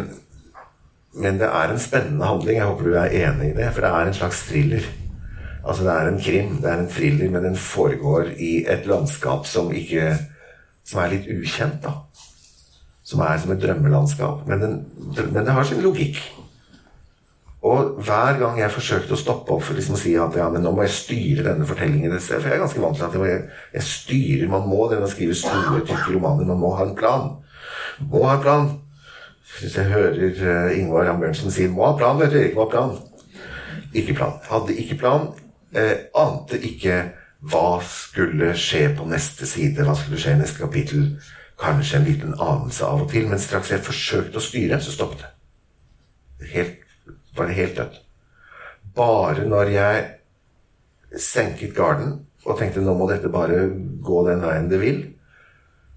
men, 1.20 1.39
det 1.41 1.50
er 1.50 1.74
en 1.74 1.82
spennende 1.84 2.30
handling. 2.30 2.56
Jeg 2.56 2.70
håper 2.70 2.88
du 2.88 2.93
er 2.95 3.16
enig 3.26 3.50
i 3.50 3.58
det. 3.58 3.66
For 3.76 3.84
det 3.84 3.89
er 3.91 4.08
en 4.08 4.16
slags 4.16 4.45
thriller. 4.48 4.88
Altså 5.68 5.84
det 5.84 5.98
er 5.98 6.08
en 6.08 6.22
krim, 6.24 6.54
det 6.64 6.72
er 6.72 6.80
en 6.80 6.88
thriller, 6.88 7.34
men 7.34 7.43
den 7.43 7.60
foregår 7.60 8.32
i 8.39 8.54
et 8.72 8.88
landskap 8.88 9.43
som 9.52 9.74
ikke 9.76 10.14
Som 10.88 11.04
er 11.04 11.14
litt 11.16 11.28
ukjent, 11.32 11.82
da. 11.84 11.98
Som 13.08 13.24
er 13.24 13.40
som 13.40 13.54
et 13.54 13.62
drømmelandskap. 13.64 14.46
Men, 14.48 14.64
den, 14.64 14.78
men 15.34 15.44
det 15.44 15.56
har 15.56 15.68
sin 15.68 15.84
logikk. 15.84 16.20
Og 17.68 17.98
hver 18.06 18.38
gang 18.40 18.60
jeg 18.62 18.72
forsøkte 18.72 19.16
å 19.16 19.20
stoppe 19.20 19.56
opp 19.56 19.64
for 19.66 19.76
liksom 19.76 19.98
å 19.98 20.00
si 20.00 20.14
at 20.22 20.36
ja, 20.38 20.46
men 20.54 20.62
nå 20.64 20.72
må 20.76 20.86
jeg 20.86 20.94
styre 20.94 21.46
denne 21.48 21.66
fortellingen 21.68 22.14
et 22.14 22.22
sted 22.24 22.38
For 22.40 22.52
jeg 22.52 22.60
er 22.60 22.62
ganske 22.62 22.84
vant 22.84 23.00
til 23.00 23.08
at 23.08 23.16
jeg, 23.18 23.40
jeg 23.74 23.88
styrer 23.88 24.52
Man 24.52 24.68
må 24.70 24.86
det 24.86 25.00
når 25.00 25.08
man 25.08 25.12
skriver 25.16 25.40
store, 25.40 25.82
tykke 25.90 26.14
romaner. 26.14 26.48
Man 26.48 26.62
må 26.62 26.76
ha 26.78 26.86
en 26.86 26.96
plan. 27.00 27.32
Må 28.14 28.24
ha 28.28 28.38
en 28.38 28.46
plan. 28.46 28.70
Hvis 29.58 29.78
jeg 29.80 29.90
hører 29.90 30.38
uh, 30.38 30.78
Ingvar 30.78 31.10
Ambjørnsen 31.10 31.52
si 31.52 31.68
'må 31.68 31.88
ha 31.88 31.98
plan', 31.98 32.20
vet 32.22 32.32
du. 32.32 32.40
Ikke 32.40 32.60
må 32.60 32.68
ha 32.68 32.74
plan. 32.76 32.98
Ikke 33.94 34.14
plan. 34.14 34.38
Hadde 34.52 34.78
ikke 34.78 35.00
plan. 35.02 35.28
Eh, 35.76 35.96
ante 36.16 36.60
ikke 36.64 36.98
hva 37.46 37.80
skulle 37.86 38.54
skje 38.58 38.88
på 38.98 39.06
neste 39.10 39.48
side, 39.50 39.86
hva 39.86 39.96
skulle 39.98 40.20
skje 40.22 40.36
i 40.36 40.42
neste 40.42 40.64
kapittel. 40.64 41.10
Kanskje 41.58 42.00
en 42.00 42.06
liten 42.06 42.36
anelse 42.38 42.86
av 42.86 43.06
og 43.06 43.12
til, 43.12 43.28
men 43.30 43.42
straks 43.42 43.72
jeg 43.74 43.86
forsøkte 43.86 44.38
å 44.38 44.46
styre, 44.46 44.80
så 44.82 44.94
stoppet 44.94 45.24
det. 45.26 45.32
Helt 46.54 46.84
var 47.38 47.50
det 47.50 47.58
helt 47.58 47.78
dødt. 47.78 48.00
Bare 48.98 49.46
når 49.46 49.74
jeg 49.74 51.20
senket 51.22 51.76
garden 51.78 52.18
og 52.46 52.58
tenkte 52.58 52.82
nå 52.82 52.94
må 52.98 53.08
dette 53.10 53.30
bare 53.32 53.68
gå 54.06 54.24
den 54.28 54.42
veien 54.42 54.70
det 54.72 54.80
vil, 54.82 55.00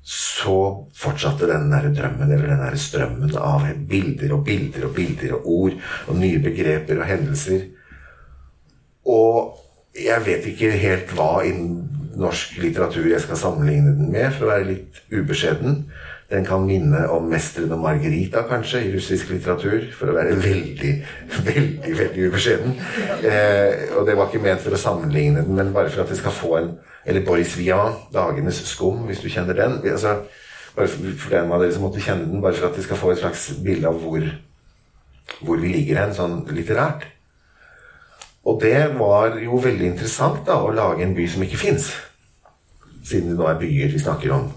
så 0.03 0.89
fortsatte 0.97 1.49
den 1.49 1.69
der 1.73 1.91
drømmen 1.93 2.31
eller 2.31 2.55
den 2.55 2.63
der 2.63 2.77
strømmen 2.81 3.35
av 3.37 3.67
bilder 3.89 4.33
og 4.37 4.47
bilder 4.47 4.87
og 4.89 4.95
bilder 4.97 5.35
og 5.37 5.49
ord 5.55 5.77
og 6.09 6.21
nye 6.21 6.41
begreper 6.43 7.03
og 7.03 7.09
hendelser. 7.09 7.67
Og 9.05 9.61
jeg 10.05 10.27
vet 10.27 10.47
ikke 10.51 10.71
helt 10.81 11.13
hva 11.17 11.41
innen 11.47 11.89
norsk 12.21 12.59
litteratur 12.61 13.09
jeg 13.09 13.23
skal 13.25 13.39
sammenligne 13.39 13.95
den 13.97 14.11
med, 14.13 14.33
for 14.35 14.47
å 14.47 14.55
være 14.55 14.69
litt 14.69 15.01
ubeskjeden. 15.13 15.85
Den 16.31 16.45
kan 16.47 16.63
minne 16.63 17.09
om 17.11 17.25
'Mesteren 17.27 17.73
og 17.75 17.81
Margarita', 17.83 18.45
kanskje, 18.49 18.85
i 18.85 18.93
russisk 18.95 19.33
litteratur. 19.33 19.89
For 19.99 20.13
å 20.13 20.15
være 20.15 20.37
veldig, 20.39 20.93
veldig 21.51 21.95
veldig 21.99 22.29
ubeskjeden. 22.29 22.77
Eh, 23.25 23.97
og 23.99 24.07
det 24.07 24.15
var 24.17 24.29
ikke 24.29 24.45
ment 24.45 24.63
for 24.63 24.77
å 24.77 24.79
sammenligne 24.79 25.43
den, 25.43 25.57
men 25.59 25.73
bare 25.75 25.91
for 25.91 26.05
at 26.05 26.13
det 26.13 26.21
skal 26.21 26.37
få 26.37 26.57
en 26.61 26.71
Eller 27.07 27.25
Boris 27.25 27.55
Vian, 27.59 27.95
'Dagenes 28.13 28.61
skum', 28.69 29.07
hvis 29.09 29.23
du 29.25 29.29
kjenner 29.33 29.57
den. 29.57 29.81
Altså, 29.89 30.19
bare 30.77 30.89
for 30.89 31.31
den 31.31 31.53
av 31.53 31.63
dere 31.63 31.73
som 31.73 31.83
måtte 31.83 32.03
kjenne 32.05 32.29
den, 32.29 32.43
bare 32.43 32.55
for 32.55 32.69
at 32.69 32.77
de 32.77 32.83
skal 32.83 32.97
få 32.97 33.11
et 33.11 33.19
slags 33.19 33.47
bilde 33.65 33.89
av 33.89 33.97
hvor, 34.03 34.27
hvor 35.41 35.57
vi 35.57 35.73
ligger 35.73 35.97
hen, 35.97 36.13
sånn 36.15 36.45
litterært. 36.53 37.09
Og 38.45 38.61
det 38.63 38.99
var 38.99 39.37
jo 39.43 39.59
veldig 39.61 39.91
interessant 39.93 40.47
da, 40.47 40.57
å 40.63 40.73
lage 40.73 41.05
en 41.05 41.17
by 41.17 41.27
som 41.29 41.45
ikke 41.45 41.61
fins. 41.61 41.91
Siden 43.05 43.33
det 43.33 43.39
nå 43.39 43.49
er 43.49 43.61
byer 43.61 43.93
vi 43.93 44.01
snakker 44.01 44.33
om. 44.37 44.49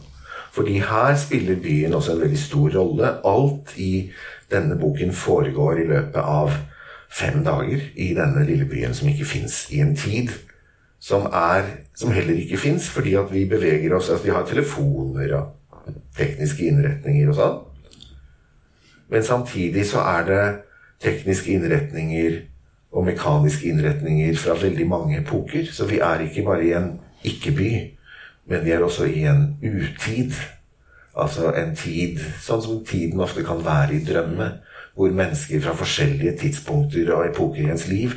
Fordi 0.53 0.77
her 0.85 1.15
spiller 1.17 1.59
byen 1.59 1.95
også 1.97 2.13
en 2.13 2.21
veldig 2.21 2.39
stor 2.39 2.77
rolle. 2.77 3.09
Alt 3.25 3.73
i 3.81 4.11
denne 4.51 4.77
boken 4.79 5.13
foregår 5.13 5.81
i 5.81 5.87
løpet 5.89 6.21
av 6.21 6.53
fem 7.13 7.43
dager 7.45 7.81
i 7.95 8.13
denne 8.17 8.45
lille 8.45 8.65
byen 8.69 8.93
som 8.93 9.09
ikke 9.09 9.27
fins 9.29 9.65
i 9.73 9.81
en 9.83 9.95
tid 9.97 10.31
som, 11.03 11.27
er, 11.35 11.67
som 11.95 12.13
heller 12.15 12.37
ikke 12.39 12.57
fins, 12.57 12.87
fordi 12.89 13.17
at 13.19 13.33
vi 13.33 13.43
beveger 13.49 13.91
oss 13.95 14.09
altså 14.09 14.23
Vi 14.23 14.31
har 14.31 14.45
telefoner 14.47 15.33
og 15.35 15.91
tekniske 16.15 16.63
innretninger 16.69 17.29
og 17.29 17.35
sånn. 17.35 17.57
Men 19.11 19.25
samtidig 19.27 19.83
så 19.89 20.05
er 20.07 20.29
det 20.29 20.43
tekniske 21.03 21.51
innretninger 21.51 22.39
og 22.93 23.05
mekaniske 23.07 23.67
innretninger 23.69 24.35
fra 24.37 24.55
veldig 24.61 24.87
mange 24.87 25.17
epoker. 25.19 25.65
Så 25.71 25.87
vi 25.89 25.99
er 25.99 26.25
ikke 26.27 26.45
bare 26.45 26.65
i 26.65 26.73
en 26.77 26.91
ikke-by. 27.25 27.71
Men 28.49 28.65
vi 28.65 28.71
er 28.71 28.83
også 28.83 29.07
i 29.09 29.25
en 29.29 29.57
utid. 29.63 30.35
Altså 31.17 31.53
en 31.57 31.75
tid 31.77 32.21
sånn 32.41 32.61
som 32.61 32.85
tiden 32.85 33.21
ofte 33.21 33.45
kan 33.45 33.65
være 33.65 33.97
i 33.97 34.03
drømme. 34.05 34.51
Hvor 34.93 35.09
mennesker 35.09 35.61
fra 35.63 35.73
forskjellige 35.77 36.37
tidspunkter 36.43 37.09
og 37.15 37.25
epoker 37.31 37.63
i 37.63 37.71
ens 37.73 37.87
liv 37.89 38.13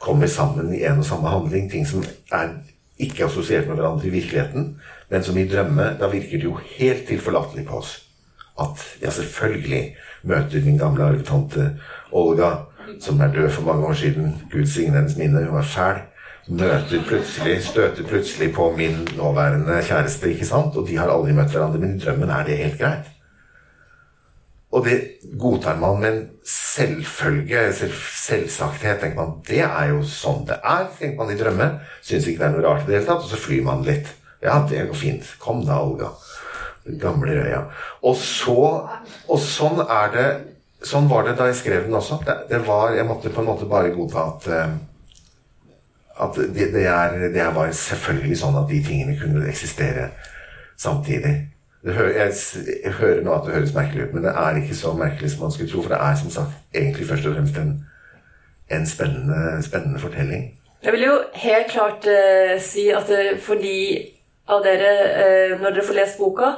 kommer 0.00 0.30
sammen 0.30 0.72
i 0.72 0.84
en 0.88 1.02
og 1.02 1.08
samme 1.08 1.28
handling. 1.28 1.68
Ting 1.70 1.86
som 1.86 2.04
er 2.32 2.54
ikke 2.98 3.28
assosiert 3.28 3.68
med 3.68 3.76
hverandre 3.76 4.08
i 4.08 4.14
virkeligheten, 4.14 4.76
men 5.10 5.22
som 5.22 5.36
i 5.38 5.46
drømme 5.48 5.96
Da 6.00 6.08
virker 6.10 6.38
det 6.38 6.48
jo 6.48 6.58
helt 6.78 7.06
tilforlatelig 7.06 7.66
på 7.66 7.78
oss 7.78 7.98
at 8.58 9.02
ja, 9.02 9.10
selvfølgelig 9.10 9.96
møter 10.22 10.64
min 10.64 10.78
gamle 10.78 11.04
arvetante 11.04 11.78
Olga, 12.12 12.50
som 13.00 13.20
er 13.20 13.34
død 13.34 13.50
for 13.50 13.66
mange 13.68 13.86
år 13.86 13.98
siden, 14.02 14.32
Gud 14.52 14.66
signe 14.66 14.96
hennes 14.96 15.16
minne, 15.16 15.44
hun 15.44 15.58
var 15.58 15.62
fæl, 15.62 16.00
møter 16.48 17.04
plutselig, 17.06 17.62
støter 17.64 18.08
plutselig 18.08 18.52
på 18.54 18.70
min 18.76 19.08
nåværende 19.16 19.82
kjæreste, 19.84 20.32
ikke 20.32 20.46
sant? 20.48 20.76
Og 20.76 20.88
de 20.88 20.96
har 20.96 21.12
aldri 21.12 21.36
møtt 21.36 21.52
hverandre, 21.52 21.80
men 21.80 21.96
i 21.96 22.04
drømmen 22.04 22.30
er 22.32 22.44
det 22.46 22.58
helt 22.62 22.78
greit. 22.80 23.10
Og 24.72 24.84
det 24.84 24.98
godtar 25.40 25.76
man 25.80 26.00
med 26.00 26.12
en 26.12 26.24
selvfølge, 26.44 27.72
selv, 27.72 27.92
selvsagthet. 28.14 29.00
tenker 29.00 29.16
man, 29.16 29.32
Det 29.48 29.62
er 29.64 29.88
jo 29.88 30.02
sånn 30.04 30.44
det 30.46 30.58
er, 30.64 30.88
tenker 30.98 31.16
man 31.16 31.32
i 31.32 31.38
drømme. 31.38 31.68
Syns 32.02 32.26
ikke 32.28 32.42
det 32.42 32.48
er 32.48 32.56
noe 32.56 32.66
rart 32.66 32.84
i 32.84 32.90
det 32.90 32.98
hele 32.98 33.08
tatt, 33.08 33.24
og 33.24 33.30
så 33.30 33.40
flyr 33.40 33.62
man 33.64 33.84
litt. 33.86 34.12
Ja, 34.42 34.60
det 34.68 34.86
går 34.90 34.94
fint. 34.94 35.24
Kom 35.40 35.64
da, 35.66 35.80
Olga. 35.80 36.12
Gamle 37.00 37.32
Røya. 37.36 37.64
Og 38.02 38.16
så 38.16 38.88
Og 39.28 39.40
sånn 39.40 39.80
er 39.84 40.12
det 40.12 40.28
Sånn 40.84 41.08
var 41.10 41.24
det 41.26 41.34
da 41.38 41.48
jeg 41.48 41.58
skrev 41.58 41.88
den 41.88 41.96
også. 41.98 42.20
Det, 42.26 42.36
det 42.52 42.60
var, 42.66 42.92
jeg 42.94 43.06
måtte 43.08 43.32
på 43.34 43.42
en 43.42 43.48
måte 43.50 43.66
bare 43.70 43.90
godta 43.94 44.28
at 44.30 44.46
eh, 44.54 44.76
at 46.18 46.34
det, 46.34 46.72
det, 46.74 46.86
er, 46.86 47.18
det 47.34 47.46
bare 47.54 47.74
selvfølgelig 47.74 48.38
sånn 48.40 48.58
at 48.58 48.66
de 48.70 48.80
tingene 48.82 49.14
kunne 49.20 49.46
eksistere 49.50 50.08
samtidig. 50.78 51.34
Hø, 51.86 52.08
jeg, 52.10 52.32
jeg, 52.82 52.92
hører 52.98 53.22
nå 53.22 53.34
at 53.36 53.46
det 53.46 53.54
høres 53.54 53.74
merkelig 53.76 54.08
ut, 54.08 54.16
men 54.16 54.26
det 54.26 54.32
er 54.34 54.58
ikke 54.58 54.76
så 54.76 54.92
merkelig 54.98 55.30
som 55.32 55.46
man 55.46 55.54
skulle 55.54 55.70
tro. 55.70 55.84
For 55.84 55.94
det 55.94 56.00
er 56.02 56.18
som 56.18 56.32
sagt 56.34 56.74
egentlig 56.74 57.06
først 57.08 57.28
og 57.30 57.36
fremst 57.36 57.60
en, 57.62 57.70
en 58.74 58.88
spennende, 58.90 59.62
spennende, 59.66 60.02
fortelling. 60.02 60.48
Jeg 60.82 60.94
vil 60.94 61.06
jo 61.06 61.14
helt 61.44 61.70
klart 61.70 62.06
uh, 62.10 62.58
si 62.62 62.88
at 62.94 63.10
uh, 63.14 63.38
for 63.42 63.62
de 63.62 63.78
av 64.50 64.66
dere, 64.66 64.92
uh, 65.06 65.54
når 65.62 65.78
dere 65.78 65.86
får 65.86 65.98
lest 66.00 66.18
boka, 66.18 66.52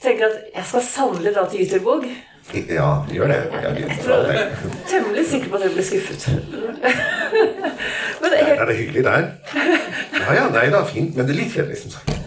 tenker 0.00 0.30
at 0.30 0.50
jeg 0.54 0.68
skal 0.70 0.88
sannelig 0.88 1.36
dra 1.36 1.44
til 1.48 1.66
Yttervåg. 1.66 2.08
Ja, 2.54 2.88
gjør 3.12 3.28
det. 3.28 3.40
Jeg 3.62 3.88
er 3.88 4.54
temmelig 4.88 5.26
sikker 5.28 5.48
på 5.48 5.56
at 5.56 5.66
jeg 5.66 5.74
blir 5.74 5.84
skuffet. 5.84 6.28
men 8.20 8.30
det 8.32 8.38
er, 8.40 8.54
er 8.54 8.64
det 8.70 8.76
hyggelig 8.76 9.04
der. 9.04 9.28
Ja 10.22 10.38
ja, 10.38 10.46
nei 10.54 10.70
da, 10.72 10.84
fint. 10.88 11.16
Men 11.16 11.28
det 11.28 11.36
er 11.36 11.42
litt 11.42 11.52
kjedelig, 11.52 11.82
som 11.82 11.98
sagt 11.98 12.18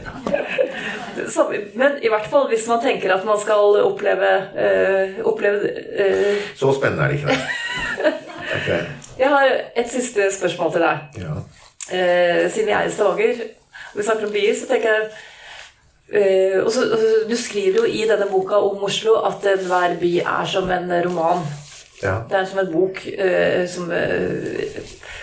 men 1.74 1.98
i 2.04 2.10
hvert 2.12 2.28
fall 2.30 2.48
hvis 2.52 2.68
man 2.70 2.82
tenker 2.84 3.14
at 3.14 3.26
man 3.26 3.40
skal 3.42 3.82
oppleve, 3.84 4.32
øh, 4.66 5.26
oppleve 5.26 5.70
øh. 6.00 6.38
Så 6.56 6.74
spennende 6.78 7.04
er 7.04 7.08
det 7.08 7.16
ikke, 7.16 7.28
det. 7.28 8.14
Okay. 8.62 8.80
Jeg 9.20 9.30
har 9.30 9.46
et 9.76 9.90
siste 9.90 10.32
spørsmål 10.38 10.72
til 10.72 10.82
deg. 10.82 10.98
Ja. 11.18 11.34
Eh, 11.98 12.52
siden 12.52 12.70
jeg 12.70 12.84
er 12.84 12.88
i 12.88 12.92
Stavanger, 12.92 13.44
og 13.94 14.00
vi 14.00 14.04
snakker 14.04 14.26
om 14.26 14.32
byer, 14.32 14.56
så 14.60 14.68
tenker 14.68 14.90
jeg 14.90 15.02
og 16.12 16.72
så, 16.76 16.82
Du 17.30 17.36
skriver 17.40 17.78
jo 17.82 17.86
i 17.88 18.02
denne 18.10 18.28
boka 18.28 18.60
om 18.60 18.84
Oslo 18.84 19.14
at 19.28 19.46
enhver 19.48 19.96
by 20.02 20.12
er 20.20 20.50
som 20.52 20.68
en 20.72 20.92
roman. 21.06 21.46
Ja. 22.02 22.18
Det 22.28 22.36
er 22.36 22.46
som 22.50 22.60
en 22.60 22.72
bok 22.74 23.00
som 23.72 23.92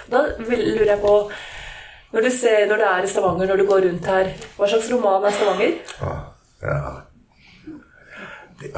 Da 0.08 0.22
lurer 0.38 0.86
jeg 0.86 1.00
på 1.02 1.14
når 2.12 2.24
du, 2.24 2.30
ser, 2.32 2.62
når 2.70 2.80
du 2.80 2.84
er 2.88 3.04
i 3.04 3.08
Stavanger, 3.10 3.50
når 3.50 3.56
du 3.60 3.66
går 3.68 3.82
rundt 3.84 4.06
her, 4.08 4.30
hva 4.56 4.68
slags 4.70 4.88
roman 4.88 5.26
er 5.28 5.34
Stavanger? 5.36 5.74
Ah, 6.00 6.22
ja. 6.62 6.78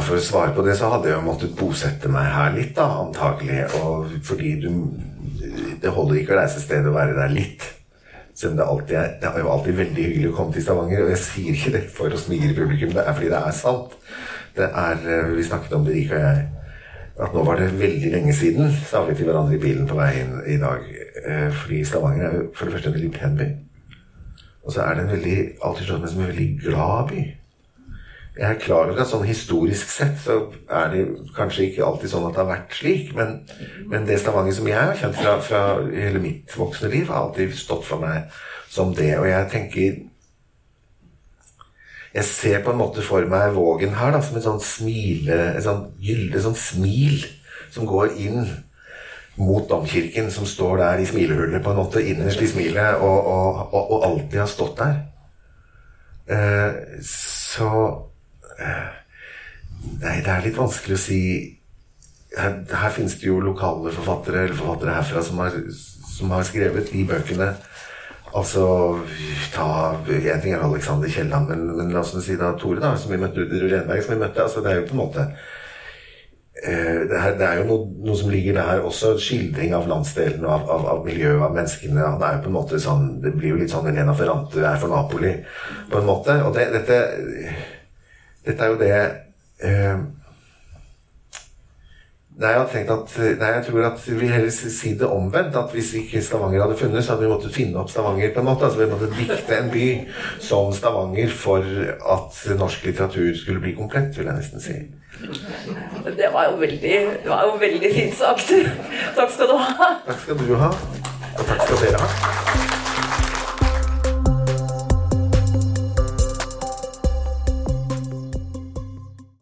For 0.00 0.18
å 0.18 0.22
svare 0.24 0.52
på 0.56 0.64
det, 0.66 0.74
så 0.76 0.90
hadde 0.92 1.08
jeg 1.08 1.24
måttet 1.24 1.54
bosette 1.56 2.11
meg 2.12 2.26
her 2.34 2.50
litt, 2.56 2.74
da, 2.76 2.88
antagelig. 3.04 3.62
Og 3.80 4.11
fordi 4.26 4.56
du 4.61 4.70
Det 5.80 5.88
holder 5.88 6.18
ikke 6.20 6.34
å 6.34 6.40
reise 6.42 6.61
sted 6.61 6.84
og 6.86 6.98
være 6.98 7.14
der 7.16 7.30
litt. 7.32 7.62
Selv 8.34 8.54
om 8.54 8.60
det, 8.60 8.66
alltid 8.66 8.96
er, 8.96 9.10
det 9.20 9.28
er 9.30 9.42
jo 9.42 9.50
alltid 9.52 9.76
veldig 9.80 10.06
hyggelig 10.06 10.30
å 10.30 10.36
komme 10.36 10.54
til 10.54 10.64
Stavanger. 10.64 11.04
Og 11.04 11.12
jeg 11.14 11.24
sier 11.24 11.58
ikke 11.58 11.74
det 11.76 11.82
for 11.96 12.12
å 12.12 12.20
smigre 12.20 12.56
publikum, 12.56 12.94
det 12.94 13.04
er 13.04 13.16
fordi 13.16 13.32
det 13.32 13.42
er 13.42 13.58
sant. 13.58 13.98
Det 14.56 14.70
er, 14.70 15.04
eh, 15.06 15.36
Vi 15.36 15.44
snakket 15.46 15.76
om 15.76 15.84
det, 15.84 15.94
Rika 15.94 16.16
og 16.16 16.26
jeg 16.26 16.48
at 17.20 17.34
nå 17.34 17.42
var 17.44 17.58
det 17.60 17.72
veldig 17.76 18.12
lenge 18.14 18.32
siden, 18.32 18.70
sa 18.88 19.02
vi 19.04 19.14
til 19.14 19.28
hverandre 19.28 19.56
i 19.56 19.60
bilen 19.60 19.88
på 19.88 19.96
vei 19.98 20.12
inn 20.22 20.38
i 20.48 20.56
dag. 20.60 20.86
Eh, 21.26 21.50
fordi 21.52 21.82
Stavanger 21.84 22.26
er 22.26 22.36
jo 22.38 22.46
for 22.54 22.64
det 22.64 22.74
første 22.74 22.88
en 22.88 22.96
veldig 22.96 23.12
pen 23.12 23.36
by. 23.36 23.48
Og 24.64 24.72
så 24.72 24.86
er 24.86 24.94
det 24.94 25.04
en 25.04 25.12
veldig, 25.12 25.36
alltid 25.64 25.86
slått 25.86 26.00
meg 26.04 26.12
som 26.12 26.22
en 26.22 26.30
veldig 26.30 26.48
glad 26.64 27.12
by. 27.12 27.24
Jeg 28.36 28.46
er 28.46 28.60
klar 28.62 28.86
over 28.86 29.00
at 29.02 29.10
sånn 29.10 29.26
historisk 29.26 29.90
sett 29.90 30.20
så 30.22 30.36
er 30.70 30.92
det 30.92 31.00
kanskje 31.34 31.66
ikke 31.66 31.82
alltid 31.86 32.12
sånn 32.12 32.28
at 32.28 32.36
det 32.36 32.40
har 32.44 32.52
vært 32.52 32.76
slik, 32.78 33.10
men, 33.18 33.40
men 33.90 34.06
det 34.06 34.20
Stavanger 34.22 34.54
som 34.54 34.68
jeg 34.70 34.78
har 34.78 34.94
kjent 35.00 35.18
fra, 35.18 35.34
fra 35.42 35.62
hele 35.90 36.22
mitt 36.22 36.54
voksne 36.56 36.92
liv, 36.92 37.10
har 37.10 37.26
alltid 37.26 37.56
stått 37.58 37.84
for 37.88 38.02
meg 38.02 38.30
som 38.70 38.94
det. 38.94 39.10
Og 39.18 39.26
jeg 39.26 39.50
tenker 39.50 39.98
jeg 42.10 42.26
ser 42.26 42.62
på 42.64 42.72
en 42.72 42.80
måte 42.80 43.02
for 43.06 43.26
meg 43.30 43.52
Vågen 43.54 43.94
her 43.98 44.14
da, 44.14 44.22
som 44.22 44.38
et 44.38 44.46
sånt 44.46 44.64
smile, 44.66 45.36
et 45.54 45.66
sånt 45.66 45.92
gyldig 46.02 46.42
sånt 46.42 46.58
smil 46.58 47.22
som 47.70 47.86
går 47.86 48.16
inn 48.18 48.42
mot 49.40 49.68
domkirken, 49.70 50.30
som 50.34 50.46
står 50.46 50.80
der 50.80 51.02
i 51.02 51.06
smilehullet, 51.06 51.62
på 51.62 51.70
en 51.70 51.78
måte, 51.78 52.02
innerst 52.02 52.42
i 52.42 52.48
smilet, 52.50 52.98
og, 52.98 53.26
og, 53.30 53.60
og, 53.70 53.92
og 53.94 54.06
alltid 54.08 54.40
har 54.42 54.50
stått 54.50 54.82
der. 54.82 54.98
Eh, 56.30 56.98
så 57.06 57.70
Nei, 58.61 60.18
det 60.20 60.28
er 60.28 60.44
litt 60.44 60.58
vanskelig 60.61 60.96
å 60.96 61.00
si 61.00 61.20
her, 62.36 62.61
her, 62.68 62.92
finnes 62.94 63.16
det 63.18 63.26
jo 63.26 63.40
lokale 63.42 63.90
forfattere 63.94 64.44
eller 64.44 64.58
forfattere 64.58 64.94
herfra 64.94 65.22
som 65.24 65.40
har, 65.42 65.56
som 66.06 66.30
har 66.34 66.44
skrevet 66.46 66.92
de 66.92 67.04
bøkene 67.08 67.48
Altså 68.38 68.64
ta 69.50 69.64
En 69.96 70.42
ting 70.42 70.52
er 70.54 70.62
Alexander 70.62 71.11
Kielland, 71.11 71.48
men, 71.50 71.64
men, 71.76 71.88
la 71.90 72.04
oss 72.04 72.12
si 72.22 72.36
da 72.38 72.52
Tore, 72.58 72.78
da, 72.82 72.92
som 72.96 73.11
vi 73.11 73.18
møtte 73.18 73.42
ute 73.42 73.58
i 73.58 73.70
Renberg, 73.72 74.04
som 74.04 74.14
vi 74.14 74.20
møtte. 74.20 74.44
altså 74.44 74.62
Det 74.62 74.70
er 74.70 74.78
jo 74.78 74.84
på 74.86 74.94
en 74.94 75.00
måte 75.00 75.24
eh, 76.62 77.00
det, 77.11 77.18
her, 77.18 77.34
det, 77.40 77.48
er 77.48 77.58
jo 77.58 77.66
noe, 77.72 77.88
noe, 78.06 78.16
som 78.20 78.30
ligger 78.30 78.54
der 78.61 78.84
også. 78.86 79.16
Skildring 79.18 79.74
av 79.74 79.90
landsdelen 79.90 80.46
av, 80.46 80.68
av, 80.70 80.86
av, 80.94 81.02
miljøet, 81.08 81.42
av 81.42 81.58
menneskene. 81.58 82.06
Han 82.06 82.22
er 82.22 82.38
jo 82.38 82.44
på 82.46 82.52
en 82.52 82.58
måte 82.61 82.82
sånn 82.86 83.11
Det 83.24 83.34
blir 83.34 83.56
jo 83.56 83.61
litt 83.64 83.74
sånn 83.74 83.90
Elena 83.90 84.14
Ferrante 84.14 84.62
er 84.62 84.78
for 84.78 84.94
Napoli, 84.94 85.34
på 85.90 85.98
en 85.98 86.11
måte. 86.12 86.38
Og 86.46 86.54
det, 86.54 86.70
dette, 86.76 87.00
dette 88.47 88.64
er 88.64 88.72
jo 88.72 88.80
det 88.80 88.95
eh, 89.66 90.01
Nei, 92.41 92.55
jeg 92.55 92.61
har 92.62 92.68
tenkt 92.72 92.91
at, 92.95 93.11
nei, 93.36 93.49
jeg 93.53 93.64
tror 93.66 93.86
at 93.91 94.05
vi 94.16 94.28
heller 94.30 94.53
si 94.55 94.95
det 94.97 95.09
omvendt. 95.12 95.59
At 95.61 95.74
hvis 95.76 95.91
ikke 95.99 96.22
Stavanger 96.24 96.62
hadde 96.62 96.78
funnet, 96.78 97.05
så 97.05 97.12
hadde 97.12 97.26
vi 97.26 97.32
måttet 97.34 97.53
finne 97.53 97.76
opp 97.82 97.91
Stavanger. 97.93 98.32
på 98.32 98.41
en 98.41 98.49
måte. 98.49 98.64
Altså 98.64 98.80
Vi 98.80 98.86
måtte 98.88 99.11
dikte 99.12 99.59
en 99.59 99.68
by 99.74 99.88
som 100.41 100.72
Stavanger 100.72 101.28
for 101.36 101.61
at 102.14 102.41
norsk 102.57 102.88
litteratur 102.88 103.36
skulle 103.36 103.61
bli 103.61 103.74
komplett, 103.76 104.16
vil 104.16 104.32
jeg 104.32 104.41
nesten 104.41 104.64
si. 104.64 104.78
Det 106.16 106.32
var 106.32 106.49
jo 106.49 106.57
veldig, 106.64 106.97
det 107.20 107.28
var 107.28 107.45
jo 107.45 107.61
veldig 107.61 107.95
fint 107.99 108.16
sagt. 108.16 108.57
Takk 109.20 109.36
skal 109.36 109.53
du 109.53 109.57
ha. 109.61 109.95
Takk 110.09 110.24
skal 110.24 110.41
du 110.47 110.55
ha. 110.64 110.72
Og 111.36 111.45
takk 111.45 111.66
skal 111.66 111.84
dere 111.84 112.07
ha. 112.07 112.69